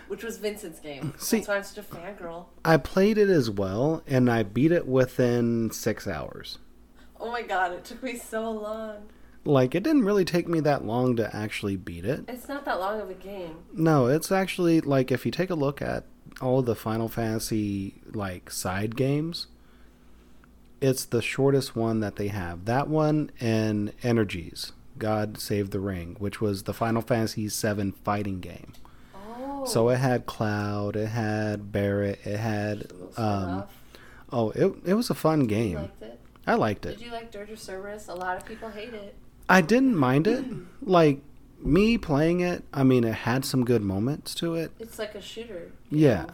which 0.08 0.22
was 0.24 0.38
Vincent's 0.38 0.80
game. 0.80 1.14
See- 1.18 1.38
That's 1.38 1.48
why 1.48 1.56
I'm 1.56 1.62
such 1.64 1.84
a 1.84 1.86
fangirl. 1.88 2.46
I 2.64 2.76
played 2.76 3.18
it 3.18 3.28
as 3.28 3.50
well, 3.50 4.02
and 4.06 4.30
I 4.30 4.42
beat 4.42 4.72
it 4.72 4.86
within 4.86 5.70
six 5.70 6.06
hours. 6.06 6.58
Oh 7.20 7.30
my 7.30 7.42
god, 7.42 7.72
it 7.72 7.84
took 7.84 8.02
me 8.02 8.16
so 8.16 8.50
long. 8.50 9.08
Like, 9.44 9.74
it 9.74 9.82
didn't 9.82 10.04
really 10.04 10.24
take 10.24 10.46
me 10.48 10.60
that 10.60 10.84
long 10.84 11.16
to 11.16 11.34
actually 11.34 11.76
beat 11.76 12.04
it. 12.04 12.24
It's 12.28 12.48
not 12.48 12.64
that 12.64 12.78
long 12.78 13.00
of 13.00 13.10
a 13.10 13.14
game. 13.14 13.56
No, 13.72 14.06
it's 14.06 14.30
actually 14.30 14.80
like 14.80 15.10
if 15.10 15.26
you 15.26 15.32
take 15.32 15.50
a 15.50 15.54
look 15.56 15.82
at 15.82 16.04
all 16.40 16.62
the 16.62 16.76
Final 16.76 17.08
Fantasy 17.08 18.00
like 18.12 18.50
side 18.50 18.96
games, 18.96 19.48
it's 20.82 21.04
the 21.04 21.22
shortest 21.22 21.74
one 21.76 22.00
that 22.00 22.16
they 22.16 22.28
have. 22.28 22.64
That 22.66 22.88
one 22.88 23.30
and 23.40 23.96
Ehrgeiz, 24.02 24.72
God 24.98 25.38
Save 25.38 25.70
the 25.70 25.80
Ring, 25.80 26.16
which 26.18 26.40
was 26.40 26.64
the 26.64 26.74
Final 26.74 27.00
Fantasy 27.02 27.48
VII 27.48 27.92
fighting 28.04 28.40
game. 28.40 28.72
Oh. 29.14 29.64
So 29.64 29.88
it 29.90 29.96
had 29.98 30.26
Cloud, 30.26 30.96
it 30.96 31.06
had 31.08 31.72
Barret, 31.72 32.18
it 32.24 32.36
had 32.38 32.90
um 33.16 33.64
oh, 34.30 34.50
it 34.50 34.74
it 34.84 34.94
was 34.94 35.08
a 35.10 35.14
fun 35.14 35.42
You 35.42 35.46
game. 35.46 35.74
liked 35.76 36.02
it? 36.02 36.20
I 36.46 36.54
liked 36.54 36.84
it. 36.86 36.98
Did 36.98 37.06
you 37.06 37.12
like 37.12 37.30
Dirge 37.30 37.50
of 37.50 37.60
Cerberus? 37.60 38.08
A 38.08 38.14
lot 38.14 38.36
of 38.36 38.44
people 38.44 38.68
hate 38.68 38.92
it. 38.94 39.14
I 39.48 39.60
didn't 39.60 39.96
mind 39.96 40.26
it. 40.26 40.44
Like 40.84 41.20
me 41.60 41.96
playing 41.96 42.40
it, 42.40 42.64
I 42.74 42.82
mean 42.82 43.04
it 43.04 43.14
had 43.14 43.44
some 43.44 43.64
good 43.64 43.82
moments 43.82 44.34
to 44.36 44.56
it. 44.56 44.72
It's 44.80 44.98
like 44.98 45.14
a 45.14 45.22
shooter. 45.22 45.70
Yeah. 45.90 46.22
know? 46.24 46.28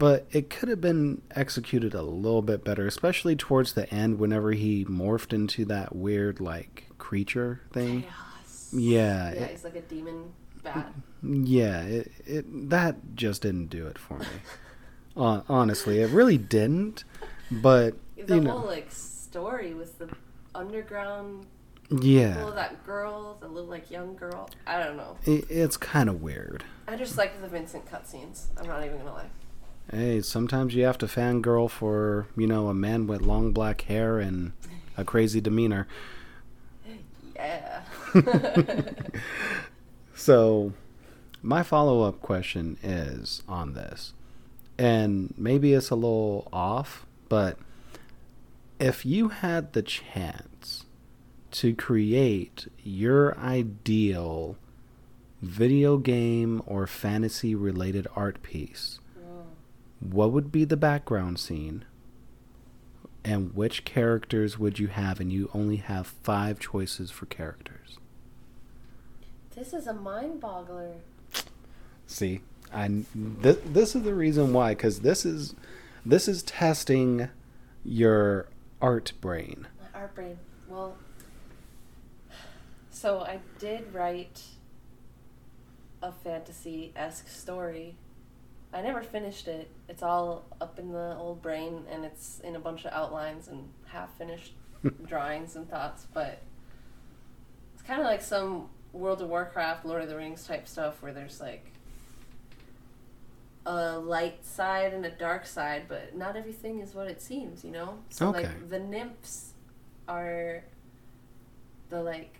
But 0.00 0.26
it 0.32 0.48
could 0.50 0.68
have 0.70 0.80
been 0.80 1.20
executed 1.36 1.92
a 1.94 2.00
little 2.02 2.40
bit 2.42 2.64
better, 2.64 2.86
especially 2.86 3.36
towards 3.36 3.74
the 3.74 3.88
end 3.92 4.18
whenever 4.18 4.52
he 4.52 4.84
morphed 4.86 5.32
into 5.32 5.64
that 5.66 5.94
weird 5.94 6.40
like 6.40 6.86
creature 6.98 7.60
thing. 7.72 8.02
Chaos. 8.02 8.70
Yeah, 8.72 9.32
Yeah, 9.32 9.40
it- 9.42 9.50
he's 9.50 9.64
like 9.64 9.76
a 9.76 9.82
demon 9.82 10.32
bat. 10.62 10.92
Yeah, 11.22 11.82
it, 11.82 12.12
it 12.26 12.70
that 12.70 13.14
just 13.14 13.42
didn't 13.42 13.66
do 13.66 13.86
it 13.86 13.98
for 13.98 14.18
me. 14.18 14.26
Hon- 15.16 15.44
honestly, 15.50 16.00
it 16.00 16.10
really 16.10 16.38
didn't. 16.38 17.04
But 17.50 17.94
The 18.16 18.36
you 18.36 18.42
whole 18.48 18.60
know, 18.60 18.64
like 18.66 18.90
story 18.90 19.74
with 19.74 19.98
the 19.98 20.08
underground 20.54 21.46
yeah, 21.90 22.36
little 22.38 22.52
that 22.52 22.84
girl, 22.86 23.36
the 23.40 23.48
little 23.48 23.68
like 23.68 23.90
young 23.90 24.14
girl. 24.16 24.48
I 24.66 24.82
don't 24.82 24.96
know. 24.96 25.16
it, 25.26 25.44
it's 25.50 25.76
kind 25.76 26.08
of 26.08 26.22
weird. 26.22 26.64
I 26.88 26.96
just 26.96 27.18
like 27.18 27.40
the 27.42 27.48
Vincent 27.48 27.84
cutscenes. 27.86 28.44
I'm 28.56 28.66
not 28.66 28.84
even 28.84 28.98
gonna 28.98 29.12
lie. 29.12 29.30
Hey, 29.92 30.20
sometimes 30.20 30.74
you 30.74 30.84
have 30.84 30.98
to 30.98 31.06
fangirl 31.06 31.68
for 31.68 32.26
you 32.36 32.46
know 32.46 32.68
a 32.68 32.74
man 32.74 33.06
with 33.06 33.22
long 33.22 33.52
black 33.52 33.82
hair 33.82 34.18
and 34.18 34.52
a 34.96 35.04
crazy 35.04 35.40
demeanor. 35.40 35.88
Yeah. 37.34 37.82
So, 40.20 40.74
my 41.40 41.62
follow 41.62 42.02
up 42.02 42.20
question 42.20 42.76
is 42.82 43.42
on 43.48 43.72
this, 43.72 44.12
and 44.76 45.32
maybe 45.34 45.72
it's 45.72 45.88
a 45.88 45.94
little 45.94 46.46
off, 46.52 47.06
but 47.30 47.56
if 48.78 49.06
you 49.06 49.28
had 49.28 49.72
the 49.72 49.80
chance 49.80 50.84
to 51.52 51.74
create 51.74 52.70
your 52.84 53.34
ideal 53.38 54.58
video 55.40 55.96
game 55.96 56.60
or 56.66 56.86
fantasy 56.86 57.54
related 57.54 58.06
art 58.14 58.42
piece. 58.42 58.99
What 60.00 60.32
would 60.32 60.50
be 60.50 60.64
the 60.64 60.76
background 60.76 61.38
scene? 61.38 61.84
And 63.22 63.54
which 63.54 63.84
characters 63.84 64.58
would 64.58 64.78
you 64.78 64.88
have? 64.88 65.20
And 65.20 65.30
you 65.32 65.50
only 65.52 65.76
have 65.76 66.06
five 66.06 66.58
choices 66.58 67.10
for 67.10 67.26
characters. 67.26 67.98
This 69.54 69.74
is 69.74 69.86
a 69.86 69.92
mind 69.92 70.40
boggler. 70.40 70.94
See, 72.06 72.40
I 72.72 72.88
th- 73.42 73.58
this 73.66 73.94
is 73.94 74.02
the 74.04 74.14
reason 74.14 74.52
why, 74.52 74.70
because 74.70 75.00
this 75.00 75.26
is 75.26 75.54
this 76.04 76.28
is 76.28 76.42
testing 76.42 77.28
your 77.84 78.46
art 78.80 79.12
brain. 79.20 79.66
My 79.80 80.00
art 80.00 80.14
brain. 80.14 80.38
Well, 80.66 80.96
so 82.90 83.20
I 83.20 83.40
did 83.58 83.92
write 83.92 84.42
a 86.02 86.12
fantasy 86.12 86.92
esque 86.96 87.28
story. 87.28 87.96
I 88.72 88.82
never 88.82 89.02
finished 89.02 89.48
it. 89.48 89.68
It's 89.88 90.02
all 90.02 90.44
up 90.60 90.78
in 90.78 90.92
the 90.92 91.16
old 91.18 91.42
brain 91.42 91.84
and 91.90 92.04
it's 92.04 92.40
in 92.40 92.54
a 92.56 92.60
bunch 92.60 92.84
of 92.84 92.92
outlines 92.92 93.48
and 93.48 93.68
half 93.86 94.16
finished 94.16 94.52
drawings 95.06 95.56
and 95.56 95.68
thoughts, 95.68 96.06
but 96.14 96.40
it's 97.74 97.82
kind 97.82 98.00
of 98.00 98.06
like 98.06 98.22
some 98.22 98.68
World 98.92 99.22
of 99.22 99.28
Warcraft, 99.28 99.84
Lord 99.84 100.02
of 100.02 100.08
the 100.08 100.16
Rings 100.16 100.46
type 100.46 100.66
stuff 100.68 101.02
where 101.02 101.12
there's 101.12 101.40
like 101.40 101.64
a 103.66 103.98
light 103.98 104.44
side 104.44 104.94
and 104.94 105.04
a 105.04 105.10
dark 105.10 105.46
side, 105.46 105.84
but 105.88 106.16
not 106.16 106.36
everything 106.36 106.80
is 106.80 106.94
what 106.94 107.06
it 107.08 107.20
seems, 107.20 107.64
you 107.64 107.70
know? 107.70 107.98
So 108.10 108.28
Okay. 108.28 108.42
like 108.42 108.70
the 108.70 108.78
nymphs 108.78 109.52
are 110.08 110.64
the 111.88 112.02
like 112.02 112.38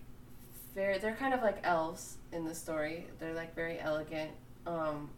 very 0.74 0.98
they're 0.98 1.14
kind 1.16 1.34
of 1.34 1.42
like 1.42 1.58
elves 1.64 2.16
in 2.32 2.44
the 2.44 2.54
story. 2.54 3.06
They're 3.18 3.34
like 3.34 3.54
very 3.54 3.78
elegant. 3.80 4.30
Um 4.66 5.10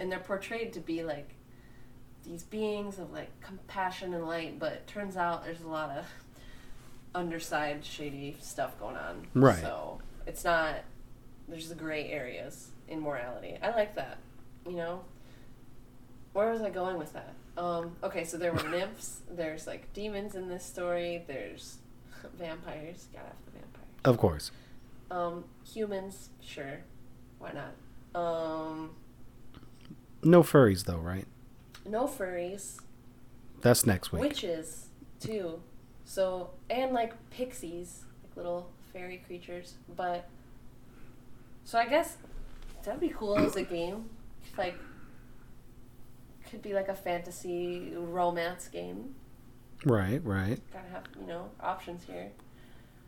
and 0.00 0.10
they're 0.10 0.18
portrayed 0.18 0.72
to 0.72 0.80
be 0.80 1.04
like 1.04 1.34
these 2.24 2.42
beings 2.42 2.98
of 2.98 3.12
like 3.12 3.28
compassion 3.40 4.14
and 4.14 4.26
light, 4.26 4.58
but 4.58 4.72
it 4.72 4.86
turns 4.86 5.16
out 5.16 5.44
there's 5.44 5.60
a 5.60 5.68
lot 5.68 5.90
of 5.90 6.06
underside 7.14 7.84
shady 7.84 8.36
stuff 8.40 8.78
going 8.80 8.96
on. 8.96 9.26
Right. 9.34 9.60
So 9.60 10.00
it's 10.26 10.42
not 10.42 10.76
there's 11.46 11.68
the 11.68 11.74
gray 11.74 12.10
areas 12.10 12.70
in 12.88 13.00
morality. 13.00 13.56
I 13.62 13.70
like 13.70 13.94
that. 13.96 14.18
You 14.66 14.76
know? 14.76 15.04
Where 16.32 16.50
was 16.50 16.62
I 16.62 16.70
going 16.70 16.96
with 16.96 17.12
that? 17.12 17.34
Um, 17.56 17.96
okay, 18.02 18.24
so 18.24 18.36
there 18.36 18.52
were 18.52 18.68
nymphs, 18.70 19.20
there's 19.30 19.66
like 19.66 19.92
demons 19.92 20.34
in 20.34 20.48
this 20.48 20.64
story, 20.64 21.24
there's 21.26 21.78
vampires, 22.38 23.08
gotta 23.12 23.26
have 23.26 23.36
the 23.44 23.52
vampires. 23.52 23.88
Of 24.04 24.16
course. 24.16 24.50
Um, 25.10 25.44
humans, 25.66 26.30
sure. 26.40 26.80
Why 27.38 27.52
not? 27.52 27.74
Um, 28.14 28.90
No 30.22 30.42
furries 30.42 30.84
though, 30.84 30.98
right? 30.98 31.26
no 31.86 32.06
furries. 32.06 32.78
That's 33.60 33.84
next 33.86 34.12
week. 34.12 34.22
Witches, 34.22 34.86
too. 35.18 35.60
So, 36.04 36.50
and 36.68 36.92
like 36.92 37.12
pixies, 37.30 38.04
like 38.22 38.36
little 38.36 38.70
fairy 38.92 39.22
creatures. 39.26 39.74
But, 39.96 40.28
so 41.64 41.78
I 41.78 41.86
guess 41.86 42.16
that'd 42.84 43.00
be 43.00 43.10
cool 43.10 43.38
as 43.38 43.56
a 43.56 43.62
game. 43.62 44.08
Like, 44.56 44.76
could 46.50 46.62
be 46.62 46.72
like 46.72 46.88
a 46.88 46.94
fantasy 46.94 47.92
romance 47.94 48.68
game. 48.68 49.14
Right, 49.84 50.24
right. 50.24 50.60
Gotta 50.72 50.88
have, 50.88 51.04
you 51.20 51.26
know, 51.26 51.50
options 51.60 52.04
here. 52.04 52.30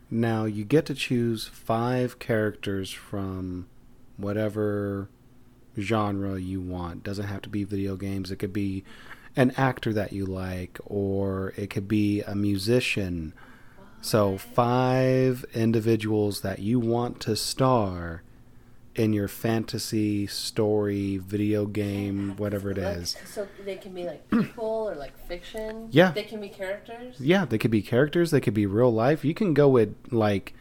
Now 0.09 0.45
you 0.45 0.63
get 0.63 0.85
to 0.87 0.93
choose 0.93 1.47
five 1.47 2.19
characters 2.19 2.91
from 2.91 3.67
whatever 4.17 5.09
genre 5.77 6.39
you 6.39 6.61
want. 6.61 6.97
It 6.97 7.03
Doesn't 7.03 7.27
have 7.27 7.41
to 7.43 7.49
be 7.49 7.63
video 7.63 7.95
games. 7.95 8.31
It 8.31 8.37
could 8.37 8.53
be 8.53 8.83
an 9.35 9.51
actor 9.57 9.93
that 9.93 10.13
you 10.13 10.25
like, 10.25 10.79
or 10.85 11.53
it 11.57 11.69
could 11.69 11.87
be 11.87 12.21
a 12.21 12.35
musician. 12.35 13.33
So 14.01 14.37
five 14.37 15.45
individuals 15.53 16.41
that 16.41 16.59
you 16.59 16.79
want 16.79 17.19
to 17.21 17.35
star 17.35 18.21
in 18.95 19.11
your 19.11 19.27
fantasy 19.27 20.27
story, 20.27 21.17
video 21.17 21.65
game, 21.65 22.35
whatever 22.37 22.69
it 22.69 22.77
is. 22.77 23.15
So 23.25 23.47
they 23.65 23.75
can 23.75 23.93
be 23.93 24.03
like 24.03 24.29
people 24.29 24.89
or 24.89 24.95
like 24.95 25.17
fiction. 25.27 25.87
Yeah. 25.91 26.11
They 26.11 26.23
can 26.23 26.39
be 26.39 26.49
characters. 26.49 27.15
Yeah, 27.19 27.45
they 27.45 27.57
could 27.57 27.71
be 27.71 27.81
characters. 27.81 28.31
They 28.31 28.41
could 28.41 28.53
be 28.53 28.65
real 28.65 28.93
life. 28.93 29.25
You 29.25 29.33
can 29.33 29.53
go 29.53 29.67
with 29.67 29.95
like 30.11 30.53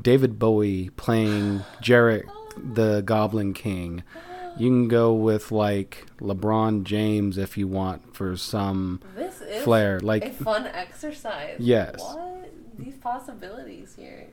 David 0.00 0.38
Bowie 0.38 0.90
playing 0.96 1.60
Jareth 1.82 2.28
the 2.56 3.02
Goblin 3.02 3.54
King. 3.54 4.02
Oh, 4.14 4.20
You 4.62 4.68
can 4.68 4.86
go 4.86 5.12
with 5.12 5.50
like 5.50 6.06
LeBron 6.20 6.84
James 6.84 7.36
if 7.36 7.58
you 7.58 7.66
want 7.66 8.14
for 8.14 8.36
some 8.36 9.00
This 9.16 9.40
is 9.40 9.64
flair. 9.64 9.96
a 9.96 10.00
Like 10.00 10.32
fun 10.34 10.68
exercise. 10.68 11.56
Yes. 11.58 11.98
What? 11.98 12.48
These 12.78 12.94
possibilities 12.98 13.96
here. 13.98 14.28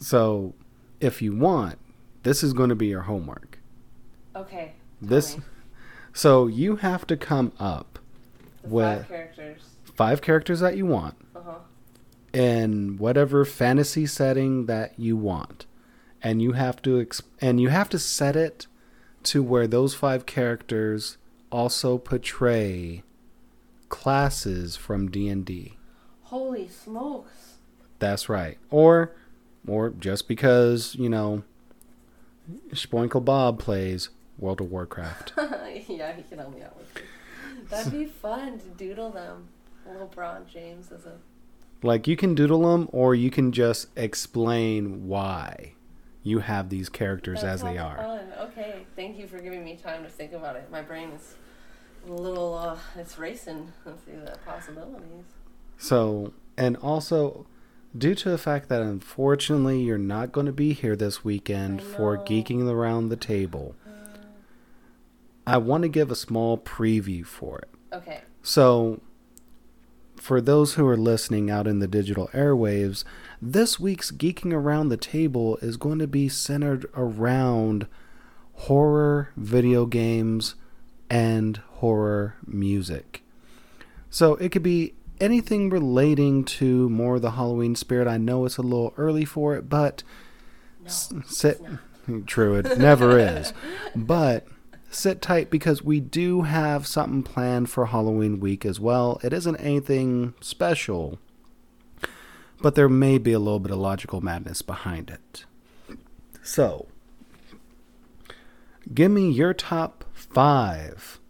so, 0.00 0.54
if 1.00 1.20
you 1.20 1.36
want, 1.36 1.78
this 2.22 2.42
is 2.42 2.54
going 2.54 2.70
to 2.70 2.74
be 2.74 2.86
your 2.86 3.02
homework. 3.02 3.58
Okay. 4.34 4.72
This 5.02 5.36
me. 5.36 5.42
so 6.14 6.46
you 6.46 6.76
have 6.76 7.06
to 7.08 7.16
come 7.18 7.52
up 7.60 7.98
the 8.62 8.68
with- 8.70 8.98
five 9.00 9.08
characters. 9.08 9.62
five 9.84 10.22
characters 10.22 10.60
that 10.60 10.78
you 10.78 10.86
want 10.86 11.14
Uh 11.36 11.40
huh. 11.44 11.54
in 12.32 12.96
whatever 12.96 13.44
fantasy 13.44 14.06
setting 14.06 14.64
that 14.64 14.98
you 14.98 15.14
want 15.14 15.66
and 16.22 16.40
you 16.40 16.52
have 16.52 16.80
to 16.82 16.98
ex- 17.02 17.22
and 17.42 17.60
you 17.60 17.68
have 17.68 17.90
to 17.90 17.98
set 17.98 18.34
it 18.34 18.66
to 19.28 19.42
where 19.42 19.66
those 19.66 19.94
five 19.94 20.26
characters 20.26 21.18
also 21.50 21.98
portray 21.98 23.02
classes 23.88 24.76
from 24.76 25.10
D&D. 25.10 25.76
Holy 26.24 26.68
smokes! 26.68 27.54
That's 27.98 28.28
right. 28.28 28.58
Or 28.70 29.12
or 29.66 29.90
just 29.90 30.28
because, 30.28 30.94
you 30.94 31.08
know, 31.08 31.42
Spoinkle 32.70 33.24
Bob 33.24 33.58
plays 33.58 34.08
World 34.38 34.60
of 34.60 34.70
Warcraft. 34.70 35.32
yeah, 35.88 36.14
he 36.14 36.22
can 36.22 36.38
help 36.38 36.54
me 36.54 36.62
out 36.62 36.76
with 36.78 36.96
it. 36.96 37.02
That'd 37.68 37.92
be 37.92 38.06
fun 38.06 38.58
to 38.58 38.66
doodle 38.76 39.10
them. 39.10 39.48
LeBron 39.86 40.46
James 40.46 40.92
as 40.92 41.06
a. 41.06 41.14
like 41.82 42.06
you 42.06 42.16
can 42.16 42.34
doodle 42.34 42.62
them 42.62 42.88
or 42.92 43.14
you 43.14 43.30
can 43.30 43.52
just 43.52 43.88
explain 43.96 45.06
why 45.08 45.72
you 46.28 46.40
have 46.40 46.68
these 46.68 46.88
characters 46.88 47.42
as 47.42 47.62
they 47.62 47.78
are. 47.78 47.96
Fun. 47.96 48.32
Okay, 48.40 48.86
thank 48.96 49.18
you 49.18 49.26
for 49.26 49.38
giving 49.38 49.64
me 49.64 49.76
time 49.76 50.02
to 50.04 50.08
think 50.08 50.32
about 50.32 50.56
it. 50.56 50.70
My 50.70 50.82
brain 50.82 51.10
is 51.10 51.34
a 52.06 52.12
little. 52.12 52.54
Uh, 52.54 52.78
it's 52.96 53.18
racing. 53.18 53.72
Let's 53.84 54.04
see 54.04 54.12
the 54.12 54.38
possibilities. 54.44 55.24
So, 55.76 56.32
and 56.56 56.76
also, 56.78 57.46
due 57.96 58.14
to 58.16 58.30
the 58.30 58.38
fact 58.38 58.68
that 58.68 58.82
unfortunately 58.82 59.80
you're 59.80 59.98
not 59.98 60.32
going 60.32 60.46
to 60.46 60.52
be 60.52 60.72
here 60.72 60.96
this 60.96 61.24
weekend 61.24 61.82
for. 61.82 62.18
Geeking 62.18 62.68
Around 62.68 63.08
the 63.08 63.16
Table, 63.16 63.74
I 65.46 65.56
want 65.56 65.82
to 65.82 65.88
give 65.88 66.10
a 66.10 66.16
small 66.16 66.58
preview 66.58 67.24
for 67.24 67.60
it. 67.60 67.68
Okay. 67.92 68.20
So, 68.42 69.00
for 70.20 70.40
those 70.40 70.74
who 70.74 70.86
are 70.86 70.96
listening 70.96 71.50
out 71.50 71.66
in 71.66 71.78
the 71.78 71.86
digital 71.88 72.28
airwaves, 72.32 73.04
this 73.40 73.78
week's 73.78 74.10
Geeking 74.10 74.52
Around 74.52 74.88
the 74.88 74.96
Table 74.96 75.56
is 75.58 75.76
going 75.76 75.98
to 75.98 76.06
be 76.06 76.28
centered 76.28 76.86
around 76.94 77.86
horror 78.54 79.30
video 79.36 79.86
games 79.86 80.54
and 81.08 81.56
horror 81.74 82.36
music. 82.46 83.22
So, 84.10 84.34
it 84.36 84.50
could 84.50 84.62
be 84.62 84.94
anything 85.20 85.70
relating 85.70 86.44
to 86.44 86.88
more 86.88 87.16
of 87.16 87.22
the 87.22 87.32
Halloween 87.32 87.74
spirit. 87.74 88.08
I 88.08 88.16
know 88.18 88.44
it's 88.44 88.56
a 88.56 88.62
little 88.62 88.94
early 88.96 89.24
for 89.24 89.54
it, 89.54 89.68
but 89.68 90.02
No. 90.84 90.90
sit. 91.26 91.60
True, 92.26 92.54
it 92.56 92.78
never 92.78 93.18
is. 93.18 93.52
But 93.96 94.46
sit 94.90 95.20
tight 95.20 95.50
because 95.50 95.82
we 95.82 96.00
do 96.00 96.42
have 96.42 96.86
something 96.86 97.22
planned 97.22 97.70
for 97.70 97.86
Halloween 97.86 98.40
week 98.40 98.64
as 98.64 98.80
well. 98.80 99.20
It 99.22 99.32
isn't 99.32 99.56
anything 99.56 100.34
special, 100.40 101.18
but 102.60 102.74
there 102.74 102.88
may 102.88 103.18
be 103.18 103.32
a 103.32 103.38
little 103.38 103.60
bit 103.60 103.72
of 103.72 103.78
logical 103.78 104.20
madness 104.20 104.62
behind 104.62 105.10
it. 105.10 105.44
So, 106.42 106.86
give 108.92 109.10
me 109.10 109.30
your 109.30 109.52
top 109.54 110.04
five 110.14 111.20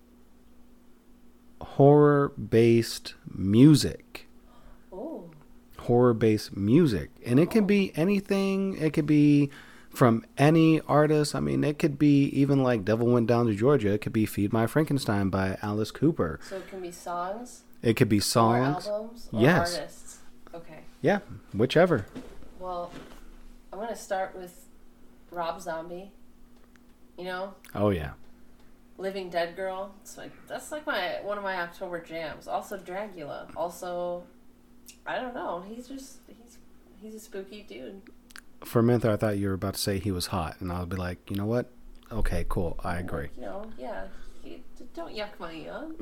horror 1.60 2.30
based 2.30 3.14
music 3.32 4.26
Oh. 4.92 5.30
horror 5.78 6.14
based 6.14 6.56
music. 6.56 7.10
And 7.26 7.38
it 7.40 7.50
can 7.50 7.66
be 7.66 7.92
anything. 7.96 8.76
It 8.78 8.92
could 8.92 9.06
be 9.06 9.50
from 9.98 10.24
any 10.38 10.80
artist. 10.82 11.34
I 11.34 11.40
mean, 11.40 11.64
it 11.64 11.76
could 11.80 11.98
be 11.98 12.26
even 12.26 12.62
like 12.62 12.84
Devil 12.84 13.08
Went 13.08 13.26
Down 13.26 13.46
to 13.46 13.54
Georgia. 13.54 13.88
It 13.94 14.00
could 14.00 14.12
be 14.12 14.26
Feed 14.26 14.52
My 14.52 14.68
Frankenstein 14.68 15.28
by 15.28 15.58
Alice 15.60 15.90
Cooper. 15.90 16.38
So 16.48 16.56
it 16.58 16.68
can 16.68 16.80
be 16.80 16.92
songs. 16.92 17.64
It 17.82 17.94
could 17.94 18.08
be 18.08 18.20
songs. 18.20 18.86
Or 18.86 18.92
albums? 18.92 19.28
Or 19.32 19.40
Yes. 19.40 19.74
artists? 19.76 20.18
Okay. 20.54 20.78
Yeah, 21.02 21.18
whichever. 21.52 22.06
Well, 22.60 22.92
I'm 23.72 23.80
gonna 23.80 23.96
start 23.96 24.36
with 24.36 24.66
Rob 25.32 25.60
Zombie. 25.60 26.12
You 27.18 27.24
know, 27.24 27.54
Oh 27.74 27.90
yeah. 27.90 28.12
Living 28.98 29.30
Dead 29.30 29.56
Girl. 29.56 29.92
It's 30.02 30.16
like 30.16 30.30
that's 30.46 30.70
like 30.70 30.86
my 30.86 31.18
one 31.24 31.38
of 31.38 31.42
my 31.44 31.56
October 31.60 32.00
jams. 32.00 32.46
Also 32.46 32.78
Dragula. 32.78 33.50
Also, 33.56 34.22
I 35.04 35.16
don't 35.16 35.34
know. 35.34 35.64
He's 35.68 35.88
just 35.88 36.18
he's 36.28 36.58
he's 37.02 37.14
a 37.16 37.20
spooky 37.20 37.62
dude. 37.68 38.00
For 38.64 38.80
a 38.80 38.82
minute 38.82 39.02
there, 39.02 39.12
I 39.12 39.16
thought 39.16 39.38
you 39.38 39.48
were 39.48 39.54
about 39.54 39.74
to 39.74 39.80
say 39.80 39.98
he 39.98 40.10
was 40.10 40.26
hot, 40.26 40.56
and 40.60 40.72
I'll 40.72 40.86
be 40.86 40.96
like, 40.96 41.30
you 41.30 41.36
know 41.36 41.46
what? 41.46 41.70
Okay, 42.10 42.44
cool. 42.48 42.78
I 42.82 42.98
agree. 42.98 43.28
You 43.36 43.42
know, 43.42 43.70
yeah. 43.78 44.04
He, 44.42 44.62
don't 44.94 45.14
yuck 45.14 45.38
my 45.38 45.52
yum. 45.52 45.96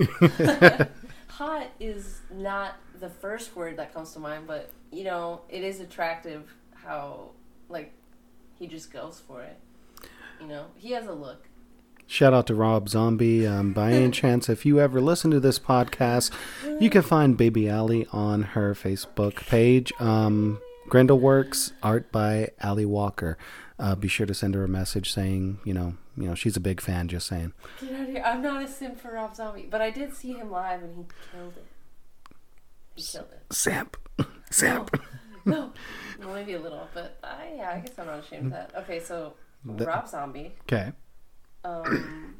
Hot 1.28 1.66
is 1.80 2.20
not 2.32 2.76
the 3.00 3.10
first 3.10 3.56
word 3.56 3.76
that 3.76 3.92
comes 3.92 4.12
to 4.12 4.18
mind, 4.20 4.46
but 4.46 4.70
you 4.90 5.04
know, 5.04 5.42
it 5.48 5.62
is 5.62 5.80
attractive 5.80 6.54
how 6.72 7.30
like 7.68 7.92
he 8.58 8.66
just 8.66 8.92
goes 8.92 9.20
for 9.26 9.42
it. 9.42 9.58
You 10.40 10.46
know, 10.46 10.66
he 10.76 10.92
has 10.92 11.06
a 11.06 11.12
look. 11.12 11.48
Shout 12.06 12.32
out 12.32 12.46
to 12.46 12.54
Rob 12.54 12.88
Zombie. 12.88 13.46
Um, 13.46 13.72
by 13.72 13.92
any 13.92 14.10
chance, 14.12 14.48
if 14.48 14.64
you 14.64 14.78
ever 14.78 15.00
listen 15.00 15.30
to 15.32 15.40
this 15.40 15.58
podcast, 15.58 16.30
you 16.80 16.88
can 16.88 17.02
find 17.02 17.36
Baby 17.36 17.68
Alli 17.68 18.06
on 18.12 18.42
her 18.42 18.74
Facebook 18.74 19.34
page. 19.46 19.92
Um, 19.98 20.60
Grendel 20.88 21.18
Works, 21.18 21.72
art 21.82 22.12
by 22.12 22.50
Alli 22.60 22.86
Walker. 22.86 23.36
Uh, 23.78 23.94
be 23.94 24.08
sure 24.08 24.26
to 24.26 24.34
send 24.34 24.54
her 24.54 24.64
a 24.64 24.68
message 24.68 25.12
saying, 25.12 25.58
you 25.64 25.74
know, 25.74 25.94
you 26.16 26.26
know, 26.26 26.34
she's 26.34 26.56
a 26.56 26.60
big 26.60 26.80
fan. 26.80 27.08
Just 27.08 27.26
saying. 27.26 27.52
Get 27.80 27.92
out 27.92 28.00
of 28.02 28.08
here! 28.08 28.22
I'm 28.24 28.40
not 28.42 28.62
a 28.62 28.68
simp 28.68 28.98
for 28.98 29.12
Rob 29.12 29.34
Zombie, 29.34 29.66
but 29.70 29.82
I 29.82 29.90
did 29.90 30.14
see 30.14 30.32
him 30.32 30.50
live 30.50 30.82
and 30.82 30.94
he 30.96 31.04
killed 31.32 31.54
it. 31.56 31.66
He 32.94 33.02
killed 33.02 33.28
it. 33.32 33.52
Samp, 33.54 33.96
Samp. 34.50 35.00
No, 35.48 35.70
well, 36.18 36.34
maybe 36.34 36.54
a 36.54 36.58
little, 36.58 36.88
but 36.92 37.20
I, 37.22 37.52
yeah, 37.56 37.70
I 37.70 37.78
guess 37.78 37.96
I'm 38.00 38.06
not 38.06 38.18
ashamed 38.18 38.46
of 38.46 38.50
that. 38.50 38.72
Okay, 38.78 38.98
so 38.98 39.34
The- 39.64 39.84
Rob 39.86 40.08
Zombie, 40.08 40.56
Okay. 40.62 40.90
um, 41.64 42.34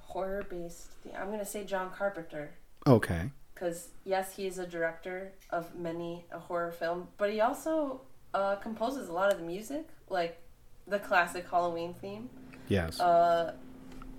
horror 0.00 0.44
based. 0.50 0.88
I'm 1.16 1.30
gonna 1.30 1.44
say 1.44 1.62
John 1.64 1.92
Carpenter. 1.96 2.50
Okay. 2.84 3.30
Because 3.58 3.88
yes, 4.04 4.34
he 4.36 4.46
is 4.46 4.58
a 4.58 4.66
director 4.66 5.32
of 5.50 5.74
many 5.74 6.24
a 6.30 6.38
horror 6.38 6.70
film, 6.70 7.08
but 7.16 7.32
he 7.32 7.40
also 7.40 8.00
uh, 8.34 8.56
composes 8.56 9.08
a 9.08 9.12
lot 9.12 9.32
of 9.32 9.38
the 9.38 9.44
music, 9.44 9.88
like 10.08 10.40
the 10.86 10.98
classic 10.98 11.46
Halloween 11.50 11.94
theme. 11.94 12.28
Yes. 12.68 13.00
Uh, 13.00 13.54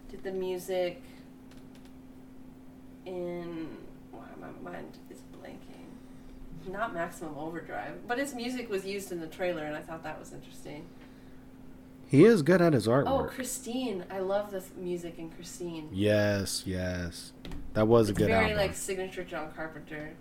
did 0.10 0.24
the 0.24 0.32
music 0.32 1.02
in 3.06 3.70
wow, 4.12 4.22
my 4.40 4.72
mind 4.72 4.98
is 5.10 5.20
blanking. 5.38 6.72
Not 6.72 6.94
Maximum 6.94 7.38
Overdrive, 7.38 8.08
but 8.08 8.18
his 8.18 8.34
music 8.34 8.70
was 8.70 8.86
used 8.86 9.12
in 9.12 9.20
the 9.22 9.28
trailer, 9.28 9.64
and 9.64 9.76
I 9.76 9.82
thought 9.82 10.04
that 10.04 10.20
was 10.20 10.34
interesting. 10.34 10.86
He 12.10 12.26
is 12.26 12.42
good 12.42 12.62
at 12.62 12.74
his 12.74 12.88
artwork. 12.88 13.08
Oh. 13.08 13.24
Christine! 13.34 14.04
I 14.10 14.20
love 14.20 14.52
the 14.52 14.62
music 14.78 15.18
in 15.20 15.30
Christine. 15.30 15.88
yes, 15.92 16.64
yes. 16.66 17.32
That 17.74 17.88
was 17.88 18.10
a 18.10 18.12
It's 18.12 18.18
good 18.18 18.28
very 18.28 18.46
album. 18.46 18.58
like 18.58 18.74
signature 18.76 19.24
John 19.24 19.52
Carpenter. 19.56 20.14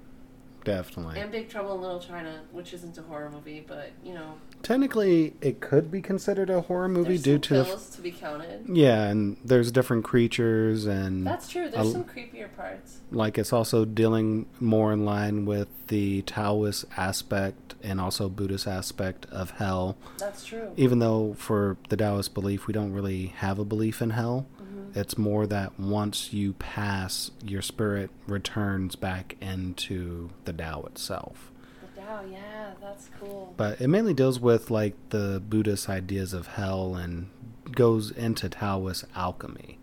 Definitely. 0.69 1.21
And 1.21 1.31
Big 1.33 1.49
Trouble 1.49 1.75
in 1.75 1.81
Little 1.83 2.01
China, 2.01 2.41
which 2.53 2.73
isn't 2.75 2.97
a 2.99 3.03
horror 3.03 3.31
movie, 3.31 3.65
but 3.67 3.91
you 4.05 4.15
know, 4.15 4.35
Technically, 4.63 5.35
it 5.41 5.61
could 5.61 5.91
be 5.91 6.01
considered 6.03 6.51
a 6.51 6.63
horror 6.63 6.89
movie 6.89 7.17
due 7.17 7.39
to 7.39 7.55
the 7.59 7.65
kills 7.65 7.91
to 7.91 8.01
be 8.03 8.11
counted. 8.11 8.67
Yeah, 8.69 9.05
and 9.05 9.37
there's 9.45 9.71
different 9.71 10.05
creatures, 10.05 10.85
and 10.85 11.25
That's 11.27 11.49
true. 11.49 11.69
There's 11.71 11.89
a- 11.89 11.93
some 11.93 12.05
creepier 12.05 12.55
parts. 12.57 12.99
like 13.13 13.39
it's 13.39 13.53
also 13.53 13.85
dealing 13.85 14.47
more 14.61 14.93
in 14.93 15.05
line 15.05 15.47
with 15.47 15.69
the 15.87 16.23
Taoist 16.23 16.85
aspect 16.97 17.77
and 17.83 18.01
also 18.01 18.29
Buddhist 18.29 18.67
aspect 18.67 19.27
of 19.31 19.53
hell. 19.53 19.97
That's 20.19 20.45
true. 20.45 20.73
Even 20.77 20.99
though 20.99 21.35
for 21.39 21.77
the 21.89 21.97
Taoist 21.97 22.35
belief, 22.35 22.67
we 22.67 22.73
don't 22.75 22.93
really 22.93 23.27
have 23.37 23.59
a 23.61 23.65
belief 23.65 24.03
in 24.03 24.11
hell. 24.11 24.47
Mm-hmm. 24.79 24.99
It's 24.99 25.19
more 25.19 25.47
that 25.47 25.79
once 25.79 26.33
you 26.33 26.53
pass, 26.55 27.31
your 27.45 27.63
spirit 27.63 28.11
returns 28.27 28.97
back 28.97 29.37
into 29.41 30.31
the 30.45 30.53
Tao 30.53 30.83
itself. 30.83 31.51
The 31.95 32.01
Tao, 32.01 32.25
yeah, 32.31 32.73
that's 32.81 33.11
cool. 33.21 33.55
But 33.57 33.81
it 33.81 33.89
mainly 33.89 34.15
deals 34.15 34.41
with 34.41 34.71
like 34.71 34.95
the 35.11 35.43
Buddhist 35.47 35.89
ideas 35.89 36.33
of 36.33 36.49
hell 36.49 36.95
and 36.95 37.29
goes 37.73 38.11
into 38.11 38.49
Taoist 38.49 39.05
alchemy. 39.15 39.79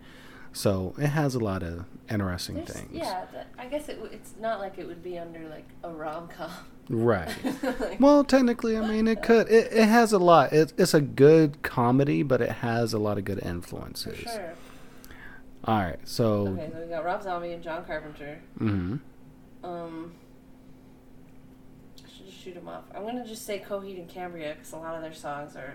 So 0.53 0.95
it 0.97 1.07
has 1.07 1.35
a 1.35 1.39
lot 1.39 1.63
of 1.63 1.83
interesting 2.09 2.55
There's, 2.55 2.69
things. 2.69 2.89
yeah, 2.93 3.25
I 3.59 3.65
guess 3.65 3.89
it, 3.89 3.99
it's 4.11 4.35
not 4.39 4.59
like 4.59 4.77
it 4.77 4.87
would 4.87 5.03
be 5.03 5.17
under 5.19 5.49
like 5.49 5.67
a 5.83 5.89
rom 5.89 6.29
com. 6.29 6.49
Right. 6.87 7.27
like, 7.79 7.99
Well, 7.99 8.23
technically, 8.23 8.77
I 8.77 8.87
mean, 8.87 9.07
it 9.07 9.21
could. 9.23 9.49
It, 9.49 9.73
it 9.73 9.85
has 9.87 10.13
a 10.13 10.19
lot. 10.19 10.53
It, 10.53 10.71
it's 10.77 10.93
a 10.93 11.01
good 11.01 11.61
comedy, 11.63 12.23
but 12.23 12.41
it 12.41 12.51
has 12.51 12.93
a 12.93 12.99
lot 12.99 13.17
of 13.17 13.25
good 13.25 13.39
influences. 13.43 14.19
sure. 14.19 14.53
All 15.66 15.80
right. 15.80 15.99
So, 16.03 16.47
Okay, 16.49 16.70
so 16.72 16.80
we 16.82 16.88
got 16.88 17.03
Rob 17.03 17.24
Zombie 17.24 17.51
and 17.53 17.63
John 17.63 17.84
Carpenter. 17.86 18.39
Mm-hmm. 18.59 18.97
Um, 19.66 20.13
I 22.03 22.09
should 22.16 22.26
just 22.28 22.38
shoot 22.39 22.53
them 22.53 22.68
off. 22.68 22.84
I'm 22.93 23.03
gonna 23.03 23.26
just 23.26 23.45
say 23.45 23.59
Coheed 23.68 23.97
and 23.97 24.07
Cambria 24.07 24.53
because 24.53 24.74
a 24.74 24.78
lot 24.78 24.95
of 24.95 25.01
their 25.01 25.13
songs 25.13 25.55
are, 25.55 25.74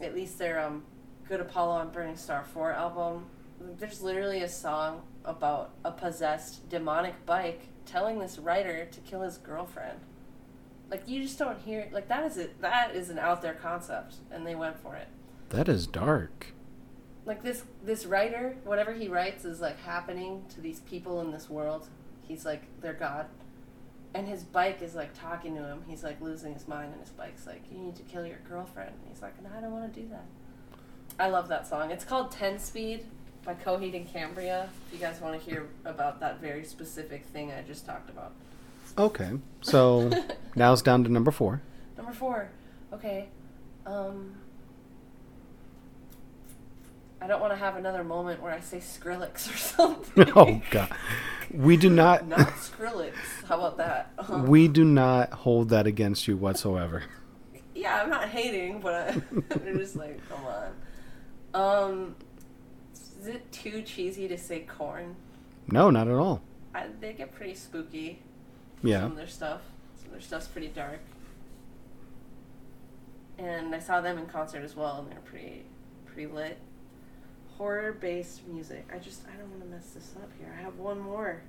at 0.00 0.14
least 0.14 0.38
their 0.38 0.60
um, 0.60 0.82
Good 1.28 1.40
Apollo 1.40 1.72
I'm 1.80 1.90
Burning 1.90 2.16
Star 2.16 2.42
4 2.44 2.72
album. 2.72 3.26
There's 3.78 4.02
literally 4.02 4.42
a 4.42 4.48
song 4.48 5.02
about 5.24 5.70
a 5.84 5.92
possessed 5.92 6.68
demonic 6.68 7.24
bike 7.26 7.68
telling 7.86 8.18
this 8.18 8.38
writer 8.38 8.86
to 8.90 9.00
kill 9.00 9.20
his 9.22 9.36
girlfriend. 9.38 9.98
Like 10.90 11.06
you 11.06 11.22
just 11.22 11.38
don't 11.38 11.58
hear 11.60 11.88
like 11.92 12.08
that 12.08 12.24
is 12.24 12.36
it 12.38 12.60
that 12.60 12.94
is 12.94 13.08
an 13.08 13.18
out 13.18 13.40
there 13.40 13.54
concept 13.54 14.16
and 14.30 14.46
they 14.46 14.54
went 14.54 14.78
for 14.78 14.94
it. 14.96 15.08
that 15.50 15.68
is 15.68 15.86
dark. 15.86 16.51
Like 17.24 17.42
this 17.42 17.62
this 17.84 18.06
writer, 18.06 18.56
whatever 18.64 18.92
he 18.92 19.08
writes 19.08 19.44
is 19.44 19.60
like 19.60 19.78
happening 19.80 20.44
to 20.54 20.60
these 20.60 20.80
people 20.80 21.20
in 21.20 21.30
this 21.30 21.48
world. 21.48 21.88
He's 22.26 22.44
like 22.44 22.62
their 22.80 22.94
god. 22.94 23.26
And 24.14 24.28
his 24.28 24.42
bike 24.42 24.82
is 24.82 24.94
like 24.94 25.14
talking 25.14 25.54
to 25.56 25.62
him. 25.62 25.84
He's 25.88 26.02
like 26.02 26.20
losing 26.20 26.52
his 26.52 26.68
mind 26.68 26.92
and 26.92 27.00
his 27.00 27.10
bike's 27.10 27.46
like, 27.46 27.62
You 27.70 27.78
need 27.78 27.96
to 27.96 28.02
kill 28.02 28.26
your 28.26 28.40
girlfriend 28.48 28.90
and 28.90 29.08
he's 29.08 29.22
like, 29.22 29.40
No, 29.42 29.50
I 29.56 29.60
don't 29.60 29.72
wanna 29.72 29.88
do 29.88 30.06
that. 30.10 30.24
I 31.18 31.28
love 31.28 31.48
that 31.48 31.66
song. 31.66 31.90
It's 31.90 32.04
called 32.04 32.30
Ten 32.30 32.58
Speed 32.58 33.04
by 33.44 33.54
Coheed 33.54 33.94
and 33.96 34.06
Cambria. 34.06 34.68
If 34.86 34.94
you 34.94 34.98
guys 34.98 35.20
want 35.20 35.38
to 35.38 35.50
hear 35.50 35.68
about 35.84 36.20
that 36.20 36.40
very 36.40 36.64
specific 36.64 37.24
thing 37.26 37.52
I 37.52 37.62
just 37.62 37.86
talked 37.86 38.10
about. 38.10 38.32
Okay. 38.96 39.30
So 39.60 40.10
now 40.56 40.72
it's 40.72 40.82
down 40.82 41.04
to 41.04 41.12
number 41.12 41.30
four. 41.30 41.60
Number 41.96 42.12
four. 42.12 42.50
Okay. 42.92 43.28
Um 43.86 44.34
I 47.22 47.28
don't 47.28 47.40
want 47.40 47.52
to 47.52 47.56
have 47.56 47.76
another 47.76 48.02
moment 48.02 48.42
where 48.42 48.52
I 48.52 48.58
say 48.58 48.78
Skrillex 48.78 49.52
or 49.52 49.56
something. 49.56 50.32
oh 50.34 50.60
God, 50.70 50.90
we 51.52 51.76
do 51.76 51.88
not. 51.88 52.26
Not 52.32 52.48
Skrillex. 52.48 53.12
How 53.46 53.58
about 53.58 53.76
that? 53.76 54.12
Um, 54.18 54.46
we 54.48 54.66
do 54.66 54.84
not 54.84 55.32
hold 55.32 55.68
that 55.68 55.86
against 55.86 56.26
you 56.26 56.36
whatsoever. 56.36 57.04
yeah, 57.76 58.02
I'm 58.02 58.10
not 58.10 58.28
hating, 58.28 58.80
but 58.80 58.94
I, 58.94 59.22
I'm 59.54 59.78
just 59.78 59.94
like, 59.94 60.20
come 60.28 60.40
on. 60.46 60.72
Um, 61.54 62.16
is 63.20 63.28
it 63.28 63.52
too 63.52 63.82
cheesy 63.82 64.26
to 64.26 64.36
say 64.36 64.60
Korn? 64.60 65.14
No, 65.68 65.90
not 65.90 66.08
at 66.08 66.14
all. 66.14 66.42
I, 66.74 66.86
they 67.00 67.12
get 67.12 67.32
pretty 67.32 67.54
spooky. 67.54 68.20
Yeah. 68.82 69.02
Some 69.02 69.12
of 69.12 69.16
their 69.16 69.26
stuff. 69.28 69.60
Some 69.98 70.06
of 70.06 70.12
their 70.12 70.20
stuff's 70.20 70.48
pretty 70.48 70.68
dark. 70.68 70.98
And 73.38 73.72
I 73.74 73.78
saw 73.78 74.00
them 74.00 74.18
in 74.18 74.26
concert 74.26 74.64
as 74.64 74.74
well, 74.74 74.98
and 74.98 75.10
they're 75.10 75.20
pretty, 75.20 75.62
pretty 76.06 76.26
lit. 76.26 76.58
Horror-based 77.58 78.46
music. 78.48 78.88
I 78.92 78.98
just 78.98 79.22
I 79.32 79.36
don't 79.38 79.50
want 79.50 79.62
to 79.62 79.68
mess 79.68 79.90
this 79.90 80.14
up 80.20 80.30
here. 80.38 80.54
I 80.58 80.62
have 80.62 80.76
one 80.78 81.00
more. 81.00 81.42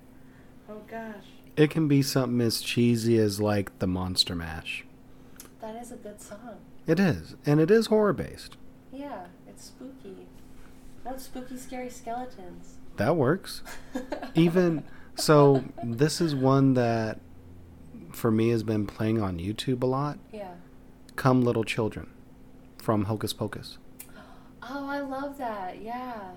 Oh 0.70 0.82
gosh, 0.90 1.26
It 1.58 1.70
can 1.70 1.88
be 1.88 2.02
something 2.02 2.40
as 2.42 2.62
cheesy 2.62 3.18
as 3.18 3.42
like 3.42 3.78
the 3.80 3.88
Monster 3.88 4.36
Mash. 4.36 4.86
that 5.62 5.76
is 5.76 5.92
a 5.92 5.96
good 5.98 6.22
song. 6.22 6.58
It 6.88 7.00
is, 7.00 7.36
and 7.46 7.60
it 7.60 7.70
is 7.72 7.88
horror 7.88 8.14
based. 8.14 8.56
Yeah, 8.92 9.26
it's 9.48 9.66
spooky. 9.66 10.28
No 11.06 11.18
spooky, 11.18 11.58
scary 11.58 11.90
skeletons. 11.90 12.76
That 12.98 13.16
works. 13.18 13.62
Even 14.36 14.84
so, 15.16 15.64
this 15.84 16.22
is 16.22 16.34
one 16.36 16.76
that 16.76 17.20
for 18.14 18.32
me 18.32 18.50
has 18.50 18.64
been 18.64 18.86
playing 18.88 19.22
on 19.22 19.38
YouTube 19.40 19.84
a 19.84 19.86
lot. 19.88 20.20
yeah. 20.32 20.52
Come 21.16 21.42
Little 21.44 21.64
Children 21.64 22.10
from 22.78 23.06
Hocus 23.06 23.34
Pocus. 23.34 23.78
Oh, 24.70 24.88
I 24.88 25.00
love 25.02 25.38
that. 25.38 25.82
Yeah. 25.82 26.32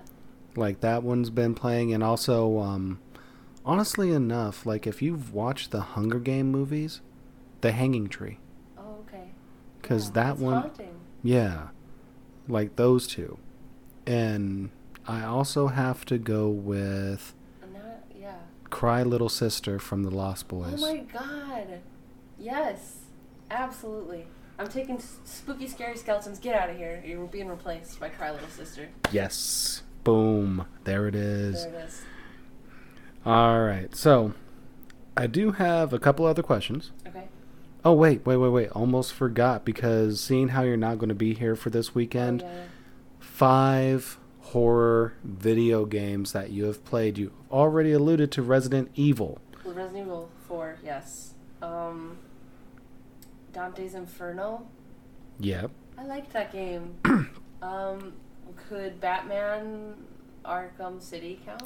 Like 0.55 0.81
that 0.81 1.03
one's 1.03 1.29
been 1.29 1.53
playing, 1.53 1.93
and 1.93 2.03
also, 2.03 2.59
um, 2.59 2.99
honestly 3.65 4.11
enough, 4.11 4.65
like 4.65 4.87
if 4.87 5.01
you've 5.01 5.33
watched 5.33 5.71
the 5.71 5.81
Hunger 5.81 6.19
Game 6.19 6.51
movies, 6.51 7.01
The 7.61 7.71
Hanging 7.71 8.07
Tree, 8.07 8.39
Oh, 8.77 8.97
okay. 9.07 9.29
because 9.81 10.07
Yeah, 10.07 10.13
that 10.13 10.37
one, 10.39 10.61
haunting. 10.61 10.95
yeah, 11.23 11.67
like 12.47 12.75
those 12.75 13.05
two, 13.07 13.37
and 14.07 14.71
I 15.07 15.23
also 15.23 15.67
have 15.67 16.05
to 16.05 16.17
go 16.17 16.49
with 16.49 17.35
And 17.61 17.75
that, 17.75 18.05
yeah. 18.19 18.37
Cry 18.71 19.03
Little 19.03 19.29
Sister 19.29 19.77
from 19.79 20.03
the 20.03 20.11
Lost 20.11 20.47
Boys. 20.47 20.81
Oh 20.83 20.93
my 20.93 20.97
god. 21.03 21.79
Yes. 22.39 22.95
Absolutely. 23.49 24.25
I'm 24.59 24.67
taking 24.67 24.99
spooky, 25.23 25.67
scary 25.67 25.97
skeletons. 25.97 26.39
Get 26.39 26.55
out 26.55 26.69
of 26.69 26.77
here. 26.77 27.01
You're 27.05 27.25
being 27.27 27.47
replaced 27.47 27.99
by 27.99 28.09
Cry 28.09 28.31
Little 28.31 28.47
Sister. 28.49 28.89
yes. 29.11 29.83
Boom. 30.03 30.65
There 30.85 31.07
it 31.07 31.15
is. 31.15 31.65
There 31.65 31.73
it 31.81 31.85
is. 31.85 32.01
All 33.25 33.61
right. 33.61 33.93
So, 33.93 34.33
I 35.17 35.27
do 35.27 35.51
have 35.51 35.91
a 35.91 35.99
couple 35.99 36.25
other 36.25 36.41
questions. 36.41 36.91
Okay. 37.05 37.27
Oh, 37.83 37.91
wait, 37.93 38.25
wait, 38.25 38.37
wait, 38.37 38.49
wait. 38.49 38.69
Almost 38.69 39.13
forgot 39.13 39.65
because 39.65 40.21
seeing 40.21 40.49
how 40.49 40.63
you're 40.63 40.77
not 40.77 40.97
going 40.97 41.09
to 41.09 41.15
be 41.15 41.33
here 41.33 41.55
for 41.57 41.69
this 41.69 41.93
weekend, 41.93 42.41
Oh, 42.41 42.47
yeah, 42.47 42.63
five 43.19 44.17
horror 44.41 45.13
video 45.23 45.85
games 45.85 46.31
that 46.31 46.51
you 46.51 46.63
have 46.65 46.83
played. 46.85 47.17
You 47.17 47.33
already 47.51 47.91
alluded 47.91 48.31
to 48.33 48.41
Resident 48.41 48.89
Evil. 48.95 49.39
Resident 49.65 49.97
Evil 49.97 50.29
4, 50.47 50.77
yes. 50.83 51.33
Um, 51.61 52.17
Dante's 53.57 53.95
Inferno. 53.95 54.67
Yep. 55.39 55.71
I 55.97 56.05
liked 56.05 56.31
that 56.33 56.51
game. 56.51 56.93
um, 57.63 58.13
could 58.69 59.01
Batman 59.01 59.95
Arkham 60.45 61.01
City 61.01 61.39
count? 61.43 61.63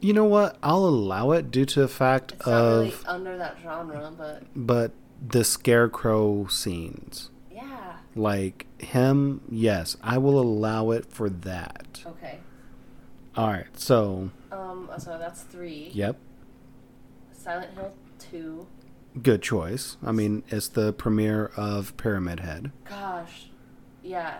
You 0.00 0.14
know 0.14 0.24
what? 0.24 0.56
I'll 0.62 0.86
allow 0.86 1.32
it 1.32 1.50
due 1.50 1.66
to 1.66 1.80
the 1.80 1.88
fact 1.88 2.32
It's 2.32 2.46
of 2.46 2.78
really 2.84 2.94
under 3.06 3.36
that 3.36 3.58
genre, 3.62 4.10
but 4.16 4.44
but 4.56 4.92
the 5.24 5.44
scarecrow 5.44 6.46
scenes. 6.46 7.28
yeah. 7.52 7.96
Like 8.16 8.64
him, 8.80 9.42
yes, 9.50 9.98
I 10.02 10.16
will 10.16 10.40
allow 10.40 10.90
it 10.90 11.04
for 11.12 11.28
that. 11.28 12.02
Okay. 12.06 12.38
All 13.36 13.48
right. 13.48 13.78
So, 13.78 14.30
Um, 14.50 14.88
so 14.98 15.18
that's 15.18 15.42
three. 15.42 15.90
yep. 15.92 16.16
Silent 17.34 17.74
Hill 17.74 17.92
2. 18.18 18.66
Good 19.20 19.42
choice. 19.42 19.96
I 20.02 20.12
mean, 20.12 20.42
it's 20.48 20.68
the 20.68 20.92
premiere 20.92 21.50
of 21.56 21.96
Pyramid 21.96 22.40
Head. 22.40 22.72
Gosh. 22.84 23.48
Yeah. 24.02 24.38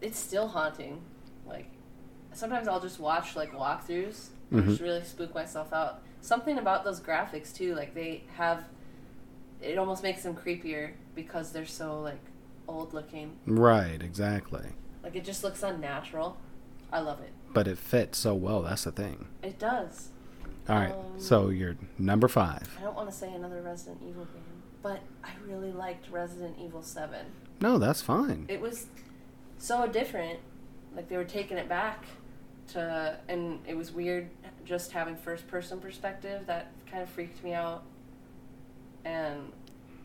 It's 0.00 0.18
still 0.18 0.48
haunting. 0.48 1.02
Like, 1.46 1.66
sometimes 2.32 2.68
I'll 2.68 2.80
just 2.80 2.98
watch, 2.98 3.36
like, 3.36 3.52
walkthroughs 3.52 4.28
and 4.50 4.62
Mhm. 4.62 4.68
just 4.68 4.80
really 4.80 5.04
spook 5.04 5.34
myself 5.34 5.72
out. 5.72 6.00
Something 6.22 6.56
about 6.58 6.84
those 6.84 7.00
graphics, 7.00 7.54
too. 7.54 7.74
Like, 7.74 7.94
they 7.94 8.24
have. 8.36 8.64
It 9.60 9.76
almost 9.78 10.02
makes 10.02 10.22
them 10.22 10.34
creepier 10.34 10.92
because 11.14 11.52
they're 11.52 11.66
so, 11.66 12.00
like, 12.00 12.20
old 12.66 12.94
looking. 12.94 13.36
Right, 13.46 14.02
exactly. 14.02 14.70
Like, 15.02 15.16
it 15.16 15.24
just 15.24 15.44
looks 15.44 15.62
unnatural. 15.62 16.38
I 16.92 17.00
love 17.00 17.20
it. 17.20 17.32
But 17.52 17.68
it 17.68 17.78
fits 17.78 18.18
so 18.18 18.34
well. 18.34 18.62
That's 18.62 18.84
the 18.84 18.92
thing. 18.92 19.28
It 19.42 19.58
does. 19.58 20.08
All 20.68 20.76
right. 20.76 20.92
Um, 20.92 21.18
so 21.18 21.48
you're 21.48 21.76
number 21.98 22.28
five. 22.28 22.68
I 22.78 22.82
don't 22.82 22.94
want 22.94 23.10
to 23.10 23.14
say 23.16 23.32
another 23.32 23.60
Resident 23.62 23.98
Evil 24.08 24.24
game, 24.26 24.62
but 24.82 25.00
I 25.24 25.30
really 25.46 25.72
liked 25.72 26.08
Resident 26.10 26.56
Evil 26.60 26.82
7. 26.82 27.26
No, 27.60 27.78
that's 27.78 28.00
fine. 28.02 28.46
It 28.48 28.60
was 28.60 28.86
so 29.58 29.86
different. 29.86 30.38
Like 30.94 31.08
they 31.08 31.16
were 31.16 31.24
taking 31.24 31.56
it 31.58 31.68
back 31.68 32.04
to, 32.68 33.18
and 33.28 33.60
it 33.66 33.76
was 33.76 33.92
weird 33.92 34.30
just 34.64 34.92
having 34.92 35.16
first 35.16 35.48
person 35.48 35.80
perspective. 35.80 36.46
That 36.46 36.70
kind 36.90 37.02
of 37.02 37.08
freaked 37.08 37.42
me 37.42 37.54
out. 37.54 37.82
And 39.04 39.52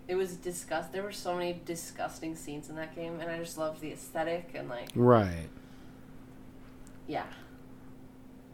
it 0.07 0.15
was 0.15 0.37
disgust. 0.37 0.91
There 0.91 1.03
were 1.03 1.11
so 1.11 1.35
many 1.35 1.61
disgusting 1.65 2.35
scenes 2.35 2.69
in 2.69 2.75
that 2.77 2.95
game, 2.95 3.19
and 3.19 3.29
I 3.29 3.37
just 3.37 3.57
loved 3.57 3.81
the 3.81 3.91
aesthetic 3.91 4.51
and 4.55 4.69
like, 4.69 4.89
Right. 4.95 5.49
yeah, 7.07 7.25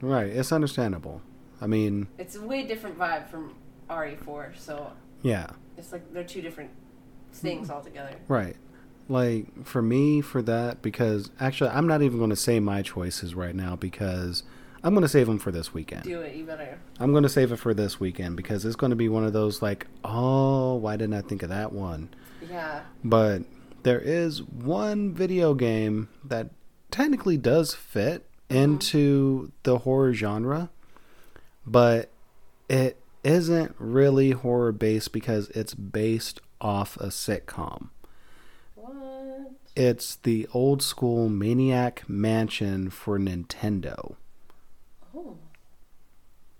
Right. 0.02 0.28
It's 0.28 0.52
understandable. 0.52 1.22
I 1.64 1.68
mean, 1.68 2.08
it's 2.18 2.36
a 2.36 2.42
way 2.42 2.64
different 2.64 3.00
vibe 3.00 3.30
from 3.30 3.56
RE4. 3.90 4.58
So 4.58 4.92
yeah. 5.22 5.48
it's 5.78 5.94
like 5.94 6.14
they're 6.14 6.26
two 6.26 6.42
different 6.42 6.72
things 7.32 7.70
altogether. 7.70 8.18
Right. 8.28 8.58
Like 9.08 9.66
for 9.66 9.82
me, 9.82 10.20
for 10.20 10.42
that, 10.42 10.82
because 10.82 11.32
actually, 11.40 11.70
I'm 11.70 11.88
not 11.88 12.02
even 12.02 12.18
going 12.18 12.32
to 12.32 12.36
say 12.36 12.60
my 12.60 12.82
choices 12.82 13.34
right 13.34 13.56
now 13.56 13.78
because 13.78 14.44
I'm 14.84 14.94
going 14.94 15.04
to 15.04 15.08
save 15.10 15.28
them 15.28 15.40
for 15.40 15.52
this 15.52 15.74
weekend. 15.74 16.04
Do 16.04 16.20
it, 16.20 16.36
you 16.36 16.44
better. 16.44 16.80
I'm 17.00 17.12
going 17.12 17.24
to 17.24 17.30
save 17.30 17.54
it 17.54 17.58
for 17.58 17.74
this 17.74 17.98
weekend 17.98 18.36
because 18.36 18.66
it's 18.66 18.76
going 18.76 18.90
to 18.90 18.98
be 18.98 19.08
one 19.08 19.24
of 19.24 19.32
those 19.32 19.62
like, 19.62 19.88
oh, 20.04 20.76
why 20.76 20.98
didn't 20.98 21.16
I 21.16 21.22
think 21.22 21.44
of 21.44 21.50
that 21.50 21.72
one? 21.72 22.10
Yeah. 22.50 22.82
But 23.06 23.44
there 23.84 24.02
is 24.02 24.44
one 24.44 25.14
video 25.14 25.54
game 25.54 26.10
that 26.26 26.50
technically 26.92 27.38
does 27.38 27.74
fit 27.74 28.30
mm-hmm. 28.50 28.58
into 28.58 29.52
the 29.64 29.80
horror 29.80 30.14
genre, 30.14 30.70
but 31.66 32.10
it 32.70 32.98
isn't 33.24 33.76
really 33.78 34.32
horror 34.32 34.72
based 34.72 35.12
because 35.12 35.50
it's 35.50 35.74
based 35.74 36.42
off 36.60 36.98
a 36.98 37.08
sitcom. 37.08 37.90
What? 38.76 39.52
It's 39.76 40.16
the 40.18 40.48
old 40.54 40.82
school 40.82 41.30
Maniac 41.30 42.08
Mansion 42.08 42.90
for 42.90 43.18
Nintendo. 43.18 44.16
Oh. 45.16 45.38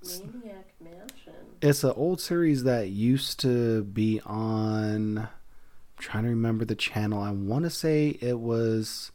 Maniac 0.04 0.74
Mansion. 0.82 1.34
It's 1.62 1.84
an 1.84 1.94
old 1.96 2.20
series 2.20 2.64
that 2.64 2.90
used 2.90 3.40
to 3.42 3.84
be 3.84 4.22
on. 4.26 5.18
I'm 5.20 5.30
trying 5.98 6.24
to 6.24 6.30
remember 6.30 6.66
the 6.66 6.76
channel. 6.76 7.22
I 7.22 7.32
want 7.32 7.64
to 7.64 7.70
say 7.70 8.18
it 8.20 8.40
was 8.40 9.12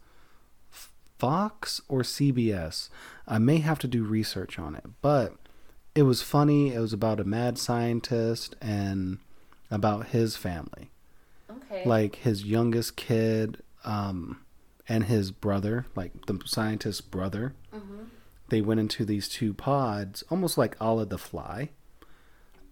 Fox 1.18 1.80
or 1.88 2.00
CBS. 2.00 2.88
I 3.26 3.38
may 3.38 3.58
have 3.58 3.78
to 3.80 3.88
do 3.88 4.04
research 4.04 4.58
on 4.58 4.76
it, 4.76 4.84
but 5.02 5.34
it 5.98 6.02
was 6.02 6.22
funny. 6.22 6.72
It 6.72 6.78
was 6.78 6.92
about 6.92 7.18
a 7.18 7.24
mad 7.24 7.58
scientist 7.58 8.54
and 8.60 9.18
about 9.70 10.08
his 10.08 10.36
family. 10.36 10.90
Okay. 11.50 11.84
like 11.84 12.16
his 12.16 12.44
youngest 12.44 12.96
kid 12.96 13.62
um 13.84 14.40
and 14.88 15.04
his 15.04 15.30
brother 15.30 15.86
like 15.94 16.12
the 16.26 16.38
scientist's 16.44 17.00
brother 17.00 17.54
mm-hmm. 17.74 18.04
they 18.48 18.60
went 18.60 18.80
into 18.80 19.04
these 19.04 19.28
two 19.28 19.52
pods 19.54 20.22
almost 20.30 20.56
like 20.56 20.76
all 20.80 21.00
of 21.00 21.08
the 21.08 21.18
fly 21.18 21.70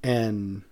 and 0.02 0.62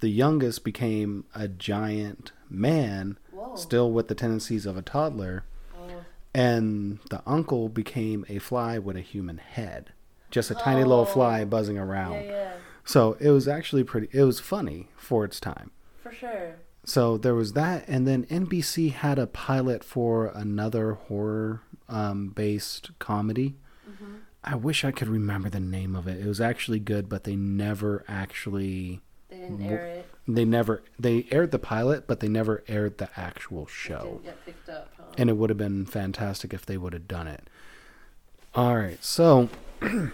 the 0.00 0.08
youngest 0.08 0.64
became 0.64 1.24
a 1.34 1.48
giant 1.48 2.32
man 2.48 3.18
Whoa. 3.30 3.56
still 3.56 3.90
with 3.92 4.08
the 4.08 4.14
tendencies 4.14 4.66
of 4.66 4.76
a 4.76 4.82
toddler 4.82 5.44
Oh. 5.78 6.04
and 6.34 6.98
the 7.10 7.22
uncle 7.26 7.68
became 7.68 8.24
a 8.28 8.38
fly 8.38 8.78
with 8.78 8.96
a 8.96 9.02
human 9.02 9.38
head 9.38 9.92
just 10.30 10.50
a 10.50 10.54
tiny 10.54 10.82
little 10.84 11.00
Oh. 11.02 11.04
fly 11.16 11.44
buzzing 11.44 11.78
around 11.78 12.14
Yeah, 12.14 12.30
yeah. 12.30 12.52
so 12.84 13.16
it 13.20 13.30
was 13.30 13.46
actually 13.48 13.84
pretty 13.84 14.08
it 14.12 14.22
was 14.24 14.40
funny 14.40 14.88
for 14.96 15.24
its 15.24 15.40
time 15.40 15.70
For 16.02 16.12
sure. 16.12 16.56
so 16.84 17.16
there 17.18 17.34
was 17.34 17.52
that, 17.54 17.84
and 17.88 18.06
then 18.06 18.24
NBC 18.30 18.92
had 18.92 19.18
a 19.18 19.26
pilot 19.26 19.82
for 19.84 20.26
another 20.26 20.94
horror 20.94 21.62
um, 21.88 22.28
based 22.28 22.90
comedy. 22.98 23.56
Mm-hmm. 23.90 24.14
I 24.44 24.54
wish 24.54 24.84
I 24.84 24.90
could 24.92 25.08
remember 25.08 25.50
the 25.50 25.60
name 25.60 25.94
of 25.96 26.06
it. 26.08 26.18
It 26.20 26.26
was 26.26 26.40
actually 26.40 26.78
good, 26.78 27.08
but 27.08 27.24
they 27.24 27.36
never 27.36 28.04
actually 28.08 29.00
They 29.28 29.36
didn't 29.38 29.60
air 29.62 29.84
it. 29.86 30.06
they 30.28 30.44
never 30.44 30.82
they 30.98 31.26
aired 31.30 31.50
the 31.50 31.58
pilot, 31.58 32.06
but 32.06 32.20
they 32.20 32.28
never 32.28 32.62
aired 32.68 32.98
the 32.98 33.08
actual 33.16 33.66
show. 33.66 34.20
didn't 34.22 34.24
get 34.24 34.44
picked 34.46 34.68
up. 34.68 34.88
Huh? 34.96 35.04
And 35.18 35.28
it 35.28 35.36
would 35.36 35.50
have 35.50 35.58
been 35.58 35.84
fantastic 35.84 36.54
if 36.54 36.64
they 36.64 36.76
would 36.78 36.92
have 36.92 37.08
done 37.08 37.26
it. 37.26 37.50
All 38.54 38.76
right, 38.76 39.02
so 39.04 39.48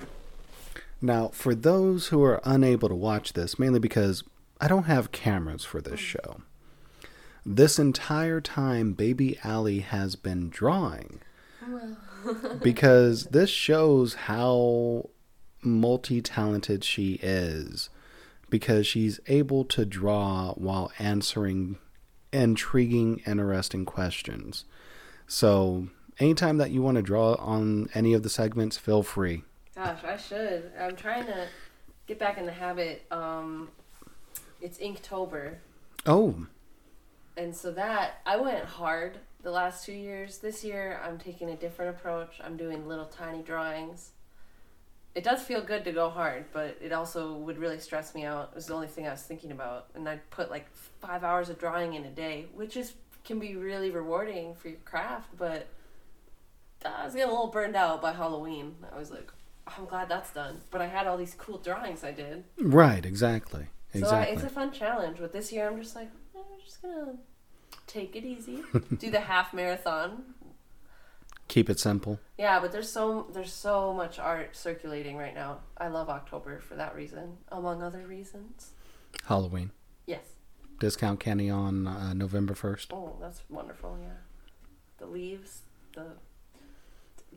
now 1.01 1.29
for 1.29 1.55
those 1.55 2.09
who 2.09 2.23
are 2.23 2.41
unable 2.45 2.89
to 2.89 2.95
watch 2.95 3.33
this, 3.33 3.59
mainly 3.59 3.81
because 3.81 4.25
I 4.61 4.69
don't 4.69 4.85
have 4.85 5.13
cameras 5.13 5.65
for 5.65 5.81
this 5.81 6.01
show, 6.01 6.41
this 7.45 7.79
entire 7.79 8.41
time 8.41 8.93
Baby 8.93 9.39
Alli 9.45 9.81
has 9.81 10.17
been 10.17 10.49
drawing 10.49 11.21
because 12.63 13.25
this 13.27 13.51
shows 13.51 14.15
how 14.15 15.11
multi 15.63 16.21
talented 16.21 16.85
she 16.85 17.19
is 17.23 17.91
because 18.49 18.87
she's 18.87 19.21
able 19.27 19.65
to 19.65 19.85
draw 19.85 20.53
while 20.55 20.93
answering 20.99 21.79
intriguing, 22.33 23.21
interesting 23.27 23.85
questions. 23.85 24.65
So, 25.27 25.89
anytime 26.21 26.59
that 26.59 26.71
you 26.71 26.83
want 26.83 26.97
to 26.97 27.03
draw 27.03 27.35
on 27.35 27.89
any 27.95 28.13
of 28.13 28.23
the 28.23 28.29
segments, 28.29 28.77
feel 28.77 29.03
free. 29.03 29.43
Gosh, 29.77 30.05
I 30.05 30.17
should. 30.17 30.73
I'm 30.81 30.97
trying 30.97 31.27
to 31.27 31.47
get 32.07 32.19
back 32.19 32.39
in 32.39 32.47
the 32.47 32.53
habit. 32.53 33.05
Um, 33.11 33.69
it's 34.63 34.79
Inktober, 34.79 35.57
Oh, 36.07 36.47
and 37.37 37.55
so 37.55 37.71
that 37.73 38.23
I 38.25 38.39
went 38.39 38.65
hard 38.65 39.19
the 39.43 39.51
last 39.51 39.85
two 39.85 39.93
years. 39.93 40.39
This 40.39 40.65
year, 40.65 40.99
I'm 41.05 41.19
taking 41.19 41.51
a 41.51 41.57
different 41.57 41.95
approach. 41.95 42.41
I'm 42.43 42.57
doing 42.57 42.89
little 42.89 43.05
tiny 43.05 43.43
drawings. 43.43 44.13
It 45.15 45.25
does 45.25 45.43
feel 45.43 45.61
good 45.63 45.85
to 45.85 45.93
go 45.93 46.09
hard, 46.09 46.47
but 46.53 46.79
it 46.81 46.93
also 46.93 47.35
would 47.35 47.59
really 47.59 47.79
stress 47.79 48.15
me 48.15 48.25
out. 48.25 48.51
It 48.53 48.55
was 48.55 48.67
the 48.67 48.75
only 48.75 48.87
thing 48.87 49.07
I 49.07 49.11
was 49.11 49.23
thinking 49.23 49.51
about, 49.51 49.89
and 49.95 50.09
I 50.09 50.21
put 50.31 50.51
like 50.51 50.67
five 51.01 51.23
hours 51.23 51.51
of 51.51 51.59
drawing 51.59 51.95
in 51.95 52.05
a 52.05 52.11
day, 52.11 52.47
which 52.55 52.79
is 52.79 52.95
can 53.25 53.39
be 53.39 53.57
really 53.57 53.91
rewarding 53.91 54.55
for 54.55 54.69
your 54.69 54.79
craft. 54.85 55.37
But 55.37 55.67
I 56.85 57.05
was 57.05 57.15
getting 57.15 57.29
a 57.29 57.33
little 57.33 57.49
burned 57.49 57.77
out 57.77 58.01
by 58.01 58.13
Halloween. 58.13 58.77
I 58.95 58.99
was 58.99 59.11
like, 59.11 59.31
I'm 59.67 59.87
glad 59.87 60.09
that's 60.09 60.33
done. 60.33 60.61
But 60.71 60.81
I 60.81 60.87
had 60.87 61.07
all 61.07 61.17
these 61.17 61.35
cool 61.35 61.59
drawings 61.59 62.05
I 62.05 62.13
did. 62.13 62.45
Right, 62.59 63.05
exactly. 63.05 63.67
Exactly. 63.93 64.09
So 64.09 64.17
I, 64.17 64.23
it's 64.35 64.43
a 64.43 64.49
fun 64.49 64.73
challenge. 64.73 65.19
But 65.21 65.33
this 65.33 65.53
year 65.53 65.69
I'm 65.69 65.81
just 65.81 65.97
like, 65.97 66.11
eh, 66.35 66.39
I'm 66.39 66.61
just 66.65 66.83
gonna 66.83 67.15
take 67.87 68.15
it 68.17 68.25
easy. 68.25 68.63
Do 68.99 69.11
the 69.11 69.21
half 69.21 69.53
marathon. 69.53 70.35
Keep 71.49 71.71
it 71.71 71.79
simple. 71.79 72.19
Yeah, 72.39 72.59
but 72.59 72.73
there's 72.73 72.91
so 72.91 73.29
there's 73.33 73.53
so 73.53 73.93
much 73.93 74.19
art 74.19 74.57
circulating 74.57 75.17
right 75.17 75.35
now. 75.35 75.61
I 75.79 75.89
love 75.89 76.09
October 76.09 76.61
for 76.61 76.75
that 76.75 76.95
reason, 76.95 77.37
among 77.51 77.83
other 77.83 78.07
reasons. 78.07 78.73
Halloween. 79.27 79.71
Yes. 80.07 80.25
Discount 80.81 81.21
candy 81.21 81.49
on 81.49 81.87
uh, 81.87 82.13
November 82.13 82.55
1st. 82.55 82.89
Oh, 82.93 83.17
that's 83.21 83.43
wonderful. 83.49 83.97
Yeah. 84.01 84.09
The 84.99 85.07
leaves, 85.07 85.63
the 85.95 86.07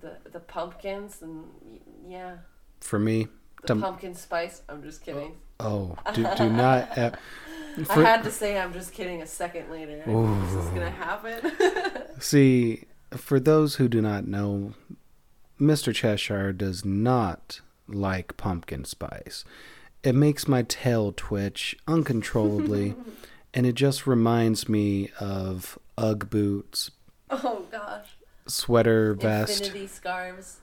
the 0.02 0.18
the 0.32 0.40
pumpkins, 0.40 1.22
and 1.22 1.46
yeah, 2.08 2.38
For 2.82 3.00
me, 3.00 3.28
the 3.66 3.76
pumpkin 3.76 4.16
spice. 4.16 4.62
I'm 4.70 4.84
just 4.84 5.04
kidding. 5.04 5.38
oh, 5.60 5.98
do, 6.14 6.28
do 6.38 6.50
not. 6.50 6.98
Uh, 6.98 7.12
I 7.90 7.94
had 8.02 8.24
to 8.24 8.32
say 8.32 8.58
I'm 8.58 8.74
just 8.74 8.94
kidding 8.94 9.22
a 9.22 9.28
second 9.28 9.70
later. 9.70 10.04
Knew 10.06 10.42
This 10.46 10.66
is 10.66 10.70
gonna 10.70 10.90
happen. 10.90 11.52
See, 12.20 12.86
for 13.12 13.40
those 13.40 13.76
who 13.76 13.88
do 13.88 14.02
not 14.02 14.28
know, 14.28 14.74
Mr. 15.60 15.94
Cheshire 15.94 16.52
does 16.52 16.84
not 16.84 17.62
like 17.88 18.38
pumpkin 18.38 18.86
spice. 18.86 19.44
It 20.04 20.16
makes 20.16 20.48
my 20.48 20.64
tail 20.64 21.14
twitch 21.16 21.78
uncontrollably, 21.88 22.96
and 23.54 23.66
it 23.66 23.74
just 23.74 24.08
reminds 24.08 24.70
me 24.70 25.12
of 25.20 25.78
Ugg 25.98 26.30
boots, 26.30 26.92
oh 27.30 27.66
gosh. 27.72 28.16
Sweater 28.50 29.14
vest. 29.14 29.62
Infinity 29.62 29.88
scarves. 29.88 30.58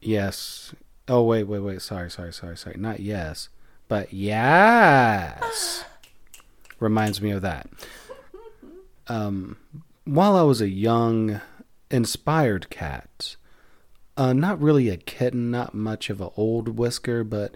Yes. 0.00 0.74
Oh, 1.08 1.22
wait, 1.22 1.44
wait, 1.44 1.60
wait. 1.60 1.82
Sorry, 1.82 2.10
sorry, 2.10 2.32
sorry, 2.32 2.56
sorry. 2.56 2.76
Not 2.78 3.00
yes, 3.00 3.48
but 3.88 4.12
yes. 4.12 5.84
Reminds 6.80 7.20
me 7.20 7.30
of 7.30 7.42
that. 7.42 7.68
Um, 9.08 9.56
while 10.04 10.36
I 10.36 10.42
was 10.42 10.60
a 10.60 10.68
young, 10.68 11.40
inspired 11.90 12.70
cat, 12.70 13.36
uh, 14.16 14.32
not 14.32 14.60
really 14.60 14.88
a 14.88 14.96
kitten, 14.96 15.50
not 15.50 15.74
much 15.74 16.10
of 16.10 16.20
an 16.20 16.30
old 16.36 16.78
whisker, 16.78 17.24
but 17.24 17.54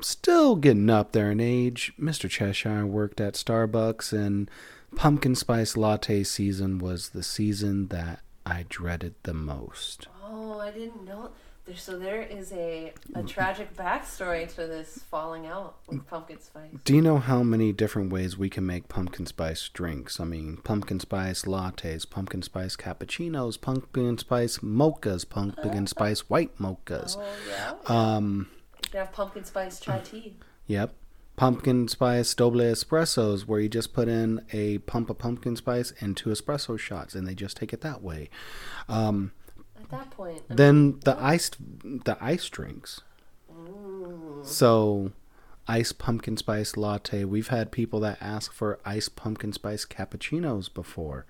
still 0.00 0.56
getting 0.56 0.90
up 0.90 1.12
there 1.12 1.30
in 1.30 1.40
age, 1.40 1.92
Mr. 1.98 2.28
Cheshire 2.28 2.86
worked 2.86 3.20
at 3.20 3.34
Starbucks, 3.34 4.12
and 4.12 4.50
pumpkin 4.96 5.34
spice 5.34 5.76
latte 5.76 6.22
season 6.24 6.78
was 6.78 7.10
the 7.10 7.22
season 7.22 7.88
that 7.88 8.20
I 8.46 8.66
dreaded 8.68 9.14
the 9.22 9.34
most. 9.34 10.08
Oh, 10.24 10.58
I 10.60 10.70
didn't 10.70 11.04
know. 11.04 11.30
There, 11.64 11.76
so 11.76 11.98
there 11.98 12.20
is 12.20 12.52
a 12.52 12.92
a 13.14 13.22
tragic 13.22 13.74
backstory 13.74 14.46
to 14.54 14.66
this 14.66 14.98
falling 15.10 15.46
out 15.46 15.76
with 15.88 16.06
pumpkin 16.06 16.38
spice. 16.38 16.68
Do 16.84 16.94
you 16.94 17.00
know 17.00 17.16
how 17.16 17.42
many 17.42 17.72
different 17.72 18.12
ways 18.12 18.36
we 18.36 18.50
can 18.50 18.66
make 18.66 18.88
pumpkin 18.88 19.24
spice 19.24 19.70
drinks? 19.70 20.20
I 20.20 20.24
mean, 20.24 20.58
pumpkin 20.58 21.00
spice 21.00 21.44
lattes, 21.44 22.08
pumpkin 22.08 22.42
spice 22.42 22.76
cappuccinos, 22.76 23.58
pumpkin 23.58 24.18
spice 24.18 24.58
mochas, 24.58 25.26
pumpkin 25.26 25.86
spice 25.94 26.28
white 26.28 26.54
mochas. 26.58 27.16
Oh 27.18 27.24
yeah. 27.48 27.74
Um, 27.86 28.48
You 28.84 28.90
can 28.90 29.00
have 29.00 29.12
pumpkin 29.12 29.44
spice 29.44 29.80
chai 29.80 30.00
tea. 30.04 30.36
yep. 30.66 30.94
Pumpkin 31.36 31.88
spice 31.88 32.32
doble 32.34 32.60
espressos, 32.60 33.46
where 33.46 33.58
you 33.58 33.68
just 33.68 33.92
put 33.92 34.08
in 34.08 34.44
a 34.52 34.78
pump 34.78 35.10
of 35.10 35.18
pumpkin 35.18 35.56
spice 35.56 35.92
and 36.00 36.16
two 36.16 36.30
espresso 36.30 36.78
shots, 36.78 37.14
and 37.14 37.26
they 37.26 37.34
just 37.34 37.56
take 37.56 37.72
it 37.72 37.80
that 37.80 38.02
way. 38.02 38.30
Um, 38.88 39.32
At 39.76 39.90
that 39.90 40.10
point, 40.10 40.42
I'm 40.48 40.56
then 40.56 41.00
the 41.04 41.16
iced, 41.20 41.56
the 42.04 42.16
ice 42.20 42.48
drinks. 42.48 43.00
Ooh. 43.50 44.42
So, 44.44 45.10
ice 45.66 45.92
pumpkin 45.92 46.36
spice 46.36 46.76
latte. 46.76 47.24
We've 47.24 47.48
had 47.48 47.72
people 47.72 47.98
that 48.00 48.18
ask 48.20 48.52
for 48.52 48.78
ice 48.84 49.08
pumpkin 49.08 49.52
spice 49.52 49.84
cappuccinos 49.84 50.72
before. 50.72 51.26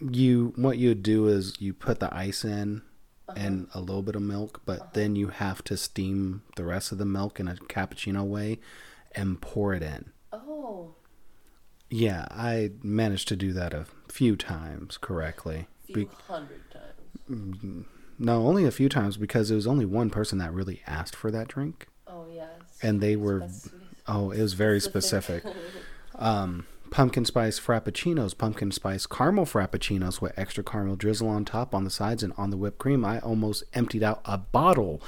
You 0.00 0.54
what 0.56 0.78
you 0.78 0.94
do 0.94 1.28
is 1.28 1.60
you 1.60 1.74
put 1.74 2.00
the 2.00 2.12
ice 2.12 2.44
in 2.44 2.82
Uh-huh. 3.30 3.46
and 3.46 3.68
a 3.74 3.80
little 3.80 4.02
bit 4.02 4.16
of 4.16 4.22
milk, 4.22 4.62
but 4.64 4.80
uh-huh. 4.80 4.90
then 4.94 5.16
you 5.16 5.28
have 5.28 5.62
to 5.64 5.76
steam 5.76 6.42
the 6.56 6.64
rest 6.64 6.92
of 6.92 6.98
the 6.98 7.04
milk 7.04 7.38
in 7.40 7.48
a 7.48 7.54
cappuccino 7.54 8.24
way 8.24 8.58
and 9.14 9.40
pour 9.40 9.74
it 9.74 9.82
in. 9.82 10.10
Oh, 10.32 10.94
Yeah, 11.88 12.26
I 12.30 12.72
managed 12.82 13.28
to 13.28 13.36
do 13.36 13.52
that 13.52 13.72
a 13.74 13.86
few 14.08 14.36
times 14.36 14.96
correctly. 14.96 15.66
few 15.86 15.94
Be- 15.94 16.08
hundred 16.28 16.62
times. 16.70 16.84
Mm, 17.30 17.84
no, 18.18 18.46
only 18.46 18.64
a 18.64 18.70
few 18.70 18.88
times 18.88 19.16
because 19.16 19.50
it 19.50 19.54
was 19.54 19.66
only 19.66 19.84
one 19.86 20.10
person 20.10 20.38
that 20.38 20.52
really 20.52 20.82
asked 20.86 21.16
for 21.16 21.30
that 21.30 21.48
drink. 21.48 21.86
Oh 22.06 22.26
yes. 22.32 22.48
And 22.82 23.00
they 23.00 23.16
were 23.16 23.48
Oh, 24.06 24.30
it 24.30 24.40
was 24.40 24.52
very 24.54 24.80
specific. 24.90 25.44
Um, 26.16 26.66
pumpkin 26.90 27.24
spice 27.24 27.58
frappuccinos, 27.58 28.36
pumpkin 28.36 28.72
spice 28.72 29.06
caramel 29.06 29.46
frappuccinos 29.46 30.20
with 30.20 30.38
extra 30.38 30.64
caramel 30.64 30.96
drizzle 30.96 31.28
on 31.28 31.44
top, 31.44 31.74
on 31.74 31.84
the 31.84 31.90
sides, 31.90 32.22
and 32.22 32.32
on 32.36 32.50
the 32.50 32.56
whipped 32.56 32.78
cream. 32.78 33.04
I 33.04 33.20
almost 33.20 33.64
emptied 33.74 34.02
out 34.02 34.20
a 34.24 34.38
bottle 34.38 35.00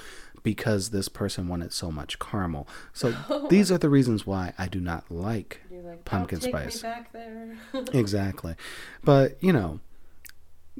because 0.42 0.90
this 0.90 1.08
person 1.08 1.48
wanted 1.48 1.72
so 1.72 1.90
much 1.90 2.18
caramel. 2.18 2.66
So 2.92 3.14
oh. 3.30 3.48
these 3.48 3.70
are 3.70 3.78
the 3.78 3.88
reasons 3.88 4.26
why 4.26 4.52
I 4.58 4.68
do 4.68 4.80
not 4.80 5.10
like 5.10 5.60
like, 5.70 6.04
pumpkin 6.04 6.40
spice. 6.40 6.82
Me 6.82 6.88
back 6.88 7.12
there. 7.12 7.56
exactly. 7.92 8.54
But 9.04 9.36
you 9.42 9.52
know, 9.52 9.80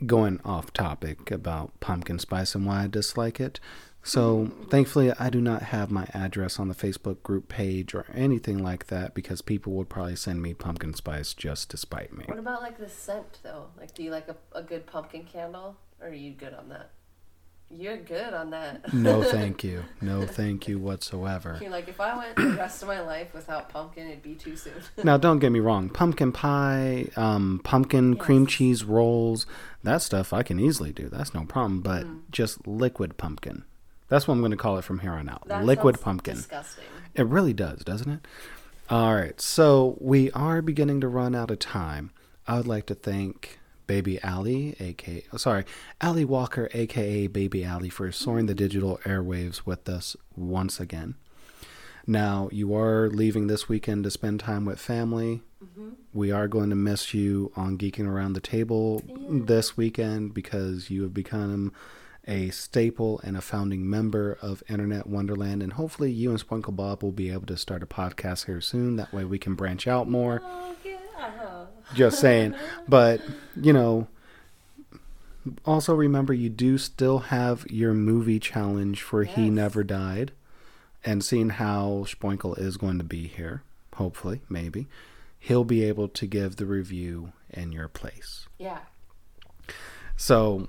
going 0.07 0.41
off 0.45 0.73
topic 0.73 1.31
about 1.31 1.79
pumpkin 1.81 2.19
spice 2.19 2.55
and 2.55 2.67
why 2.67 2.85
I 2.85 2.87
dislike 2.87 3.41
it. 3.41 3.61
So 4.03 4.51
thankfully, 4.69 5.13
I 5.19 5.31
do 5.31 5.41
not 5.41 5.63
have 5.63 5.91
my 5.91 6.07
address 6.13 6.59
on 6.59 6.69
the 6.69 6.75
Facebook 6.75 7.23
group 7.23 7.49
page 7.49 7.95
or 7.95 8.07
anything 8.13 8.63
like 8.63 8.89
that 8.89 9.15
because 9.15 9.43
people 9.43 9.75
would 9.75 9.89
probably 9.89 10.17
send 10.17 10.43
me 10.43 10.55
pumpkin 10.55 10.93
spice 10.95 11.35
just 11.35 11.71
to 11.71 11.77
spite 11.77 12.13
me. 12.13 12.25
what 12.27 12.39
about 12.39 12.63
like 12.63 12.79
the 12.79 12.89
scent 12.89 13.39
though? 13.43 13.67
Like, 13.79 13.95
do 13.95 14.03
you 14.03 14.11
like 14.11 14.29
a, 14.29 14.37
a 14.59 14.63
good 14.63 14.87
pumpkin 14.87 15.25
candle, 15.25 15.77
or 16.01 16.09
are 16.09 16.13
you 16.13 16.33
good 16.33 16.53
on 16.53 16.69
that? 16.71 16.91
You're 17.75 17.97
good 17.97 18.35
on 18.35 18.51
that. 18.51 18.93
No, 18.93 19.23
thank 19.37 19.65
you. 19.65 19.85
No, 20.03 20.27
thank 20.27 20.69
you 20.69 20.79
whatsoever. 20.79 21.59
You're 21.61 21.71
like, 21.71 21.89
if 21.89 22.01
I 22.01 22.17
went 22.19 22.37
the 22.37 22.51
rest 22.51 22.83
of 22.83 22.89
my 22.89 23.01
life 23.01 23.33
without 23.33 23.71
pumpkin, 23.71 24.09
it'd 24.09 24.23
be 24.23 24.35
too 24.35 24.57
soon. 24.57 24.75
Now, 25.05 25.17
don't 25.17 25.39
get 25.39 25.53
me 25.53 25.61
wrong. 25.61 25.89
Pumpkin 25.89 26.33
pie, 26.33 27.07
um, 27.17 27.61
pumpkin 27.65 28.17
cream 28.17 28.47
cheese 28.47 28.85
rolls, 28.85 29.47
that 29.85 30.03
stuff 30.03 30.35
I 30.35 30.43
can 30.43 30.61
easily 30.61 30.93
do. 30.93 31.09
That's 31.09 31.33
no 31.33 31.45
problem. 31.45 31.81
But 31.81 32.07
just 32.31 32.67
liquid 32.67 33.17
pumpkin. 33.17 33.65
That's 34.13 34.29
what 34.29 34.35
I'm 34.35 34.41
going 34.41 34.51
to 34.51 34.59
call 34.59 34.77
it 34.77 34.85
from 34.85 34.99
here 34.99 35.13
on 35.13 35.27
out. 35.31 35.49
That 35.49 35.65
liquid 35.65 35.99
pumpkin. 35.99 36.35
Disgusting. 36.35 36.85
It 37.15 37.27
really 37.27 37.55
does, 37.55 37.79
doesn't 37.79 38.11
it? 38.11 38.21
All 38.91 39.15
right, 39.15 39.41
so 39.41 39.97
we 40.03 40.31
are 40.33 40.61
beginning 40.61 41.01
to 41.01 41.09
run 41.09 41.35
out 41.35 41.51
of 41.51 41.61
time. 41.61 42.11
I 42.47 42.59
would 42.59 42.67
like 42.67 42.85
to 42.89 42.95
thank 42.95 43.59
Baby 43.87 44.21
Alli, 44.23 44.77
aka 44.79 45.25
oh, 45.33 45.39
sorry, 45.39 45.65
Alli 46.03 46.27
Walker, 46.27 46.69
aka 46.75 47.27
Baby 47.27 47.65
Alli, 47.65 47.89
for 47.89 48.13
soaring 48.13 48.45
the 48.45 48.55
digital 48.55 49.01
airwaves 49.05 49.65
with 49.65 49.89
us 49.89 50.15
once 50.37 50.79
again. 50.79 51.15
Now 52.07 52.51
you 52.53 52.77
are 52.77 53.09
leaving 53.09 53.47
this 53.47 53.67
weekend 53.67 54.05
to 54.05 54.11
spend 54.11 54.41
time 54.41 54.67
with 54.67 54.79
family. 54.79 55.41
Mm-hmm. 55.65 55.89
We 56.13 56.31
are 56.31 56.49
going 56.49 56.69
to 56.69 56.77
miss 56.77 57.15
you 57.15 57.51
on 57.57 57.79
geeking 57.79 58.07
around 58.07 58.35
the 58.35 58.41
table 58.41 59.03
this 59.31 59.75
weekend 59.79 60.35
because 60.35 60.91
you 60.91 61.03
have 61.03 61.15
become 61.15 61.73
a 62.27 62.51
staple 62.51 63.21
and 63.25 63.37
a 63.37 63.41
founding 63.41 63.89
member 63.89 64.39
of 64.41 64.63
Internet 64.69 65.07
Wonderland, 65.07 65.63
and 65.63 65.73
hopefully 65.73 66.11
you 66.13 66.31
and 66.31 66.39
Spunkle 66.39 66.77
Bob 66.77 67.03
will 67.03 67.13
be 67.13 67.31
able 67.31 67.47
to 67.47 67.57
start 67.57 67.83
a 67.83 67.87
podcast 67.87 68.47
here 68.47 68.61
soon. 68.61 68.97
That 68.97 69.13
way 69.13 69.25
we 69.25 69.39
can 69.39 69.55
branch 69.55 69.87
out 69.87 70.09
more. 70.09 70.41
Oh 70.45 70.77
yeah. 70.85 70.97
Just 71.95 72.17
uh-huh. 72.17 72.21
saying, 72.21 72.55
but 72.89 73.21
you 73.57 73.73
know. 73.73 74.09
Also, 75.65 75.93
remember 75.93 76.33
you 76.33 76.49
do 76.49 76.79
still 76.79 77.19
have 77.19 77.67
your 77.69 77.93
movie 77.95 78.39
challenge 78.39 79.03
for 79.03 79.25
He 79.25 79.51
Never 79.51 79.83
Died, 79.83 80.31
and 81.05 81.25
seeing 81.25 81.51
how 81.51 82.05
Spoinkle 82.07 82.57
is 82.57 82.77
going 82.77 82.99
to 82.99 83.05
be 83.05 83.27
here, 83.27 83.65
hopefully, 83.95 84.43
maybe, 84.49 84.87
he'll 85.41 85.65
be 85.65 85.83
able 85.83 86.07
to 86.07 86.27
give 86.27 86.57
the 86.57 86.67
review 86.67 87.33
in 87.51 87.73
your 87.73 87.89
place. 87.89 88.47
Yeah. 88.57 88.79
So, 90.17 90.69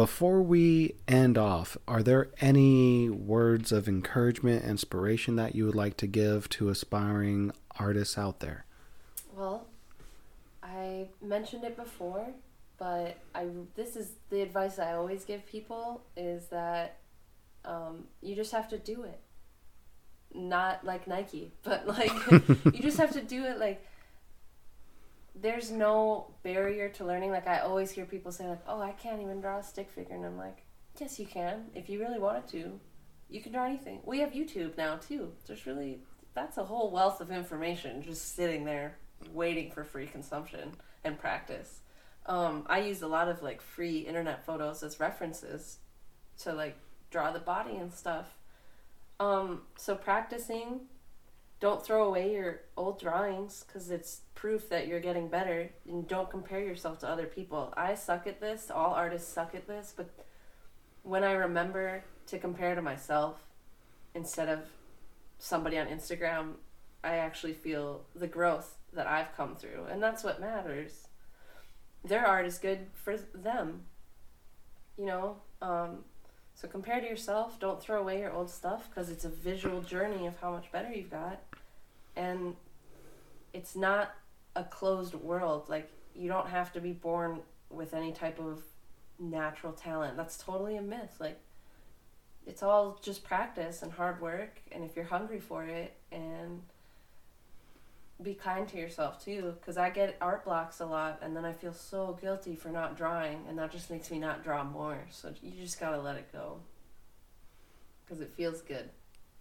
before 0.00 0.40
we 0.40 0.94
end 1.06 1.36
off, 1.36 1.76
are 1.86 2.02
there 2.02 2.30
any 2.40 3.10
words 3.10 3.70
of 3.70 3.86
encouragement, 3.86 4.64
inspiration 4.64 5.36
that 5.36 5.54
you 5.54 5.66
would 5.66 5.74
like 5.74 5.94
to 5.94 6.06
give 6.06 6.48
to 6.48 6.70
aspiring 6.70 7.52
artists 7.78 8.16
out 8.16 8.40
there? 8.40 8.64
Well, 9.36 9.66
I 10.62 11.08
mentioned 11.20 11.64
it 11.64 11.76
before, 11.76 12.28
but 12.78 13.18
I 13.34 13.48
this 13.74 13.94
is 13.94 14.12
the 14.30 14.40
advice 14.40 14.78
I 14.78 14.94
always 14.94 15.26
give 15.26 15.44
people 15.44 16.00
is 16.16 16.46
that 16.46 16.96
um, 17.66 18.04
you 18.22 18.34
just 18.34 18.52
have 18.52 18.70
to 18.70 18.78
do 18.78 19.02
it. 19.02 19.20
Not 20.32 20.82
like 20.82 21.08
Nike, 21.08 21.52
but 21.62 21.86
like 21.86 22.12
you 22.64 22.80
just 22.80 22.96
have 22.96 23.12
to 23.12 23.20
do 23.20 23.44
it. 23.44 23.58
Like 23.58 23.86
there's 25.34 25.70
no 25.70 26.34
barrier 26.42 26.88
to 26.90 27.04
learning. 27.04 27.30
Like 27.30 27.46
I 27.46 27.60
always 27.60 27.90
hear 27.90 28.04
people 28.04 28.32
say, 28.32 28.46
like, 28.48 28.62
"Oh, 28.66 28.80
I 28.80 28.92
can't 28.92 29.22
even 29.22 29.40
draw 29.40 29.58
a 29.58 29.62
stick 29.62 29.90
figure," 29.90 30.14
and 30.14 30.24
I'm 30.24 30.36
like, 30.36 30.64
Yes, 30.98 31.18
you 31.18 31.26
can. 31.26 31.66
If 31.74 31.88
you 31.88 31.98
really 31.98 32.18
wanted 32.18 32.46
to, 32.48 32.78
you 33.28 33.40
can 33.40 33.52
draw 33.52 33.64
anything. 33.64 34.00
We 34.04 34.20
have 34.20 34.32
YouTube 34.32 34.76
now 34.76 34.96
too. 34.96 35.32
There's 35.46 35.66
really 35.66 36.00
that's 36.34 36.58
a 36.58 36.64
whole 36.64 36.90
wealth 36.90 37.20
of 37.20 37.30
information 37.30 38.02
just 38.02 38.34
sitting 38.34 38.64
there 38.64 38.98
waiting 39.32 39.70
for 39.70 39.82
free 39.84 40.06
consumption 40.06 40.72
and 41.04 41.18
practice. 41.18 41.80
Um, 42.26 42.64
I 42.66 42.80
use 42.80 43.02
a 43.02 43.08
lot 43.08 43.28
of 43.28 43.42
like 43.42 43.60
free 43.60 43.98
internet 43.98 44.44
photos 44.44 44.82
as 44.82 45.00
references 45.00 45.78
to 46.40 46.52
like 46.52 46.76
draw 47.10 47.32
the 47.32 47.40
body 47.40 47.76
and 47.76 47.92
stuff. 47.92 48.34
Um, 49.18 49.62
so 49.76 49.94
practicing, 49.94 50.82
don't 51.60 51.84
throw 51.84 52.06
away 52.06 52.32
your 52.32 52.62
old 52.76 52.98
drawings 52.98 53.64
because 53.66 53.90
it's 53.90 54.22
proof 54.34 54.70
that 54.70 54.88
you're 54.88 55.00
getting 55.00 55.28
better 55.28 55.70
and 55.86 56.08
don't 56.08 56.30
compare 56.30 56.60
yourself 56.60 56.98
to 57.00 57.08
other 57.08 57.26
people. 57.26 57.72
I 57.76 57.94
suck 57.94 58.26
at 58.26 58.40
this. 58.40 58.70
All 58.70 58.94
artists 58.94 59.30
suck 59.30 59.54
at 59.54 59.68
this, 59.68 59.92
but 59.94 60.08
when 61.02 61.22
I 61.22 61.32
remember 61.32 62.02
to 62.28 62.38
compare 62.38 62.74
to 62.74 62.82
myself 62.82 63.44
instead 64.14 64.48
of 64.48 64.60
somebody 65.38 65.78
on 65.78 65.86
Instagram, 65.86 66.54
I 67.04 67.16
actually 67.16 67.54
feel 67.54 68.04
the 68.14 68.26
growth 68.26 68.76
that 68.92 69.06
I've 69.06 69.34
come 69.36 69.54
through, 69.54 69.86
and 69.90 70.02
that's 70.02 70.24
what 70.24 70.40
matters. 70.40 71.08
Their 72.04 72.26
art 72.26 72.46
is 72.46 72.58
good 72.58 72.86
for 72.94 73.16
them, 73.16 73.82
you 74.98 75.06
know. 75.06 75.36
Um, 75.62 76.04
so 76.54 76.68
compare 76.68 77.00
to 77.00 77.06
yourself. 77.06 77.58
Don't 77.58 77.80
throw 77.80 78.00
away 78.00 78.20
your 78.20 78.32
old 78.32 78.50
stuff 78.50 78.88
because 78.88 79.08
it's 79.08 79.24
a 79.24 79.30
visual 79.30 79.80
journey 79.80 80.26
of 80.26 80.38
how 80.40 80.50
much 80.50 80.70
better 80.72 80.92
you've 80.92 81.10
got, 81.10 81.40
and 82.16 82.56
it's 83.52 83.76
not 83.76 84.14
a 84.56 84.64
closed 84.64 85.14
world. 85.14 85.68
Like 85.68 85.90
you 86.14 86.28
don't 86.28 86.48
have 86.48 86.72
to 86.72 86.80
be 86.80 86.92
born 86.92 87.40
with 87.70 87.94
any 87.94 88.12
type 88.12 88.38
of 88.38 88.62
natural 89.18 89.72
talent. 89.72 90.16
That's 90.16 90.36
totally 90.38 90.76
a 90.76 90.82
myth. 90.82 91.16
Like 91.18 91.40
it's 92.46 92.62
all 92.62 92.98
just 93.02 93.22
practice 93.22 93.82
and 93.82 93.92
hard 93.92 94.20
work 94.20 94.60
and 94.72 94.82
if 94.82 94.96
you're 94.96 95.04
hungry 95.04 95.40
for 95.40 95.64
it 95.64 95.94
and 96.10 96.62
be 98.22 98.34
kind 98.34 98.68
to 98.68 98.76
yourself 98.76 99.22
too 99.24 99.54
because 99.60 99.78
i 99.78 99.88
get 99.88 100.16
art 100.20 100.44
blocks 100.44 100.80
a 100.80 100.86
lot 100.86 101.18
and 101.22 101.34
then 101.34 101.44
i 101.44 101.52
feel 101.52 101.72
so 101.72 102.18
guilty 102.20 102.54
for 102.54 102.68
not 102.68 102.96
drawing 102.96 103.44
and 103.48 103.58
that 103.58 103.70
just 103.70 103.90
makes 103.90 104.10
me 104.10 104.18
not 104.18 104.42
draw 104.44 104.62
more 104.62 104.98
so 105.10 105.32
you 105.42 105.52
just 105.60 105.80
gotta 105.80 106.00
let 106.00 106.16
it 106.16 106.30
go 106.32 106.58
because 108.04 108.20
it 108.20 108.30
feels 108.36 108.60
good 108.62 108.90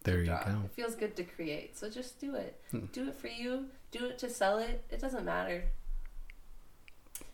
there 0.04 0.20
you 0.20 0.26
draw. 0.26 0.44
go 0.44 0.62
it 0.66 0.72
feels 0.72 0.96
good 0.96 1.16
to 1.16 1.24
create 1.24 1.78
so 1.78 1.90
just 1.90 2.20
do 2.20 2.36
it 2.36 2.62
hmm. 2.72 2.86
do 2.94 3.08
it 3.08 3.16
for 3.16 3.28
you 3.28 3.66
do 3.92 4.06
it 4.06 4.18
to 4.18 4.30
sell 4.30 4.58
it 4.58 4.84
it 4.90 5.00
doesn't 5.00 5.26
matter 5.26 5.64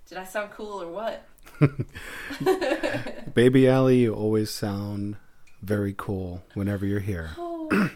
did 0.08 0.18
i 0.18 0.24
sound 0.24 0.52
cool 0.52 0.82
or 0.82 0.92
what 0.92 1.28
baby 3.34 3.68
Alli, 3.68 4.00
you 4.00 4.14
always 4.14 4.50
sound 4.50 5.18
very 5.62 5.94
cool 5.98 6.44
whenever 6.54 6.86
you're 6.86 7.00
here. 7.00 7.32
Oh. 7.38 7.90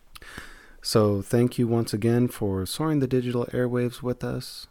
so 0.82 1.22
thank 1.22 1.58
you 1.58 1.68
once 1.68 1.92
again 1.92 2.28
for 2.28 2.66
soaring 2.66 3.00
the 3.00 3.06
digital 3.06 3.46
airwaves 3.46 4.02
with 4.02 4.24
us. 4.24 4.66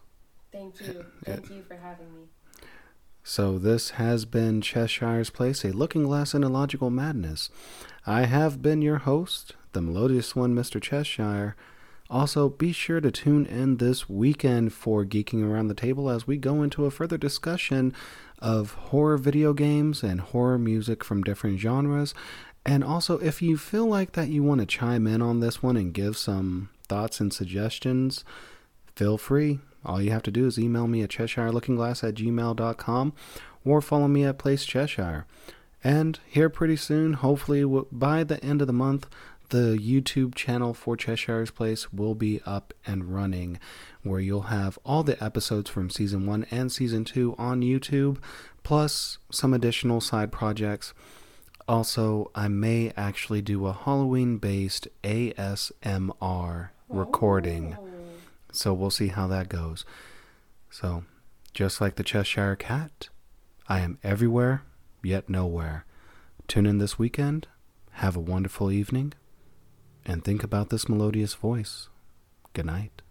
Thank 0.51 0.79
you. 0.81 1.05
Thank 1.25 1.49
you 1.49 1.63
for 1.67 1.75
having 1.75 2.13
me. 2.13 2.21
So 3.27 3.57
this 3.57 3.89
has 3.89 4.23
been 4.23 4.61
Cheshire's 4.61 5.31
Place, 5.31 5.65
a 5.65 5.71
looking 5.71 6.03
glass 6.03 6.35
into 6.35 6.47
logical 6.47 6.91
madness. 6.91 7.49
I 8.05 8.25
have 8.25 8.61
been 8.61 8.83
your 8.83 8.99
host, 8.99 9.55
the 9.73 9.81
melodious 9.81 10.35
one, 10.35 10.53
Mr. 10.53 10.79
Cheshire. 10.79 11.55
Also, 12.07 12.49
be 12.49 12.71
sure 12.71 13.01
to 13.01 13.09
tune 13.09 13.47
in 13.47 13.77
this 13.77 14.07
weekend 14.07 14.73
for 14.73 15.03
Geeking 15.03 15.43
Around 15.43 15.69
the 15.69 15.73
Table 15.73 16.07
as 16.07 16.27
we 16.27 16.37
go 16.37 16.61
into 16.61 16.85
a 16.85 16.91
further 16.91 17.17
discussion 17.17 17.95
of 18.37 18.73
horror 18.73 19.17
video 19.17 19.53
games 19.53 20.03
and 20.03 20.21
horror 20.21 20.59
music 20.59 21.03
from 21.03 21.23
different 21.23 21.59
genres. 21.59 22.13
And 22.63 22.83
also, 22.83 23.17
if 23.17 23.41
you 23.41 23.57
feel 23.57 23.87
like 23.87 24.11
that 24.11 24.29
you 24.29 24.43
want 24.43 24.61
to 24.61 24.67
chime 24.67 25.07
in 25.07 25.23
on 25.23 25.39
this 25.39 25.63
one 25.63 25.77
and 25.77 25.91
give 25.91 26.15
some 26.15 26.69
thoughts 26.87 27.19
and 27.19 27.33
suggestions, 27.33 28.23
feel 28.95 29.17
free. 29.17 29.61
All 29.85 30.01
you 30.01 30.11
have 30.11 30.23
to 30.23 30.31
do 30.31 30.45
is 30.47 30.59
email 30.59 30.87
me 30.87 31.01
at 31.03 31.09
CheshireLookingGlass 31.09 32.07
at 32.07 32.15
gmail.com 32.15 33.13
or 33.63 33.81
follow 33.81 34.07
me 34.07 34.23
at 34.23 34.37
Place 34.37 34.65
Cheshire. 34.65 35.25
And 35.83 36.19
here 36.25 36.49
pretty 36.49 36.77
soon, 36.77 37.13
hopefully 37.13 37.63
by 37.91 38.23
the 38.23 38.43
end 38.43 38.61
of 38.61 38.67
the 38.67 38.73
month, 38.73 39.07
the 39.49 39.77
YouTube 39.79 40.33
channel 40.33 40.73
for 40.73 40.97
Cheshire's 40.97 41.51
Place 41.51 41.93
will 41.93 42.15
be 42.15 42.41
up 42.45 42.73
and 42.85 43.13
running, 43.13 43.59
where 44.01 44.19
you'll 44.19 44.43
have 44.43 44.79
all 44.83 45.03
the 45.03 45.23
episodes 45.23 45.69
from 45.69 45.89
season 45.89 46.25
one 46.25 46.45
and 46.49 46.71
season 46.71 47.05
two 47.05 47.35
on 47.37 47.61
YouTube, 47.61 48.17
plus 48.63 49.19
some 49.31 49.53
additional 49.53 50.01
side 50.01 50.31
projects. 50.31 50.93
Also, 51.67 52.31
I 52.33 52.47
may 52.47 52.91
actually 52.95 53.41
do 53.41 53.65
a 53.65 53.73
Halloween 53.73 54.37
based 54.37 54.87
ASMR 55.03 56.69
recording. 56.89 57.77
Oh. 57.79 57.94
So 58.55 58.73
we'll 58.73 58.89
see 58.89 59.07
how 59.07 59.27
that 59.27 59.49
goes. 59.49 59.85
So, 60.69 61.03
just 61.53 61.79
like 61.79 61.95
the 61.95 62.03
Cheshire 62.03 62.55
Cat, 62.55 63.09
I 63.67 63.79
am 63.79 63.97
everywhere, 64.03 64.63
yet 65.03 65.29
nowhere. 65.29 65.85
Tune 66.47 66.65
in 66.65 66.77
this 66.77 66.99
weekend. 66.99 67.47
Have 67.91 68.15
a 68.15 68.19
wonderful 68.19 68.71
evening 68.71 69.13
and 70.05 70.23
think 70.23 70.43
about 70.43 70.69
this 70.69 70.87
melodious 70.87 71.33
voice. 71.33 71.89
Good 72.53 72.65
night. 72.65 73.01